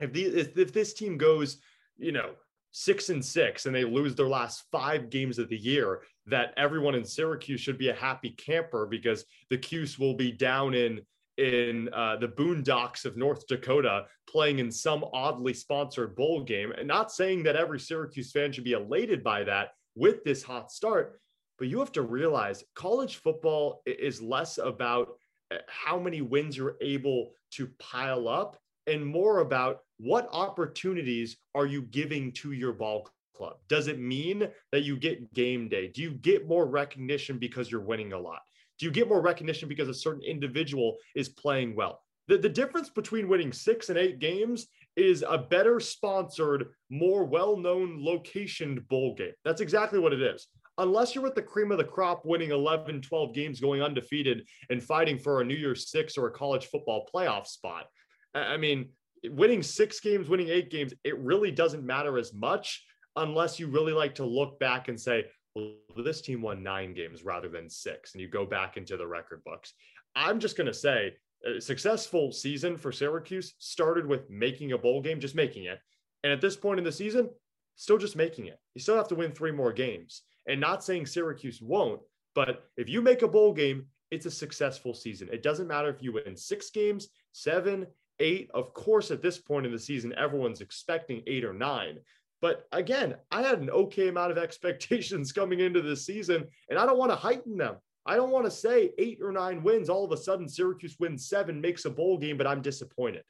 if 0.00 0.12
the 0.12 0.24
if, 0.24 0.58
if 0.58 0.72
this 0.72 0.94
team 0.94 1.16
goes, 1.16 1.58
you 1.96 2.12
know, 2.12 2.30
six 2.72 3.08
and 3.08 3.24
six 3.24 3.66
and 3.66 3.74
they 3.74 3.84
lose 3.84 4.14
their 4.14 4.28
last 4.28 4.64
five 4.72 5.08
games 5.10 5.38
of 5.38 5.48
the 5.48 5.56
year, 5.56 6.02
that 6.26 6.52
everyone 6.56 6.94
in 6.94 7.04
Syracuse 7.04 7.60
should 7.60 7.78
be 7.78 7.88
a 7.88 7.94
happy 7.94 8.30
camper 8.30 8.86
because 8.86 9.24
the 9.48 9.56
Cuse 9.56 9.98
will 9.98 10.14
be 10.14 10.32
down 10.32 10.74
in 10.74 11.00
in 11.38 11.88
uh, 11.92 12.16
the 12.16 12.28
boondocks 12.28 13.04
of 13.04 13.16
North 13.16 13.46
Dakota 13.46 14.06
playing 14.28 14.58
in 14.58 14.70
some 14.70 15.04
oddly 15.12 15.54
sponsored 15.54 16.16
bowl 16.16 16.42
game. 16.42 16.72
And 16.72 16.88
not 16.88 17.12
saying 17.12 17.42
that 17.44 17.56
every 17.56 17.80
Syracuse 17.80 18.32
fan 18.32 18.52
should 18.52 18.64
be 18.64 18.72
elated 18.72 19.22
by 19.22 19.44
that 19.44 19.70
with 19.94 20.24
this 20.24 20.42
hot 20.42 20.70
start, 20.70 21.20
but 21.58 21.68
you 21.68 21.78
have 21.78 21.92
to 21.92 22.02
realize 22.02 22.64
college 22.74 23.16
football 23.16 23.82
is 23.86 24.20
less 24.20 24.58
about 24.58 25.08
uh, 25.50 25.58
how 25.68 25.98
many 25.98 26.20
wins 26.20 26.56
you're 26.56 26.76
able 26.80 27.32
to 27.52 27.68
pile 27.78 28.28
up 28.28 28.58
and 28.86 29.04
more 29.04 29.40
about 29.40 29.80
what 29.98 30.28
opportunities 30.32 31.36
are 31.54 31.66
you 31.66 31.82
giving 31.82 32.32
to 32.32 32.52
your 32.52 32.72
ball 32.72 33.08
club? 33.34 33.56
Does 33.68 33.88
it 33.88 33.98
mean 33.98 34.48
that 34.72 34.82
you 34.82 34.96
get 34.96 35.32
game 35.34 35.68
day? 35.68 35.88
Do 35.88 36.02
you 36.02 36.12
get 36.12 36.48
more 36.48 36.66
recognition 36.66 37.38
because 37.38 37.70
you're 37.70 37.80
winning 37.80 38.12
a 38.12 38.18
lot? 38.18 38.42
Do 38.78 38.86
you 38.86 38.92
get 38.92 39.08
more 39.08 39.20
recognition 39.20 39.68
because 39.68 39.88
a 39.88 39.94
certain 39.94 40.22
individual 40.22 40.96
is 41.14 41.28
playing 41.28 41.74
well? 41.74 42.00
The, 42.28 42.38
the 42.38 42.48
difference 42.48 42.90
between 42.90 43.28
winning 43.28 43.52
six 43.52 43.88
and 43.88 43.98
eight 43.98 44.18
games 44.18 44.66
is 44.96 45.24
a 45.26 45.38
better 45.38 45.78
sponsored, 45.78 46.66
more 46.90 47.24
well 47.24 47.56
known 47.56 48.00
locationed 48.00 48.86
bowl 48.88 49.14
game. 49.14 49.32
That's 49.44 49.60
exactly 49.60 49.98
what 49.98 50.12
it 50.12 50.22
is. 50.22 50.48
Unless 50.78 51.14
you're 51.14 51.24
with 51.24 51.34
the 51.34 51.42
cream 51.42 51.72
of 51.72 51.78
the 51.78 51.84
crop, 51.84 52.26
winning 52.26 52.50
11, 52.50 53.00
12 53.00 53.34
games, 53.34 53.60
going 53.60 53.80
undefeated, 53.80 54.46
and 54.68 54.82
fighting 54.82 55.18
for 55.18 55.40
a 55.40 55.44
New 55.44 55.54
Year's 55.54 55.90
Six 55.90 56.18
or 56.18 56.26
a 56.26 56.32
college 56.32 56.66
football 56.66 57.08
playoff 57.14 57.46
spot. 57.46 57.86
I 58.34 58.58
mean, 58.58 58.90
winning 59.24 59.62
six 59.62 60.00
games, 60.00 60.28
winning 60.28 60.48
eight 60.48 60.70
games, 60.70 60.92
it 61.04 61.18
really 61.18 61.50
doesn't 61.50 61.84
matter 61.84 62.18
as 62.18 62.34
much 62.34 62.84
unless 63.16 63.58
you 63.58 63.68
really 63.68 63.92
like 63.92 64.16
to 64.16 64.26
look 64.26 64.58
back 64.58 64.88
and 64.88 65.00
say, 65.00 65.24
well, 65.56 66.04
this 66.04 66.20
team 66.20 66.42
won 66.42 66.62
nine 66.62 66.92
games 66.92 67.24
rather 67.24 67.48
than 67.48 67.70
six, 67.70 68.12
and 68.12 68.20
you 68.20 68.28
go 68.28 68.44
back 68.44 68.76
into 68.76 68.96
the 68.96 69.06
record 69.06 69.42
books. 69.44 69.72
I'm 70.14 70.38
just 70.38 70.56
going 70.56 70.66
to 70.66 70.74
say, 70.74 71.14
a 71.44 71.60
successful 71.60 72.30
season 72.32 72.76
for 72.76 72.92
Syracuse 72.92 73.54
started 73.58 74.06
with 74.06 74.28
making 74.28 74.72
a 74.72 74.78
bowl 74.78 75.00
game, 75.00 75.20
just 75.20 75.34
making 75.34 75.64
it. 75.64 75.78
And 76.24 76.32
at 76.32 76.40
this 76.40 76.56
point 76.56 76.78
in 76.78 76.84
the 76.84 76.92
season, 76.92 77.30
still 77.76 77.98
just 77.98 78.16
making 78.16 78.46
it. 78.46 78.58
You 78.74 78.80
still 78.80 78.96
have 78.96 79.08
to 79.08 79.14
win 79.14 79.32
three 79.32 79.52
more 79.52 79.72
games. 79.72 80.22
And 80.46 80.60
not 80.60 80.84
saying 80.84 81.06
Syracuse 81.06 81.60
won't, 81.62 82.00
but 82.34 82.64
if 82.76 82.88
you 82.88 83.00
make 83.00 83.22
a 83.22 83.28
bowl 83.28 83.52
game, 83.52 83.86
it's 84.10 84.26
a 84.26 84.30
successful 84.30 84.94
season. 84.94 85.28
It 85.32 85.42
doesn't 85.42 85.68
matter 85.68 85.88
if 85.88 86.02
you 86.02 86.12
win 86.12 86.36
six 86.36 86.70
games, 86.70 87.08
seven, 87.32 87.86
eight. 88.20 88.50
Of 88.54 88.74
course, 88.74 89.10
at 89.10 89.22
this 89.22 89.38
point 89.38 89.66
in 89.66 89.72
the 89.72 89.78
season, 89.78 90.14
everyone's 90.16 90.60
expecting 90.60 91.22
eight 91.26 91.44
or 91.44 91.52
nine. 91.52 91.98
But 92.40 92.66
again, 92.72 93.16
I 93.30 93.42
had 93.42 93.60
an 93.60 93.70
okay 93.70 94.08
amount 94.08 94.32
of 94.32 94.38
expectations 94.46 95.32
coming 95.32 95.60
into 95.60 95.82
this 95.82 96.06
season, 96.06 96.46
and 96.68 96.78
I 96.78 96.86
don't 96.86 96.98
want 96.98 97.12
to 97.12 97.16
heighten 97.16 97.56
them. 97.56 97.76
I 98.04 98.14
don't 98.16 98.30
want 98.30 98.44
to 98.44 98.50
say 98.50 98.92
eight 98.98 99.18
or 99.20 99.32
nine 99.32 99.62
wins. 99.62 99.88
All 99.88 100.04
of 100.04 100.12
a 100.12 100.16
sudden, 100.16 100.48
Syracuse 100.48 100.96
wins 101.00 101.28
seven, 101.28 101.60
makes 101.60 101.84
a 101.84 101.90
bowl 101.90 102.18
game, 102.18 102.36
but 102.36 102.46
I'm 102.46 102.62
disappointed. 102.62 103.24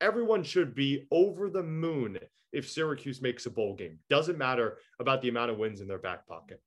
Everyone 0.00 0.42
should 0.42 0.74
be 0.74 1.06
over 1.10 1.50
the 1.50 1.62
moon 1.62 2.18
if 2.52 2.68
Syracuse 2.68 3.20
makes 3.20 3.46
a 3.46 3.50
bowl 3.50 3.74
game. 3.74 3.98
Doesn't 4.08 4.38
matter 4.38 4.78
about 5.00 5.22
the 5.22 5.28
amount 5.28 5.50
of 5.50 5.58
wins 5.58 5.80
in 5.80 5.88
their 5.88 5.98
back 5.98 6.26
pocket. 6.26 6.60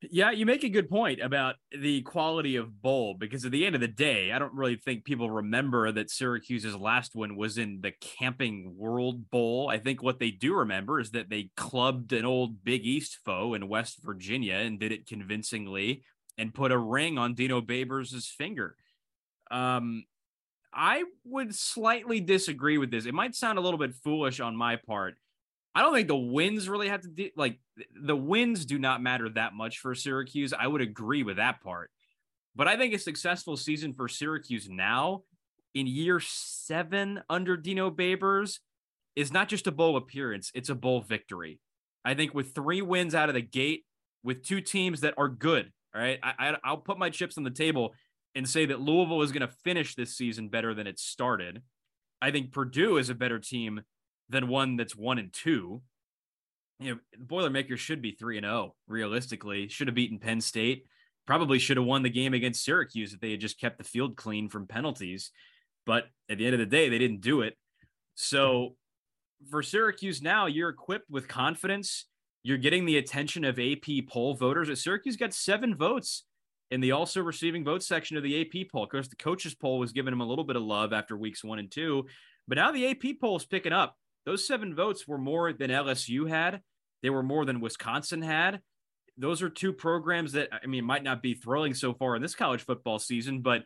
Yeah, 0.00 0.30
you 0.30 0.46
make 0.46 0.62
a 0.62 0.68
good 0.68 0.88
point 0.88 1.20
about 1.20 1.56
the 1.72 2.02
quality 2.02 2.54
of 2.54 2.80
bowl 2.80 3.14
because 3.18 3.44
at 3.44 3.50
the 3.50 3.66
end 3.66 3.74
of 3.74 3.80
the 3.80 3.88
day, 3.88 4.30
I 4.30 4.38
don't 4.38 4.54
really 4.54 4.76
think 4.76 5.04
people 5.04 5.28
remember 5.28 5.90
that 5.90 6.08
Syracuse's 6.08 6.76
last 6.76 7.16
one 7.16 7.36
was 7.36 7.58
in 7.58 7.80
the 7.80 7.92
Camping 8.00 8.76
World 8.76 9.28
Bowl. 9.28 9.68
I 9.68 9.78
think 9.78 10.00
what 10.00 10.20
they 10.20 10.30
do 10.30 10.54
remember 10.54 11.00
is 11.00 11.10
that 11.10 11.30
they 11.30 11.50
clubbed 11.56 12.12
an 12.12 12.24
old 12.24 12.62
Big 12.62 12.86
East 12.86 13.18
foe 13.24 13.54
in 13.54 13.68
West 13.68 13.98
Virginia 14.04 14.54
and 14.54 14.78
did 14.78 14.92
it 14.92 15.08
convincingly 15.08 16.04
and 16.36 16.54
put 16.54 16.70
a 16.70 16.78
ring 16.78 17.18
on 17.18 17.34
Dino 17.34 17.60
Babers' 17.60 18.24
finger. 18.24 18.76
Um, 19.50 20.04
I 20.72 21.02
would 21.24 21.56
slightly 21.56 22.20
disagree 22.20 22.78
with 22.78 22.92
this. 22.92 23.06
It 23.06 23.14
might 23.14 23.34
sound 23.34 23.58
a 23.58 23.62
little 23.62 23.78
bit 23.78 23.94
foolish 24.04 24.38
on 24.38 24.54
my 24.54 24.76
part 24.76 25.16
I 25.74 25.82
don't 25.82 25.94
think 25.94 26.08
the 26.08 26.16
wins 26.16 26.68
really 26.68 26.88
have 26.88 27.02
to 27.02 27.08
do 27.08 27.30
like 27.36 27.58
the 27.94 28.16
wins 28.16 28.64
do 28.64 28.78
not 28.78 29.02
matter 29.02 29.28
that 29.30 29.54
much 29.54 29.78
for 29.78 29.94
Syracuse. 29.94 30.52
I 30.52 30.66
would 30.66 30.80
agree 30.80 31.22
with 31.22 31.36
that 31.36 31.60
part. 31.62 31.90
But 32.56 32.66
I 32.66 32.76
think 32.76 32.94
a 32.94 32.98
successful 32.98 33.56
season 33.56 33.92
for 33.92 34.08
Syracuse 34.08 34.68
now 34.68 35.22
in 35.74 35.86
year 35.86 36.18
seven 36.20 37.22
under 37.30 37.56
Dino 37.56 37.90
Babers 37.90 38.58
is 39.14 39.32
not 39.32 39.48
just 39.48 39.66
a 39.66 39.72
bowl 39.72 39.96
appearance, 39.96 40.50
it's 40.54 40.68
a 40.68 40.74
bowl 40.74 41.00
victory. 41.00 41.60
I 42.04 42.14
think 42.14 42.34
with 42.34 42.54
three 42.54 42.82
wins 42.82 43.14
out 43.14 43.28
of 43.28 43.34
the 43.34 43.42
gate, 43.42 43.84
with 44.22 44.44
two 44.44 44.60
teams 44.60 45.02
that 45.02 45.14
are 45.18 45.28
good, 45.28 45.70
all 45.94 46.00
right, 46.00 46.18
I, 46.22 46.56
I, 46.62 46.70
will 46.70 46.78
put 46.78 46.98
my 46.98 47.10
chips 47.10 47.38
on 47.38 47.44
the 47.44 47.50
table 47.50 47.94
and 48.34 48.48
say 48.48 48.66
that 48.66 48.80
Louisville 48.80 49.22
is 49.22 49.32
going 49.32 49.46
to 49.46 49.54
finish 49.64 49.94
this 49.94 50.16
season 50.16 50.48
better 50.48 50.74
than 50.74 50.86
it 50.86 50.98
started. 50.98 51.62
I 52.20 52.30
think 52.30 52.52
Purdue 52.52 52.96
is 52.96 53.10
a 53.10 53.14
better 53.14 53.38
team 53.38 53.82
than 54.28 54.48
one 54.48 54.76
that's 54.76 54.96
one 54.96 55.18
and 55.18 55.32
two. 55.32 55.82
You 56.80 56.94
know, 56.94 57.00
the 57.12 57.24
Boilermakers 57.24 57.80
should 57.80 58.00
be 58.02 58.12
three 58.12 58.36
and 58.36 58.44
zero 58.44 58.54
oh, 58.54 58.74
realistically. 58.86 59.68
Should 59.68 59.88
have 59.88 59.94
beaten 59.94 60.18
Penn 60.18 60.40
State. 60.40 60.84
Probably 61.26 61.58
should 61.58 61.76
have 61.76 61.86
won 61.86 62.02
the 62.02 62.10
game 62.10 62.34
against 62.34 62.64
Syracuse 62.64 63.12
if 63.12 63.20
they 63.20 63.32
had 63.32 63.40
just 63.40 63.60
kept 63.60 63.78
the 63.78 63.84
field 63.84 64.16
clean 64.16 64.48
from 64.48 64.66
penalties. 64.66 65.30
But 65.84 66.04
at 66.30 66.38
the 66.38 66.46
end 66.46 66.54
of 66.54 66.60
the 66.60 66.66
day, 66.66 66.88
they 66.88 66.98
didn't 66.98 67.20
do 67.20 67.42
it. 67.42 67.56
So 68.14 68.76
for 69.50 69.62
Syracuse 69.62 70.22
now, 70.22 70.46
you're 70.46 70.68
equipped 70.68 71.10
with 71.10 71.28
confidence. 71.28 72.06
You're 72.42 72.58
getting 72.58 72.84
the 72.84 72.98
attention 72.98 73.44
of 73.44 73.58
AP 73.58 74.06
poll 74.08 74.34
voters. 74.34 74.82
Syracuse 74.82 75.16
got 75.16 75.34
seven 75.34 75.74
votes 75.74 76.24
in 76.70 76.80
the 76.80 76.92
also 76.92 77.22
receiving 77.22 77.64
vote 77.64 77.82
section 77.82 78.16
of 78.16 78.22
the 78.22 78.40
AP 78.40 78.70
poll. 78.70 78.84
Of 78.84 78.90
course, 78.90 79.08
the 79.08 79.16
coaches 79.16 79.54
poll 79.54 79.78
was 79.78 79.92
giving 79.92 80.12
him 80.12 80.20
a 80.20 80.26
little 80.26 80.44
bit 80.44 80.56
of 80.56 80.62
love 80.62 80.92
after 80.92 81.16
weeks 81.16 81.42
one 81.42 81.58
and 81.58 81.70
two, 81.70 82.06
but 82.46 82.56
now 82.56 82.72
the 82.72 82.88
AP 82.88 83.20
poll 83.20 83.36
is 83.36 83.44
picking 83.44 83.72
up. 83.72 83.96
Those 84.26 84.46
seven 84.46 84.74
votes 84.74 85.06
were 85.06 85.18
more 85.18 85.52
than 85.52 85.70
LSU 85.70 86.28
had. 86.28 86.60
They 87.02 87.10
were 87.10 87.22
more 87.22 87.44
than 87.44 87.60
Wisconsin 87.60 88.22
had. 88.22 88.60
Those 89.16 89.42
are 89.42 89.48
two 89.48 89.72
programs 89.72 90.32
that 90.32 90.48
I 90.52 90.66
mean 90.66 90.84
might 90.84 91.02
not 91.02 91.22
be 91.22 91.34
thrilling 91.34 91.74
so 91.74 91.94
far 91.94 92.16
in 92.16 92.22
this 92.22 92.34
college 92.34 92.62
football 92.62 92.98
season, 92.98 93.40
but 93.40 93.64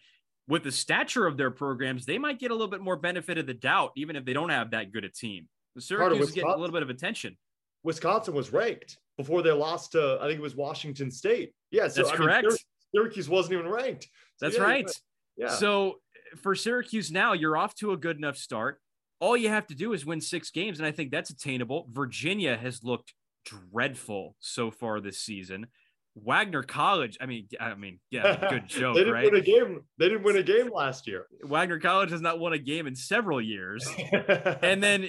with 0.48 0.64
the 0.64 0.72
stature 0.72 1.26
of 1.26 1.36
their 1.36 1.50
programs, 1.50 2.04
they 2.04 2.18
might 2.18 2.38
get 2.38 2.50
a 2.50 2.54
little 2.54 2.68
bit 2.68 2.80
more 2.80 2.96
benefit 2.96 3.38
of 3.38 3.46
the 3.46 3.54
doubt, 3.54 3.92
even 3.96 4.16
if 4.16 4.24
they 4.24 4.32
don't 4.32 4.50
have 4.50 4.70
that 4.72 4.92
good 4.92 5.04
a 5.04 5.08
team. 5.08 5.48
The 5.74 5.80
Syracuse 5.80 6.28
is 6.28 6.34
getting 6.34 6.50
a 6.50 6.56
little 6.56 6.72
bit 6.72 6.82
of 6.82 6.90
attention. 6.90 7.36
Wisconsin 7.84 8.34
was 8.34 8.52
ranked 8.52 8.98
before 9.16 9.42
they 9.42 9.52
lost 9.52 9.92
to, 9.92 10.18
I 10.20 10.26
think 10.26 10.38
it 10.38 10.42
was 10.42 10.56
Washington 10.56 11.10
State. 11.10 11.52
Yeah, 11.70 11.88
so, 11.88 12.02
that's 12.02 12.12
I 12.12 12.16
correct. 12.16 12.46
Mean, 12.46 12.56
Syracuse 12.94 13.28
wasn't 13.28 13.54
even 13.54 13.68
ranked. 13.68 14.04
So, 14.36 14.46
that's 14.46 14.56
yeah, 14.56 14.62
right. 14.62 14.90
Yeah. 15.36 15.48
So 15.48 15.96
for 16.42 16.54
Syracuse 16.54 17.10
now, 17.10 17.32
you're 17.32 17.56
off 17.56 17.74
to 17.76 17.92
a 17.92 17.96
good 17.96 18.16
enough 18.16 18.36
start. 18.36 18.80
All 19.22 19.36
you 19.36 19.50
have 19.50 19.68
to 19.68 19.74
do 19.76 19.92
is 19.92 20.04
win 20.04 20.20
six 20.20 20.50
games, 20.50 20.80
and 20.80 20.86
I 20.86 20.90
think 20.90 21.12
that's 21.12 21.30
attainable. 21.30 21.86
Virginia 21.92 22.56
has 22.56 22.82
looked 22.82 23.14
dreadful 23.44 24.34
so 24.40 24.72
far 24.72 25.00
this 25.00 25.18
season. 25.18 25.68
Wagner 26.16 26.64
College, 26.64 27.16
I 27.20 27.26
mean, 27.26 27.46
I 27.60 27.74
mean, 27.74 28.00
yeah, 28.10 28.36
good 28.50 28.66
joke, 28.66 28.96
they 28.96 29.02
didn't 29.02 29.14
right? 29.14 29.30
Win 29.30 29.40
a 29.40 29.44
game. 29.44 29.84
They 29.96 30.08
didn't 30.08 30.24
win 30.24 30.38
a 30.38 30.42
game 30.42 30.72
last 30.72 31.06
year. 31.06 31.26
Wagner 31.44 31.78
College 31.78 32.10
has 32.10 32.20
not 32.20 32.40
won 32.40 32.52
a 32.52 32.58
game 32.58 32.88
in 32.88 32.96
several 32.96 33.40
years. 33.40 33.88
and 34.62 34.82
then 34.82 35.08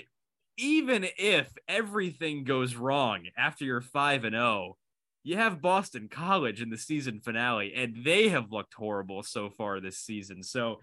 even 0.58 1.08
if 1.17 1.52
everything 1.67 2.43
goes 2.43 2.76
wrong 2.76 3.23
after 3.36 3.65
you're 3.65 3.82
5 3.82 4.26
and 4.26 4.36
0, 4.36 4.78
you 5.23 5.38
have 5.38 5.60
Boston 5.60 6.08
College 6.08 6.62
in 6.62 6.69
the 6.69 6.78
season 6.78 7.19
finale 7.19 7.73
and 7.76 8.04
they 8.06 8.30
have 8.30 8.52
looked 8.52 8.76
horrible 8.76 9.23
so 9.23 9.49
far 9.49 9.80
this 9.80 9.97
season. 9.97 10.43
So 10.43 10.80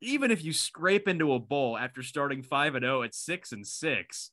even 0.00 0.30
if 0.30 0.44
you 0.44 0.52
scrape 0.52 1.08
into 1.08 1.32
a 1.32 1.38
bowl 1.38 1.76
after 1.76 2.02
starting 2.02 2.42
5 2.42 2.76
and 2.76 2.84
0 2.84 3.02
at 3.02 3.14
6 3.14 3.52
and 3.52 3.66
6, 3.66 4.30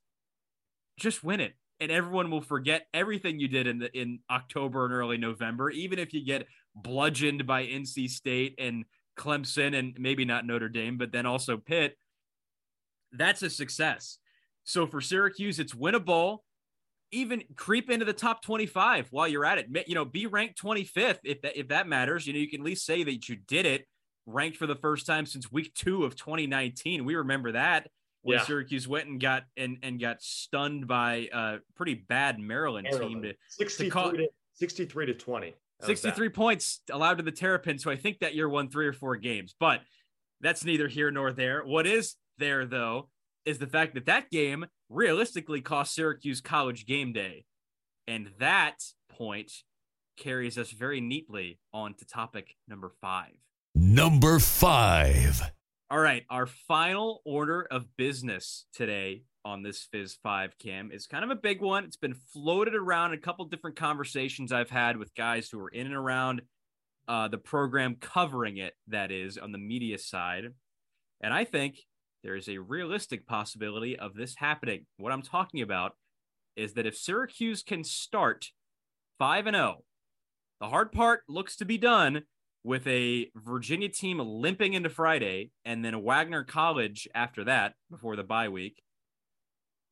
just 0.98 1.24
win 1.24 1.40
it 1.40 1.54
and 1.80 1.92
everyone 1.92 2.32
will 2.32 2.42
forget 2.42 2.88
everything 2.94 3.40
you 3.40 3.48
did 3.48 3.68
in 3.68 3.80
the 3.80 4.00
in 4.00 4.20
October 4.32 4.86
and 4.86 4.94
early 4.94 5.18
November 5.18 5.70
even 5.70 6.00
if 6.00 6.14
you 6.14 6.24
get 6.24 6.48
bludgeoned 6.74 7.46
by 7.46 7.66
NC 7.66 8.10
State 8.10 8.56
and 8.60 8.86
Clemson 9.20 9.78
and 9.78 9.94
maybe 10.00 10.24
not 10.24 10.46
Notre 10.46 10.70
Dame 10.70 10.98
but 10.98 11.12
then 11.12 11.26
also 11.26 11.58
Pitt 11.58 11.98
that's 13.12 13.42
a 13.42 13.50
success 13.50 14.20
so 14.66 14.88
for 14.88 15.00
Syracuse, 15.00 15.60
it's 15.60 15.76
win 15.76 15.96
a 15.96 16.00
bowl, 16.00 16.44
even 17.12 17.44
creep 17.56 17.90
into 17.90 18.04
the 18.04 18.14
top 18.14 18.42
25 18.42 19.08
while 19.12 19.28
you're 19.28 19.46
at 19.46 19.60
it. 19.60 19.68
You 19.88 19.96
know, 19.96 20.06
be 20.06 20.26
ranked 20.26 20.62
25th 20.62 21.20
if 21.24 21.42
that 21.44 21.58
if 21.58 21.70
that 21.70 21.88
matters. 21.88 22.28
You 22.28 22.34
know, 22.34 22.40
you 22.40 22.50
can 22.50 22.62
at 22.62 22.66
least 22.66 22.86
say 22.86 23.04
that 23.04 23.30
you 23.30 23.36
did 23.36 23.66
it, 23.68 23.88
ranked 24.26 24.58
for 24.58 24.68
the 24.68 24.76
first 24.76 25.06
time 25.06 25.26
since 25.26 25.52
week 25.52 25.74
two 25.74 26.04
of 26.04 26.16
2019. 26.16 27.06
We 27.06 27.16
remember 27.16 27.54
that 27.54 27.90
when 28.22 28.38
yeah. 28.38 28.44
Syracuse 28.44 28.88
went 28.88 29.08
and 29.08 29.20
got 29.20 29.44
and 29.56 29.78
and 29.84 30.00
got 30.00 30.22
stunned 30.22 30.88
by 30.88 31.30
a 31.34 31.58
pretty 31.76 31.94
bad 31.96 32.40
Maryland, 32.40 32.88
Maryland. 32.90 33.14
team 33.14 33.24
to 33.24 33.34
63 33.50 33.86
to, 33.86 33.92
call, 33.92 34.12
to 34.12 34.28
63 34.54 35.06
to 35.08 35.14
20. 35.14 35.54
63 35.82 36.30
points 36.30 36.80
allowed 36.90 37.18
to 37.18 37.24
the 37.24 37.32
Terrapins, 37.32 37.84
who 37.84 37.92
I 37.92 37.98
think 37.98 38.20
that 38.20 38.34
year 38.34 38.48
won 38.48 38.70
three 38.70 38.88
or 38.88 38.94
four 38.94 39.18
games, 39.18 39.54
but 39.60 39.82
that's 40.42 40.64
neither 40.64 40.88
here 40.88 41.12
nor 41.12 41.34
there. 41.34 41.64
What 41.66 41.86
is 41.86 42.16
there 42.38 42.66
though 42.66 43.10
is 43.46 43.60
the 43.60 43.68
fact 43.68 43.94
that 43.94 44.06
that 44.06 44.32
game 44.32 44.66
realistically 44.90 45.62
cost 45.62 45.94
Syracuse 45.94 46.42
college 46.42 46.86
game 46.86 47.14
day. 47.14 47.46
And 48.08 48.32
that 48.40 48.78
point 49.10 49.52
carries 50.18 50.58
us 50.58 50.72
very 50.72 51.02
neatly 51.02 51.60
on 51.74 51.94
to 51.96 52.06
topic 52.06 52.56
number 52.68 52.92
five. 53.02 53.34
Number 53.78 54.40
five. 54.40 55.42
All 55.92 56.00
right. 56.00 56.24
Our 56.30 56.46
final 56.46 57.22
order 57.26 57.68
of 57.70 57.86
business 57.98 58.68
today 58.74 59.24
on 59.44 59.64
this 59.64 59.86
Fizz 59.92 60.18
5 60.24 60.58
cam 60.58 60.92
is 60.94 61.08
kind 61.08 61.26
of 61.26 61.30
a 61.30 61.36
big 61.36 61.62
one. 61.62 61.84
It's 61.84 61.98
been 61.98 62.16
floated 62.32 62.74
around 62.74 63.12
a 63.12 63.18
couple 63.18 63.44
different 63.46 63.76
conversations 63.76 64.54
I've 64.54 64.70
had 64.70 64.96
with 64.96 65.14
guys 65.14 65.50
who 65.50 65.60
are 65.60 65.68
in 65.68 65.88
and 65.88 65.96
around 65.96 66.44
uh, 67.10 67.28
the 67.28 67.38
program 67.38 67.98
covering 68.00 68.58
it, 68.58 68.76
that 68.88 69.12
is, 69.12 69.38
on 69.38 69.52
the 69.52 69.58
media 69.58 70.00
side. 70.00 70.46
And 71.22 71.34
I 71.34 71.44
think 71.44 71.80
there 72.24 72.38
is 72.38 72.48
a 72.48 72.60
realistic 72.60 73.28
possibility 73.28 74.00
of 74.00 74.16
this 74.16 74.36
happening. 74.38 74.86
What 74.96 75.12
I'm 75.12 75.22
talking 75.22 75.62
about 75.62 75.98
is 76.56 76.76
that 76.76 76.86
if 76.86 76.96
Syracuse 76.96 77.62
can 77.62 77.84
start 77.84 78.52
5 79.20 79.48
and 79.48 79.56
0, 79.56 79.84
the 80.62 80.70
hard 80.70 80.94
part 80.94 81.24
looks 81.28 81.58
to 81.58 81.66
be 81.66 81.78
done 81.78 82.24
with 82.66 82.88
a 82.88 83.30
Virginia 83.36 83.88
team 83.88 84.18
limping 84.18 84.74
into 84.74 84.90
Friday 84.90 85.52
and 85.66 85.86
then 85.86 86.02
Wagner 86.02 86.44
College 86.44 87.08
after 87.14 87.44
that 87.44 87.76
before 87.92 88.16
the 88.16 88.24
bye 88.24 88.50
week. 88.50 88.82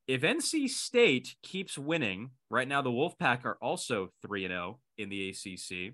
If 0.07 0.23
NC 0.23 0.67
State 0.69 1.35
keeps 1.43 1.77
winning, 1.77 2.31
right 2.49 2.67
now 2.67 2.81
the 2.81 2.89
Wolfpack 2.89 3.45
are 3.45 3.59
also 3.61 4.09
3 4.23 4.47
0 4.47 4.79
in 4.97 5.09
the 5.09 5.29
ACC. 5.29 5.93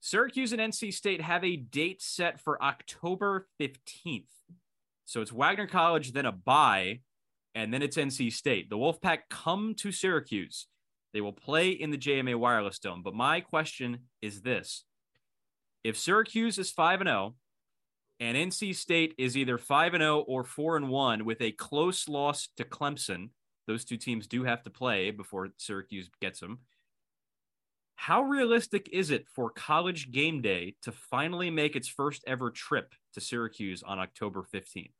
Syracuse 0.00 0.52
and 0.52 0.60
NC 0.60 0.92
State 0.92 1.22
have 1.22 1.42
a 1.42 1.56
date 1.56 2.02
set 2.02 2.38
for 2.38 2.62
October 2.62 3.48
15th. 3.58 4.26
So 5.06 5.22
it's 5.22 5.32
Wagner 5.32 5.66
College, 5.66 6.12
then 6.12 6.26
a 6.26 6.32
bye, 6.32 7.00
and 7.54 7.72
then 7.72 7.80
it's 7.80 7.96
NC 7.96 8.30
State. 8.34 8.68
The 8.68 8.76
Wolfpack 8.76 9.20
come 9.30 9.74
to 9.78 9.90
Syracuse. 9.90 10.66
They 11.14 11.22
will 11.22 11.32
play 11.32 11.70
in 11.70 11.90
the 11.90 11.96
JMA 11.96 12.36
Wireless 12.36 12.78
Dome. 12.78 13.02
But 13.02 13.14
my 13.14 13.40
question 13.40 14.00
is 14.20 14.42
this 14.42 14.84
if 15.84 15.96
Syracuse 15.96 16.58
is 16.58 16.70
5 16.70 17.00
and 17.00 17.08
0, 17.08 17.34
and 18.20 18.36
NC 18.36 18.74
State 18.74 19.14
is 19.16 19.36
either 19.36 19.58
5 19.58 19.94
and 19.94 20.02
0 20.02 20.20
or 20.20 20.44
4 20.44 20.76
and 20.76 20.88
1 20.88 21.24
with 21.24 21.40
a 21.40 21.52
close 21.52 22.08
loss 22.08 22.48
to 22.56 22.64
Clemson, 22.64 23.30
those 23.66 23.84
two 23.84 23.96
teams 23.96 24.26
do 24.26 24.44
have 24.44 24.62
to 24.62 24.70
play 24.70 25.10
before 25.10 25.50
Syracuse 25.56 26.10
gets 26.20 26.40
them. 26.40 26.60
How 27.96 28.22
realistic 28.22 28.88
is 28.92 29.10
it 29.10 29.26
for 29.28 29.50
college 29.50 30.10
game 30.10 30.40
day 30.40 30.76
to 30.82 30.92
finally 30.92 31.50
make 31.50 31.76
its 31.76 31.88
first 31.88 32.22
ever 32.26 32.50
trip 32.50 32.94
to 33.14 33.20
Syracuse 33.20 33.82
on 33.82 33.98
October 33.98 34.44
15th? 34.54 34.92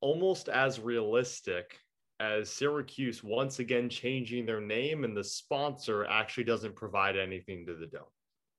Almost 0.00 0.48
as 0.48 0.80
realistic 0.80 1.78
as 2.18 2.50
Syracuse 2.50 3.22
once 3.22 3.58
again 3.58 3.88
changing 3.88 4.46
their 4.46 4.60
name 4.60 5.04
and 5.04 5.16
the 5.16 5.24
sponsor 5.24 6.04
actually 6.06 6.44
doesn't 6.44 6.74
provide 6.74 7.16
anything 7.16 7.66
to 7.66 7.74
the 7.74 7.86
dome. 7.86 8.02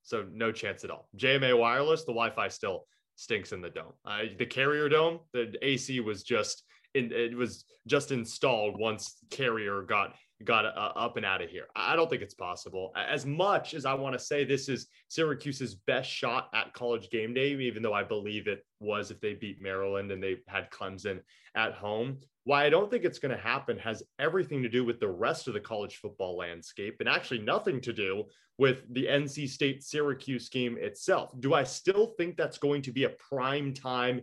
So 0.02 0.26
no 0.32 0.52
chance 0.52 0.84
at 0.84 0.90
all. 0.90 1.08
JMA 1.16 1.58
Wireless, 1.58 2.00
the 2.00 2.12
Wi-Fi 2.12 2.48
still 2.48 2.86
stinks 3.16 3.52
in 3.52 3.60
the 3.60 3.70
dome. 3.70 3.92
Uh, 4.04 4.22
the 4.38 4.46
Carrier 4.46 4.88
Dome, 4.88 5.20
the 5.32 5.54
AC 5.62 6.00
was 6.00 6.22
just 6.22 6.64
in, 6.94 7.10
it 7.12 7.36
was 7.36 7.64
just 7.86 8.12
installed 8.12 8.78
once 8.78 9.16
Carrier 9.30 9.82
got 9.82 10.14
got 10.44 10.64
uh, 10.64 10.92
up 10.96 11.16
and 11.16 11.24
out 11.24 11.42
of 11.42 11.50
here. 11.50 11.66
I 11.76 11.96
don't 11.96 12.10
think 12.10 12.22
it's 12.22 12.34
possible. 12.34 12.92
As 12.96 13.24
much 13.24 13.74
as 13.74 13.84
I 13.84 13.94
want 13.94 14.14
to 14.14 14.18
say 14.18 14.44
this 14.44 14.68
is 14.68 14.88
Syracuse's 15.08 15.74
best 15.74 16.10
shot 16.10 16.48
at 16.54 16.72
college 16.74 17.10
game 17.10 17.32
day, 17.32 17.52
even 17.52 17.82
though 17.82 17.92
I 17.92 18.02
believe 18.02 18.48
it 18.48 18.64
was 18.80 19.10
if 19.10 19.20
they 19.20 19.34
beat 19.34 19.62
Maryland 19.62 20.10
and 20.10 20.22
they 20.22 20.38
had 20.48 20.70
Clemson 20.70 21.20
at 21.54 21.74
home. 21.74 22.18
Why 22.44 22.64
I 22.64 22.70
don't 22.70 22.90
think 22.90 23.04
it's 23.04 23.20
going 23.20 23.34
to 23.34 23.42
happen 23.42 23.78
has 23.78 24.02
everything 24.18 24.62
to 24.62 24.68
do 24.68 24.84
with 24.84 24.98
the 24.98 25.08
rest 25.08 25.46
of 25.46 25.54
the 25.54 25.60
college 25.60 25.96
football 25.96 26.36
landscape 26.36 26.96
and 26.98 27.08
actually 27.08 27.38
nothing 27.38 27.80
to 27.82 27.92
do 27.92 28.24
with 28.58 28.78
the 28.92 29.06
NC 29.06 29.48
State 29.48 29.82
Syracuse 29.82 30.48
game 30.48 30.76
itself. 30.78 31.32
Do 31.40 31.54
I 31.54 31.62
still 31.62 32.14
think 32.18 32.36
that's 32.36 32.58
going 32.58 32.82
to 32.82 32.92
be 32.92 33.04
a 33.04 33.10
prime 33.10 33.72
time, 33.72 34.22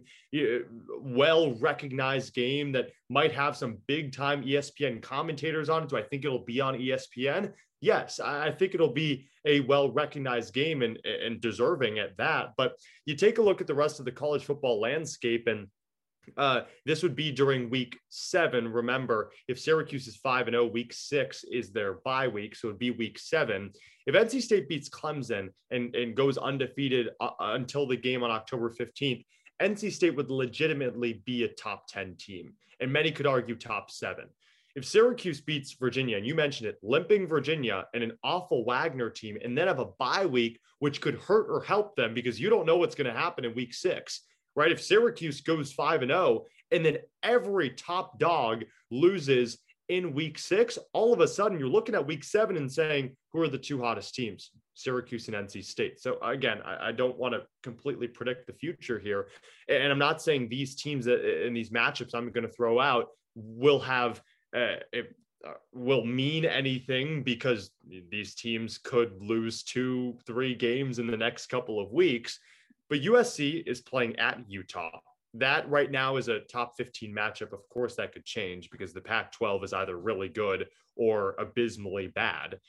well 1.02 1.54
recognized 1.56 2.34
game 2.34 2.72
that 2.74 2.90
might 3.10 3.32
have 3.32 3.58
some 3.58 3.78
big 3.88 4.14
time 4.14 4.44
ESPN 4.44 5.02
commentators 5.02 5.70
on 5.70 5.84
it? 5.84 5.90
Do 5.90 5.98
I 5.98 6.04
think 6.04 6.26
it'll 6.26 6.46
be 6.46 6.62
on 6.62 6.78
ESPN? 6.78 7.54
Yes, 7.82 8.20
I 8.20 8.52
think 8.52 8.76
it'll 8.76 8.94
be 8.94 9.28
a 9.46 9.62
well 9.62 9.92
recognized 9.92 10.54
game 10.54 10.82
and, 10.82 11.00
and 11.06 11.40
deserving 11.40 12.00
at 12.00 12.18
that. 12.18 12.54
But 12.58 12.74
you 13.06 13.16
take 13.16 13.38
a 13.38 13.42
look 13.42 13.62
at 13.62 13.68
the 13.68 13.74
rest 13.74 14.00
of 14.00 14.06
the 14.06 14.12
college 14.12 14.44
football 14.44 14.82
landscape 14.82 15.48
and 15.48 15.68
uh, 16.38 16.62
this 16.86 17.04
would 17.04 17.16
be 17.16 17.32
during 17.32 17.70
week 17.70 17.98
seven. 18.10 18.72
Remember, 18.72 19.32
if 19.48 19.60
Syracuse 19.60 20.08
is 20.08 20.18
5 20.18 20.48
and 20.48 20.54
0, 20.54 20.68
week 20.68 20.94
six 20.94 21.44
is 21.44 21.72
their 21.72 21.96
bye 22.06 22.28
week. 22.28 22.56
So 22.56 22.68
it'd 22.68 22.80
be 22.80 22.92
week 22.92 23.20
seven. 23.20 23.72
If 24.06 24.16
NC 24.16 24.42
State 24.42 24.68
beats 24.68 24.90
Clemson 24.90 25.50
and, 25.72 25.96
and 25.96 26.16
goes 26.16 26.38
undefeated 26.38 27.10
uh, 27.20 27.30
until 27.40 27.88
the 27.88 27.98
game 27.98 28.24
on 28.24 28.32
October 28.32 28.72
15th, 28.72 29.24
NC 29.62 29.92
State 29.92 30.16
would 30.16 30.30
legitimately 30.30 31.22
be 31.26 31.44
a 31.44 31.50
top 31.50 31.88
10 31.88 32.16
team. 32.18 32.54
And 32.80 32.92
many 32.92 33.12
could 33.12 33.28
argue 33.28 33.56
top 33.56 33.92
seven. 33.92 34.26
If 34.76 34.86
Syracuse 34.86 35.42
beats 35.42 35.74
Virginia, 35.74 36.18
and 36.18 36.26
you 36.26 36.36
mentioned 36.36 36.70
it, 36.70 36.78
limping 36.82 37.28
Virginia 37.28 37.86
and 37.94 38.04
an 38.04 38.14
awful 38.24 38.64
Wagner 38.64 39.10
team, 39.10 39.38
and 39.44 39.58
then 39.58 39.68
have 39.68 39.80
a 39.80 39.90
bye 40.00 40.26
week, 40.26 40.60
which 40.78 41.02
could 41.02 41.16
hurt 41.16 41.48
or 41.50 41.62
help 41.62 41.96
them 41.96 42.14
because 42.14 42.40
you 42.40 42.50
don't 42.50 42.66
know 42.66 42.78
what's 42.78 42.96
going 42.96 43.12
to 43.12 43.20
happen 43.20 43.46
in 43.46 43.54
week 43.56 43.74
six 43.74 44.22
right? 44.60 44.74
If 44.74 44.84
Syracuse 44.84 45.40
goes 45.40 45.72
5 45.72 46.02
and 46.02 46.12
0 46.12 46.44
and 46.72 46.86
then 46.86 46.98
every 47.24 47.70
top 47.70 48.20
dog 48.20 48.66
loses 48.92 49.60
in 49.88 50.14
week 50.14 50.38
6, 50.38 50.78
all 50.92 51.14
of 51.14 51.22
a 51.22 51.28
sudden 51.28 51.58
you're 51.58 51.70
looking 51.70 51.96
at 51.96 52.06
week 52.06 52.26
7 52.26 52.58
and 52.58 52.70
saying 52.70 53.16
who 53.32 53.40
are 53.40 53.48
the 53.48 53.58
two 53.58 53.82
hottest 53.82 54.14
teams? 54.14 54.52
Syracuse 54.74 55.30
and 55.30 55.38
NC 55.38 55.64
State. 55.64 56.02
So 56.02 56.20
again, 56.22 56.60
I, 56.66 56.90
I 56.90 56.92
don't 56.92 57.18
want 57.18 57.36
to 57.36 57.44
completely 57.64 58.10
predict 58.10 58.48
the 58.48 58.54
future 58.54 59.00
here, 59.00 59.28
and 59.70 59.92
I'm 59.92 60.00
not 60.00 60.22
saying 60.22 60.50
these 60.50 60.76
teams 60.76 61.08
in 61.08 61.54
these 61.54 61.70
matchups 61.70 62.14
I'm 62.14 62.30
going 62.32 62.46
to 62.46 62.54
throw 62.54 62.80
out 62.80 63.08
will 63.36 63.80
have 63.80 64.22
uh, 64.56 64.76
uh, 64.94 65.54
will 65.74 66.06
mean 66.06 66.44
anything 66.44 67.24
because 67.24 67.72
these 68.10 68.36
teams 68.36 68.78
could 68.78 69.22
lose 69.22 69.64
two, 69.64 70.18
three 70.26 70.54
games 70.54 71.00
in 71.00 71.08
the 71.08 71.18
next 71.18 71.48
couple 71.48 71.80
of 71.82 71.92
weeks. 71.92 72.40
But 72.90 73.02
USC 73.02 73.64
is 73.66 73.82
playing 73.82 74.18
at 74.18 74.40
Utah. 74.48 75.00
That 75.36 75.70
right 75.70 75.92
now 75.92 76.18
is 76.18 76.28
a 76.28 76.40
top 76.40 76.76
15 76.78 77.14
matchup. 77.14 77.54
Of 77.54 77.68
course, 77.70 77.96
that 77.96 78.14
could 78.14 78.26
change 78.26 78.70
because 78.72 78.94
the 78.94 79.02
Pac 79.02 79.32
12 79.32 79.64
is 79.64 79.74
either 79.74 79.98
really 79.98 80.30
good 80.30 80.68
or 80.96 81.36
abysmally 81.38 82.08
bad. 82.08 82.60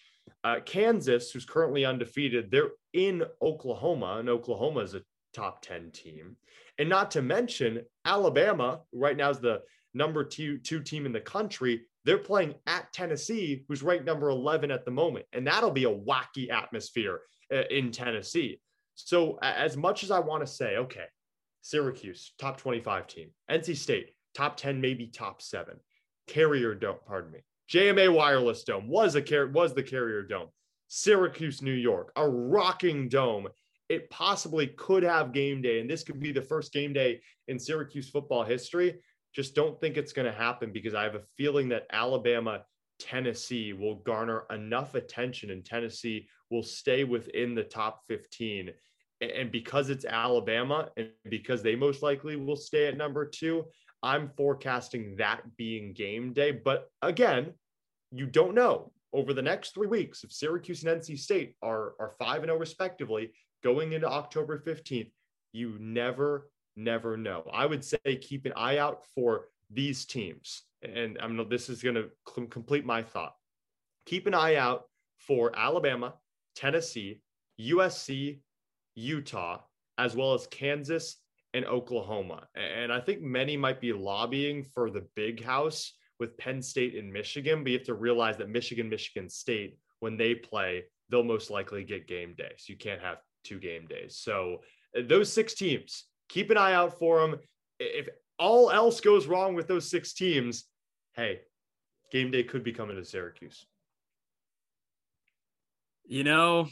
Uh, 0.45 0.61
Kansas, 0.65 1.31
who's 1.31 1.47
currently 1.47 1.85
undefeated, 1.85 2.51
they're 2.51 2.71
in 2.93 3.25
Oklahoma, 3.43 4.17
and 4.19 4.29
Oklahoma 4.29 4.81
is 4.81 4.95
a 4.95 5.03
top 5.35 5.63
10 5.63 5.91
team. 5.91 6.37
And 6.79 6.89
not 6.89 7.11
to 7.13 7.23
mention, 7.23 7.83
Alabama 8.05 8.81
right 8.93 9.17
now 9.17 9.31
is 9.31 9.41
the 9.41 9.63
number 9.95 10.25
two, 10.25 10.59
two 10.59 10.81
team 10.81 11.07
in 11.07 11.13
the 11.13 11.21
country. 11.21 11.83
They're 12.05 12.19
playing 12.19 12.55
at 12.67 12.93
Tennessee, 12.93 13.65
who's 13.69 13.83
ranked 13.83 14.07
number 14.07 14.31
11 14.31 14.71
at 14.71 14.85
the 14.85 14.91
moment. 14.91 15.27
And 15.33 15.47
that'll 15.47 15.71
be 15.71 15.85
a 15.85 15.95
wacky 15.95 16.51
atmosphere 16.51 17.21
uh, 17.53 17.63
in 17.71 17.91
Tennessee. 17.91 18.61
So, 19.07 19.39
as 19.43 19.77
much 19.77 20.03
as 20.03 20.11
I 20.11 20.21
want 20.21 20.45
to 20.45 20.47
say, 20.47 20.77
okay, 20.77 21.07
Syracuse, 21.63 22.33
top 22.39 22.59
25 22.59 23.07
team, 23.07 23.31
NC 23.51 23.77
State, 23.77 24.15
top 24.35 24.57
10, 24.57 24.81
maybe 24.81 25.07
top 25.07 25.43
seven, 25.43 25.77
Carrier 26.27 26.75
Dome, 26.75 26.97
pardon 27.07 27.33
me, 27.33 27.41
JMA 27.71 28.13
Wireless 28.13 28.65
Dome 28.65 28.89
was 28.89 29.15
a 29.15 29.23
car- 29.23 29.47
was 29.47 29.75
the 29.75 29.83
Carrier 29.83 30.23
Dome, 30.23 30.49
Syracuse, 30.89 31.63
New 31.63 31.73
York, 31.73 32.13
a 32.17 32.29
rocking 32.29 33.09
dome. 33.09 33.49
It 33.89 34.11
possibly 34.11 34.69
could 34.69 35.03
have 35.03 35.33
game 35.33 35.63
day, 35.63 35.81
and 35.81 35.91
this 35.91 36.03
could 36.03 36.21
be 36.21 36.33
the 36.33 36.43
first 36.43 36.73
game 36.73 36.93
day 36.93 37.21
in 37.49 37.59
Syracuse 37.59 38.09
football 38.09 38.45
history. 38.45 39.01
Just 39.35 39.55
don't 39.55 39.81
think 39.81 39.97
it's 39.97 40.13
going 40.13 40.27
to 40.27 40.37
happen 40.37 40.73
because 40.73 40.95
I 40.95 41.05
have 41.05 41.15
a 41.15 41.23
feeling 41.37 41.69
that 41.69 41.87
Alabama, 41.93 42.63
Tennessee 42.99 43.73
will 43.73 43.97
garner 43.97 44.45
enough 44.51 44.95
attention 44.95 45.51
and 45.51 45.65
Tennessee 45.65 46.29
will 46.51 46.63
stay 46.63 47.05
within 47.05 47.55
the 47.55 47.65
top 47.65 48.03
15. 48.09 48.71
And 49.21 49.53
because 49.53 49.91
it's 49.91 50.05
Alabama 50.05 50.89
and 50.97 51.11
because 51.29 51.63
they 51.63 51.77
most 51.77 52.03
likely 52.03 52.37
will 52.37 52.57
stay 52.57 52.87
at 52.87 52.97
number 52.97 53.27
two, 53.27 53.67
I'm 54.03 54.31
forecasting 54.37 55.17
that 55.17 55.43
being 55.57 55.93
game 55.93 56.33
day. 56.33 56.53
But 56.53 56.89
again, 57.03 57.53
you 58.13 58.27
don't 58.27 58.55
know 58.55 58.93
over 59.13 59.35
the 59.35 59.43
next 59.43 59.75
three 59.75 59.87
weeks 59.87 60.25
if 60.25 60.33
Syracuse 60.33 60.85
and 60.85 61.01
NC 61.01 61.19
State 61.19 61.55
are, 61.63 61.95
are 62.01 62.15
5 62.19 62.43
and 62.43 62.47
0 62.47 62.59
respectively 62.59 63.33
going 63.63 63.93
into 63.93 64.09
October 64.09 64.63
15th. 64.67 65.11
You 65.53 65.77
never 65.79 66.49
never 66.77 67.17
know. 67.17 67.45
I 67.53 67.67
would 67.67 67.85
say 67.85 67.99
keep 68.21 68.47
an 68.47 68.53
eye 68.57 68.79
out 68.79 69.05
for 69.15 69.49
these 69.71 70.05
teams. 70.05 70.63
And 70.83 71.19
I'm 71.21 71.49
this 71.49 71.69
is 71.69 71.83
going 71.83 71.97
to 71.97 72.09
complete 72.49 72.87
my 72.87 73.03
thought. 73.03 73.35
Keep 74.07 74.27
an 74.27 74.35
eye 74.35 74.57
out 74.57 74.85
for 75.19 75.57
Alabama, 75.57 76.15
Tennessee, 76.57 77.21
USC, 77.61 78.41
Utah, 78.95 79.61
as 79.99 80.17
well 80.17 80.35
as 80.35 80.47
Kansas 80.47 81.17
and 81.55 81.65
Oklahoma. 81.65 82.47
And 82.55 82.93
I 82.93 83.01
think 83.01 83.23
many 83.23 83.57
might 83.57 83.81
be 83.81 83.93
lobbying 83.93 84.65
for 84.75 84.91
the 84.91 85.07
big 85.15 85.43
house 85.43 85.93
with 86.19 86.37
Penn 86.39 86.63
State 86.63 86.95
and 86.95 87.13
Michigan, 87.13 87.63
but 87.63 87.73
you 87.73 87.79
have 87.79 87.87
to 87.87 87.95
realize 87.95 88.37
that 88.37 88.49
Michigan, 88.49 88.89
Michigan 88.89 89.29
State, 89.29 89.79
when 90.01 90.17
they 90.17 90.35
play, 90.35 90.85
they'll 91.09 91.25
most 91.25 91.51
likely 91.51 91.83
get 91.85 92.07
game 92.07 92.35
day. 92.37 92.53
So 92.57 92.73
you 92.73 92.79
can't 92.79 93.01
have 93.01 93.19
two 93.43 93.59
game 93.59 93.87
days. 93.87 94.17
So 94.17 94.59
uh, 94.97 95.03
those 95.07 95.33
six 95.33 95.55
teams, 95.55 96.05
keep 96.29 96.51
an 96.51 96.57
eye 96.57 96.75
out 96.75 96.99
for 96.99 97.21
them. 97.21 97.41
If 97.79 98.09
all 98.39 98.71
else 98.71 99.01
goes 99.01 99.27
wrong 99.27 99.55
with 99.55 99.67
those 99.67 99.91
six 99.91 100.13
teams, 100.13 100.65
hey, 101.15 101.41
game 102.13 102.31
day 102.31 102.43
could 102.43 102.63
be 102.63 102.73
coming 102.73 102.97
to 102.97 103.05
Syracuse. 103.05 103.67
You 106.07 106.25
know, 106.25 106.69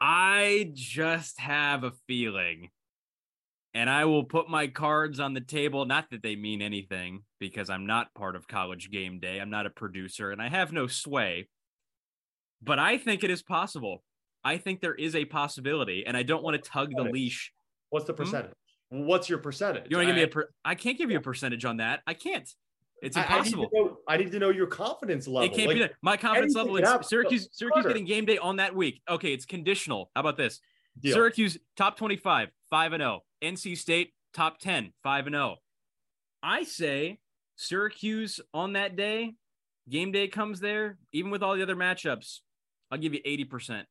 I 0.00 0.70
just 0.74 1.40
have 1.40 1.84
a 1.84 1.92
feeling, 2.06 2.70
and 3.72 3.88
I 3.88 4.04
will 4.04 4.24
put 4.24 4.48
my 4.48 4.66
cards 4.66 5.20
on 5.20 5.34
the 5.34 5.40
table. 5.40 5.84
Not 5.84 6.10
that 6.10 6.22
they 6.22 6.36
mean 6.36 6.62
anything, 6.62 7.22
because 7.40 7.70
I'm 7.70 7.86
not 7.86 8.14
part 8.14 8.36
of 8.36 8.48
college 8.48 8.90
game 8.90 9.20
day. 9.20 9.40
I'm 9.40 9.50
not 9.50 9.66
a 9.66 9.70
producer, 9.70 10.30
and 10.30 10.42
I 10.42 10.48
have 10.48 10.72
no 10.72 10.86
sway. 10.86 11.48
But 12.62 12.78
I 12.78 12.98
think 12.98 13.24
it 13.24 13.30
is 13.30 13.42
possible. 13.42 14.02
I 14.42 14.58
think 14.58 14.80
there 14.80 14.94
is 14.94 15.14
a 15.14 15.24
possibility, 15.24 16.04
and 16.06 16.16
I 16.16 16.22
don't 16.22 16.42
want 16.42 16.62
to 16.62 16.70
tug 16.70 16.90
the 16.94 17.04
leash 17.04 17.52
What's 17.94 18.06
the 18.06 18.12
hmm? 18.12 18.24
percentage? 18.24 18.52
Hmm? 18.90 19.06
What's 19.06 19.28
your 19.28 19.38
percentage? 19.38 19.84
You 19.88 19.96
want 19.96 20.08
to 20.08 20.14
give 20.14 20.16
me 20.16 20.24
a 20.24 20.28
per- 20.28 20.50
I 20.64 20.74
can't 20.74 20.98
give 20.98 21.12
you 21.12 21.18
a 21.18 21.22
percentage 21.22 21.64
on 21.64 21.76
that. 21.76 22.00
I 22.08 22.14
can't. 22.14 22.48
It's 23.04 23.16
impossible. 23.16 23.64
I, 23.64 23.76
I, 23.76 23.80
need, 23.80 23.84
know, 23.84 23.98
I 24.08 24.16
need, 24.16 24.32
to 24.32 24.38
know, 24.38 24.50
your 24.50 24.66
confidence 24.66 25.28
level. 25.28 25.42
It 25.42 25.54
can't 25.54 25.68
like, 25.68 25.76
be 25.76 25.80
that. 25.80 25.92
My 26.00 26.16
confidence 26.16 26.54
level 26.54 26.76
is 26.76 26.88
Syracuse. 27.06 27.48
Syracuse 27.52 27.84
getting 27.86 28.06
game 28.06 28.24
day 28.24 28.38
on 28.38 28.56
that 28.56 28.74
week. 28.74 29.02
Okay, 29.08 29.32
it's 29.32 29.44
conditional. 29.44 30.10
How 30.14 30.22
about 30.22 30.36
this? 30.36 30.60
Deal. 31.00 31.14
Syracuse 31.14 31.58
top 31.76 31.96
25, 31.96 32.48
5 32.70 32.92
and 32.92 33.00
0. 33.02 33.20
NC 33.42 33.76
State 33.76 34.12
top 34.32 34.58
10, 34.58 34.92
5 35.02 35.26
and 35.26 35.34
0. 35.34 35.56
I 36.42 36.64
say 36.64 37.18
Syracuse 37.56 38.40
on 38.52 38.72
that 38.74 38.96
day, 38.96 39.34
game 39.88 40.12
day 40.12 40.28
comes 40.28 40.60
there, 40.60 40.98
even 41.12 41.30
with 41.30 41.42
all 41.42 41.56
the 41.56 41.62
other 41.62 41.76
matchups, 41.76 42.40
I'll 42.90 42.98
give 42.98 43.14
you 43.14 43.20
80%. 43.22 43.84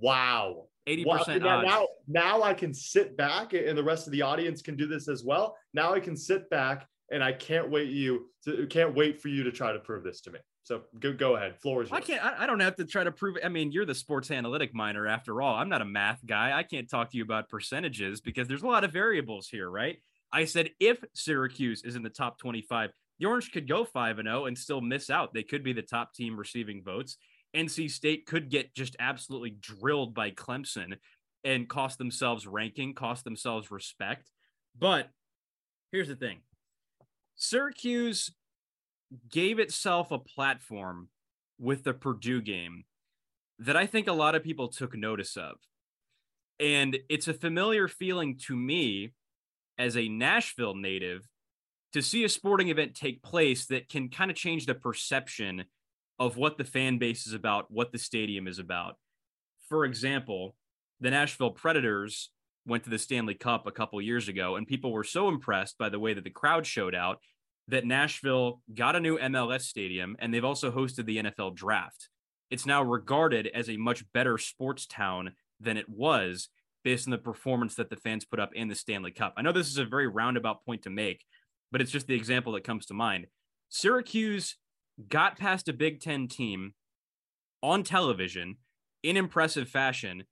Wow. 0.00 0.66
80% 0.88 1.04
well, 1.06 1.24
now, 1.38 1.60
now, 1.62 1.86
now 2.08 2.42
I 2.42 2.54
can 2.54 2.72
sit 2.72 3.16
back 3.16 3.52
and 3.52 3.76
the 3.76 3.82
rest 3.84 4.06
of 4.06 4.12
the 4.12 4.22
audience 4.22 4.62
can 4.62 4.76
do 4.76 4.86
this 4.86 5.08
as 5.08 5.24
well. 5.24 5.56
Now 5.74 5.94
I 5.94 6.00
can 6.00 6.16
sit 6.16 6.48
back 6.50 6.88
and 7.10 7.22
I 7.22 7.32
can't 7.32 7.70
wait 7.70 7.88
you 7.88 8.26
to 8.44 8.66
can't 8.66 8.94
wait 8.94 9.20
for 9.20 9.28
you 9.28 9.42
to 9.44 9.52
try 9.52 9.72
to 9.72 9.78
prove 9.78 10.04
this 10.04 10.20
to 10.22 10.30
me. 10.30 10.38
So 10.62 10.82
go 10.98 11.12
go 11.12 11.36
ahead. 11.36 11.60
Floor 11.60 11.82
is 11.82 11.90
yours. 11.90 12.02
I 12.02 12.06
can't. 12.06 12.24
I, 12.24 12.44
I 12.44 12.46
don't 12.46 12.60
have 12.60 12.76
to 12.76 12.84
try 12.84 13.04
to 13.04 13.12
prove 13.12 13.36
it. 13.36 13.44
I 13.44 13.48
mean, 13.48 13.72
you're 13.72 13.86
the 13.86 13.94
sports 13.94 14.30
analytic 14.30 14.74
minor 14.74 15.06
after 15.06 15.42
all. 15.42 15.56
I'm 15.56 15.68
not 15.68 15.82
a 15.82 15.86
math 15.86 16.24
guy. 16.24 16.56
I 16.56 16.62
can't 16.62 16.88
talk 16.88 17.10
to 17.10 17.16
you 17.16 17.24
about 17.24 17.48
percentages 17.48 18.20
because 18.20 18.46
there's 18.46 18.62
a 18.62 18.66
lot 18.66 18.84
of 18.84 18.92
variables 18.92 19.48
here, 19.48 19.68
right? 19.68 19.98
I 20.32 20.44
said 20.44 20.70
if 20.78 21.02
Syracuse 21.14 21.82
is 21.82 21.96
in 21.96 22.02
the 22.02 22.10
top 22.10 22.38
25, 22.38 22.90
the 23.18 23.26
Orange 23.26 23.50
could 23.50 23.66
go 23.66 23.84
5 23.84 24.18
and 24.20 24.28
0 24.28 24.46
and 24.46 24.56
still 24.56 24.80
miss 24.80 25.10
out. 25.10 25.34
They 25.34 25.42
could 25.42 25.64
be 25.64 25.72
the 25.72 25.82
top 25.82 26.14
team 26.14 26.36
receiving 26.36 26.82
votes. 26.84 27.16
NC 27.54 27.90
State 27.90 28.26
could 28.26 28.48
get 28.48 28.74
just 28.74 28.94
absolutely 29.00 29.50
drilled 29.50 30.14
by 30.14 30.30
Clemson 30.30 30.98
and 31.42 31.68
cost 31.68 31.98
themselves 31.98 32.46
ranking, 32.46 32.94
cost 32.94 33.24
themselves 33.24 33.70
respect. 33.70 34.30
But 34.78 35.08
here's 35.90 36.08
the 36.08 36.16
thing 36.16 36.38
Syracuse 37.40 38.30
gave 39.30 39.58
itself 39.58 40.10
a 40.10 40.18
platform 40.18 41.08
with 41.58 41.84
the 41.84 41.94
Purdue 41.94 42.42
game 42.42 42.84
that 43.58 43.78
I 43.78 43.86
think 43.86 44.08
a 44.08 44.12
lot 44.12 44.34
of 44.34 44.44
people 44.44 44.68
took 44.68 44.94
notice 44.94 45.38
of. 45.38 45.56
And 46.58 46.98
it's 47.08 47.28
a 47.28 47.34
familiar 47.34 47.88
feeling 47.88 48.36
to 48.46 48.54
me 48.54 49.14
as 49.78 49.96
a 49.96 50.06
Nashville 50.06 50.74
native 50.74 51.26
to 51.94 52.02
see 52.02 52.24
a 52.24 52.28
sporting 52.28 52.68
event 52.68 52.94
take 52.94 53.22
place 53.22 53.64
that 53.66 53.88
can 53.88 54.10
kind 54.10 54.30
of 54.30 54.36
change 54.36 54.66
the 54.66 54.74
perception 54.74 55.64
of 56.18 56.36
what 56.36 56.58
the 56.58 56.64
fan 56.64 56.98
base 56.98 57.26
is 57.26 57.32
about, 57.32 57.70
what 57.70 57.90
the 57.90 57.98
stadium 57.98 58.46
is 58.46 58.58
about. 58.58 58.96
For 59.70 59.86
example, 59.86 60.56
the 61.00 61.10
Nashville 61.10 61.52
Predators 61.52 62.28
went 62.70 62.84
to 62.84 62.90
the 62.90 62.98
Stanley 62.98 63.34
Cup 63.34 63.66
a 63.66 63.72
couple 63.72 64.00
years 64.00 64.28
ago, 64.28 64.56
and 64.56 64.66
people 64.66 64.92
were 64.92 65.04
so 65.04 65.28
impressed 65.28 65.76
by 65.76 65.90
the 65.90 65.98
way 65.98 66.14
that 66.14 66.24
the 66.24 66.30
crowd 66.30 66.66
showed 66.66 66.94
out 66.94 67.18
that 67.68 67.84
Nashville 67.84 68.62
got 68.74 68.96
a 68.96 69.00
new 69.00 69.18
MLS 69.18 69.62
stadium 69.62 70.16
and 70.18 70.32
they've 70.32 70.44
also 70.44 70.70
hosted 70.70 71.04
the 71.04 71.18
NFL 71.18 71.54
draft. 71.54 72.08
It's 72.50 72.66
now 72.66 72.82
regarded 72.82 73.48
as 73.54 73.68
a 73.68 73.76
much 73.76 74.04
better 74.12 74.38
sports 74.38 74.86
town 74.86 75.32
than 75.60 75.76
it 75.76 75.88
was 75.88 76.48
based 76.82 77.06
on 77.06 77.12
the 77.12 77.18
performance 77.18 77.74
that 77.74 77.90
the 77.90 77.96
fans 77.96 78.24
put 78.24 78.40
up 78.40 78.54
in 78.54 78.68
the 78.68 78.74
Stanley 78.74 79.12
Cup. 79.12 79.34
I 79.36 79.42
know 79.42 79.52
this 79.52 79.68
is 79.68 79.78
a 79.78 79.84
very 79.84 80.08
roundabout 80.08 80.64
point 80.64 80.82
to 80.82 80.90
make, 80.90 81.24
but 81.70 81.80
it's 81.80 81.90
just 81.92 82.06
the 82.06 82.14
example 82.14 82.54
that 82.54 82.64
comes 82.64 82.86
to 82.86 82.94
mind. 82.94 83.26
Syracuse 83.68 84.56
got 85.08 85.38
past 85.38 85.68
a 85.68 85.72
Big 85.72 86.00
Ten 86.00 86.26
team 86.26 86.74
on 87.62 87.84
television 87.84 88.56
in 89.02 89.16
impressive 89.16 89.68
fashion, 89.68 90.24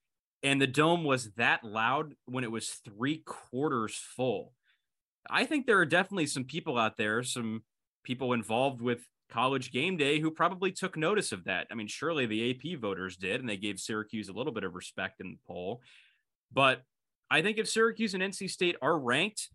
and 0.42 0.60
the 0.60 0.66
dome 0.66 1.04
was 1.04 1.30
that 1.36 1.64
loud 1.64 2.14
when 2.26 2.44
it 2.44 2.50
was 2.50 2.80
three 2.84 3.22
quarters 3.24 3.94
full. 3.94 4.52
I 5.28 5.44
think 5.44 5.66
there 5.66 5.78
are 5.78 5.86
definitely 5.86 6.26
some 6.26 6.44
people 6.44 6.78
out 6.78 6.96
there, 6.96 7.22
some 7.22 7.62
people 8.04 8.32
involved 8.32 8.80
with 8.80 9.00
college 9.30 9.72
game 9.72 9.96
day 9.96 10.20
who 10.20 10.30
probably 10.30 10.72
took 10.72 10.96
notice 10.96 11.32
of 11.32 11.44
that. 11.44 11.66
I 11.70 11.74
mean, 11.74 11.88
surely 11.88 12.26
the 12.26 12.50
AP 12.50 12.80
voters 12.80 13.16
did, 13.16 13.40
and 13.40 13.48
they 13.48 13.56
gave 13.56 13.78
Syracuse 13.78 14.28
a 14.28 14.32
little 14.32 14.52
bit 14.52 14.64
of 14.64 14.74
respect 14.74 15.20
in 15.20 15.32
the 15.32 15.38
poll. 15.46 15.82
But 16.52 16.82
I 17.30 17.42
think 17.42 17.58
if 17.58 17.68
Syracuse 17.68 18.14
and 18.14 18.22
NC 18.22 18.48
State 18.48 18.76
are 18.80 18.98
ranked, 18.98 19.50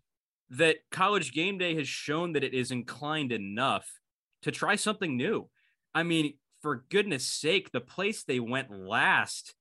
that 0.50 0.76
college 0.90 1.32
game 1.32 1.58
day 1.58 1.74
has 1.74 1.88
shown 1.88 2.32
that 2.32 2.44
it 2.44 2.54
is 2.54 2.70
inclined 2.70 3.32
enough 3.32 3.88
to 4.42 4.52
try 4.52 4.76
something 4.76 5.16
new. 5.16 5.48
I 5.94 6.02
mean, 6.02 6.34
for 6.62 6.84
goodness 6.90 7.26
sake, 7.26 7.72
the 7.72 7.80
place 7.80 8.22
they 8.22 8.40
went 8.40 8.70
last 8.70 9.54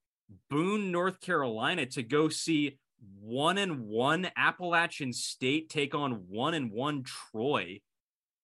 Boone, 0.50 0.92
North 0.92 1.20
Carolina 1.22 1.86
to 1.88 2.04
go 2.04 2.30
see 2.30 2.80
one 3.20 3.58
and 3.58 3.82
one 3.82 4.30
Appalachian 4.36 5.14
State 5.14 5.70
take 5.70 5.94
on 5.94 6.26
one 6.30 6.54
and 6.54 6.72
one 6.72 7.04
Troy. 7.04 7.82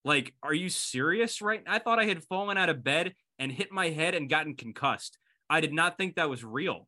Like, 0.05 0.33
are 0.41 0.53
you 0.53 0.69
serious 0.69 1.41
right? 1.41 1.63
I 1.67 1.79
thought 1.79 1.99
I 1.99 2.05
had 2.05 2.23
fallen 2.23 2.57
out 2.57 2.69
of 2.69 2.83
bed 2.83 3.13
and 3.37 3.51
hit 3.51 3.71
my 3.71 3.89
head 3.89 4.15
and 4.15 4.29
gotten 4.29 4.55
concussed. 4.55 5.17
I 5.49 5.61
did 5.61 5.73
not 5.73 5.97
think 5.97 6.15
that 6.15 6.29
was 6.29 6.43
real. 6.43 6.87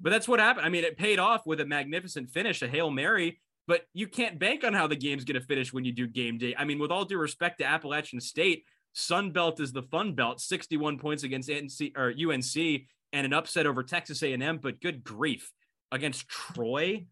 But 0.00 0.10
that's 0.10 0.28
what 0.28 0.40
happened. 0.40 0.66
I 0.66 0.68
mean, 0.68 0.84
it 0.84 0.98
paid 0.98 1.18
off 1.18 1.46
with 1.46 1.60
a 1.60 1.66
magnificent 1.66 2.30
finish, 2.30 2.60
a 2.62 2.68
Hail 2.68 2.90
Mary, 2.90 3.40
but 3.66 3.86
you 3.94 4.06
can't 4.06 4.38
bank 4.38 4.62
on 4.62 4.74
how 4.74 4.86
the 4.86 4.96
game's 4.96 5.24
going 5.24 5.40
to 5.40 5.46
finish 5.46 5.72
when 5.72 5.84
you 5.84 5.92
do 5.92 6.06
game 6.06 6.38
day. 6.38 6.54
I 6.56 6.64
mean, 6.64 6.78
with 6.78 6.90
all 6.90 7.04
due 7.04 7.18
respect 7.18 7.58
to 7.58 7.64
Appalachian 7.64 8.20
State, 8.20 8.64
Sun 8.92 9.30
Belt 9.32 9.60
is 9.60 9.72
the 9.72 9.82
fun 9.82 10.14
belt, 10.14 10.40
61 10.40 10.98
points 10.98 11.22
against 11.22 11.48
NC 11.48 11.96
or 11.96 12.12
UNC 12.12 12.82
and 13.12 13.24
an 13.24 13.32
upset 13.32 13.66
over 13.66 13.82
Texas 13.82 14.22
A&M, 14.22 14.58
but 14.58 14.80
good 14.80 15.04
grief, 15.04 15.50
against 15.92 16.28
Troy, 16.28 17.06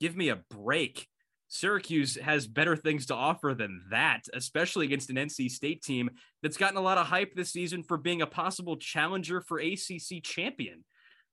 give 0.00 0.16
me 0.16 0.28
a 0.28 0.40
break. 0.50 1.06
Syracuse 1.48 2.16
has 2.16 2.46
better 2.46 2.76
things 2.76 3.06
to 3.06 3.14
offer 3.14 3.54
than 3.58 3.82
that, 3.90 4.22
especially 4.32 4.86
against 4.86 5.10
an 5.10 5.16
NC 5.16 5.50
State 5.50 5.82
team 5.82 6.10
that's 6.42 6.56
gotten 6.56 6.76
a 6.76 6.82
lot 6.82 6.98
of 6.98 7.08
hype 7.08 7.34
this 7.34 7.50
season 7.52 7.82
for 7.82 7.96
being 7.96 8.22
a 8.22 8.26
possible 8.26 8.76
challenger 8.76 9.40
for 9.40 9.58
ACC 9.58 10.22
champion. 10.22 10.84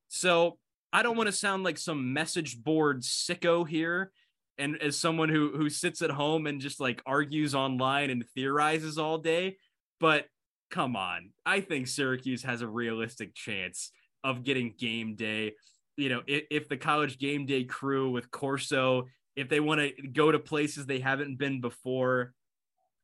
So 0.07 0.57
I 0.91 1.03
don't 1.03 1.17
want 1.17 1.27
to 1.27 1.33
sound 1.33 1.63
like 1.63 1.77
some 1.77 2.13
message 2.13 2.61
board 2.61 3.03
sicko 3.03 3.67
here. 3.67 4.11
And 4.57 4.81
as 4.81 4.97
someone 4.97 5.29
who 5.29 5.51
who 5.55 5.69
sits 5.69 6.01
at 6.01 6.09
home 6.09 6.47
and 6.47 6.59
just 6.59 6.79
like 6.79 7.03
argues 7.05 7.53
online 7.53 8.09
and 8.09 8.25
theorizes 8.35 8.97
all 8.97 9.19
day, 9.19 9.57
but 9.99 10.25
come 10.71 10.95
on, 10.95 11.29
I 11.45 11.61
think 11.61 11.87
Syracuse 11.87 12.41
has 12.41 12.63
a 12.63 12.67
realistic 12.67 13.35
chance 13.35 13.91
of 14.27 14.43
getting 14.43 14.73
game 14.77 15.15
day. 15.15 15.53
You 15.95 16.09
know, 16.09 16.21
if, 16.27 16.43
if 16.51 16.69
the 16.69 16.77
college 16.77 17.17
game 17.17 17.45
day 17.45 17.63
crew 17.63 18.11
with 18.11 18.29
Corso, 18.29 19.05
if 19.37 19.47
they 19.47 19.61
want 19.61 19.79
to 19.79 20.07
go 20.09 20.31
to 20.31 20.37
places 20.37 20.85
they 20.85 20.99
haven't 20.99 21.39
been 21.39 21.61
before, 21.61 22.33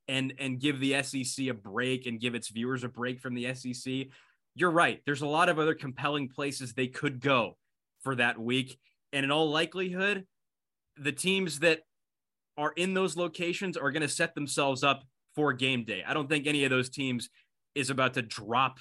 and 0.09 0.33
and 0.37 0.59
give 0.59 0.81
the 0.81 1.01
SEC 1.01 1.47
a 1.47 1.53
break 1.53 2.07
and 2.07 2.19
give 2.19 2.35
its 2.35 2.49
viewers 2.49 2.83
a 2.83 2.89
break 2.89 3.21
from 3.21 3.35
the 3.35 3.55
SEC, 3.55 4.07
you're 4.53 4.69
right. 4.69 5.01
There's 5.05 5.21
a 5.21 5.27
lot 5.27 5.47
of 5.47 5.59
other 5.59 5.73
compelling 5.73 6.27
places 6.27 6.73
they 6.73 6.87
could 6.87 7.21
go 7.21 7.57
for 8.01 8.15
that 8.15 8.37
week, 8.37 8.77
and 9.13 9.23
in 9.23 9.31
all 9.31 9.49
likelihood, 9.49 10.25
the 10.97 11.13
teams 11.13 11.59
that 11.59 11.79
are 12.57 12.73
in 12.75 12.93
those 12.93 13.15
locations 13.15 13.77
are 13.77 13.91
going 13.91 14.01
to 14.01 14.09
set 14.09 14.35
themselves 14.35 14.83
up 14.83 15.05
for 15.35 15.53
game 15.53 15.85
day. 15.85 16.03
I 16.05 16.13
don't 16.13 16.29
think 16.29 16.47
any 16.47 16.65
of 16.65 16.69
those 16.69 16.89
teams 16.89 17.29
is 17.75 17.89
about 17.89 18.13
to 18.15 18.21
drop 18.21 18.77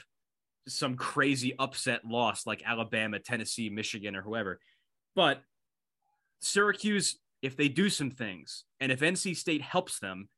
some 0.69 0.97
crazy 0.97 1.55
upset 1.59 2.05
loss 2.05 2.47
like 2.47 2.63
Alabama, 2.65 3.19
Tennessee, 3.19 3.69
Michigan, 3.69 4.17
or 4.17 4.23
whoever. 4.23 4.61
But 5.15 5.43
Syracuse, 6.41 7.19
if 7.43 7.57
they 7.57 7.69
do 7.69 7.89
some 7.89 8.11
things, 8.11 8.65
and 8.81 8.93
if 8.93 9.01
NC 9.01 9.37
State 9.37 9.63
helps 9.63 9.99
them, 9.99 10.29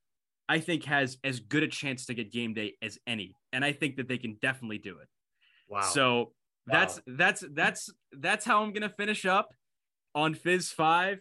I 0.48 0.58
think 0.58 0.84
has 0.84 1.18
as 1.24 1.40
good 1.40 1.62
a 1.62 1.68
chance 1.68 2.06
to 2.06 2.14
get 2.14 2.32
game 2.32 2.54
day 2.54 2.74
as 2.82 2.98
any. 3.06 3.36
And 3.52 3.64
I 3.64 3.72
think 3.72 3.96
that 3.96 4.08
they 4.08 4.18
can 4.18 4.36
definitely 4.40 4.78
do 4.78 4.98
it. 4.98 5.08
Wow. 5.68 5.82
So 5.82 6.32
that's 6.66 6.96
wow. 6.96 7.02
that's 7.06 7.44
that's 7.52 7.90
that's 8.12 8.44
how 8.44 8.62
I'm 8.62 8.72
gonna 8.72 8.90
finish 8.90 9.24
up 9.26 9.50
on 10.14 10.34
Fizz 10.34 10.72
Five. 10.72 11.20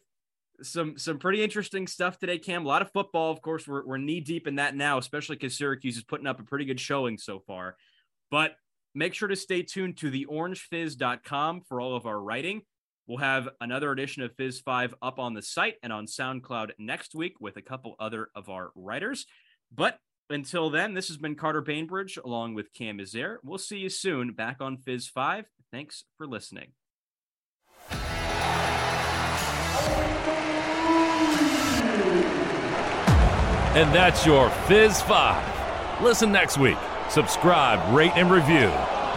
Some 0.61 0.97
some 0.97 1.19
pretty 1.19 1.43
interesting 1.43 1.87
stuff 1.87 2.19
today, 2.19 2.37
Cam. 2.37 2.65
A 2.65 2.67
lot 2.67 2.81
of 2.81 2.91
football, 2.91 3.31
of 3.31 3.41
course. 3.41 3.67
We're 3.67 3.85
we're 3.85 3.97
knee 3.97 4.19
deep 4.19 4.47
in 4.47 4.55
that 4.55 4.75
now, 4.75 4.97
especially 4.97 5.37
because 5.37 5.57
Syracuse 5.57 5.97
is 5.97 6.03
putting 6.03 6.27
up 6.27 6.39
a 6.39 6.43
pretty 6.43 6.65
good 6.65 6.79
showing 6.79 7.17
so 7.17 7.39
far. 7.39 7.75
But 8.29 8.55
Make 8.95 9.15
sure 9.15 9.27
to 9.27 9.35
stay 9.35 9.63
tuned 9.63 9.97
to 9.97 10.11
theorangefizz.com 10.11 11.61
for 11.67 11.81
all 11.81 11.95
of 11.95 12.05
our 12.05 12.21
writing. 12.21 12.61
We'll 13.07 13.17
have 13.17 13.49
another 13.59 13.91
edition 13.91 14.21
of 14.21 14.35
Fizz 14.35 14.61
5 14.61 14.95
up 15.01 15.19
on 15.19 15.33
the 15.33 15.41
site 15.41 15.75
and 15.81 15.91
on 15.91 16.05
SoundCloud 16.05 16.71
next 16.77 17.15
week 17.15 17.33
with 17.39 17.57
a 17.57 17.61
couple 17.61 17.95
other 17.99 18.29
of 18.35 18.49
our 18.49 18.71
writers. 18.75 19.25
But 19.73 19.97
until 20.29 20.69
then, 20.69 20.93
this 20.93 21.07
has 21.07 21.17
been 21.17 21.35
Carter 21.35 21.61
Bainbridge 21.61 22.17
along 22.23 22.53
with 22.53 22.71
Cam 22.73 22.99
Izair. 22.99 23.37
We'll 23.43 23.57
see 23.57 23.79
you 23.79 23.89
soon 23.89 24.33
back 24.33 24.57
on 24.61 24.77
Fizz 24.77 25.07
5. 25.07 25.45
Thanks 25.71 26.05
for 26.17 26.27
listening. 26.27 26.73
And 33.75 33.93
that's 33.93 34.23
your 34.23 34.51
Fizz 34.67 35.01
5. 35.01 36.01
Listen 36.03 36.31
next 36.31 36.59
week 36.59 36.77
subscribe, 37.13 37.95
rate, 37.95 38.11
and 38.15 38.31
review. 38.31 38.71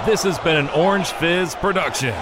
This 0.04 0.22
has 0.24 0.38
been 0.40 0.56
an 0.56 0.68
Orange 0.68 1.08
Fizz 1.12 1.54
production. 1.54 2.14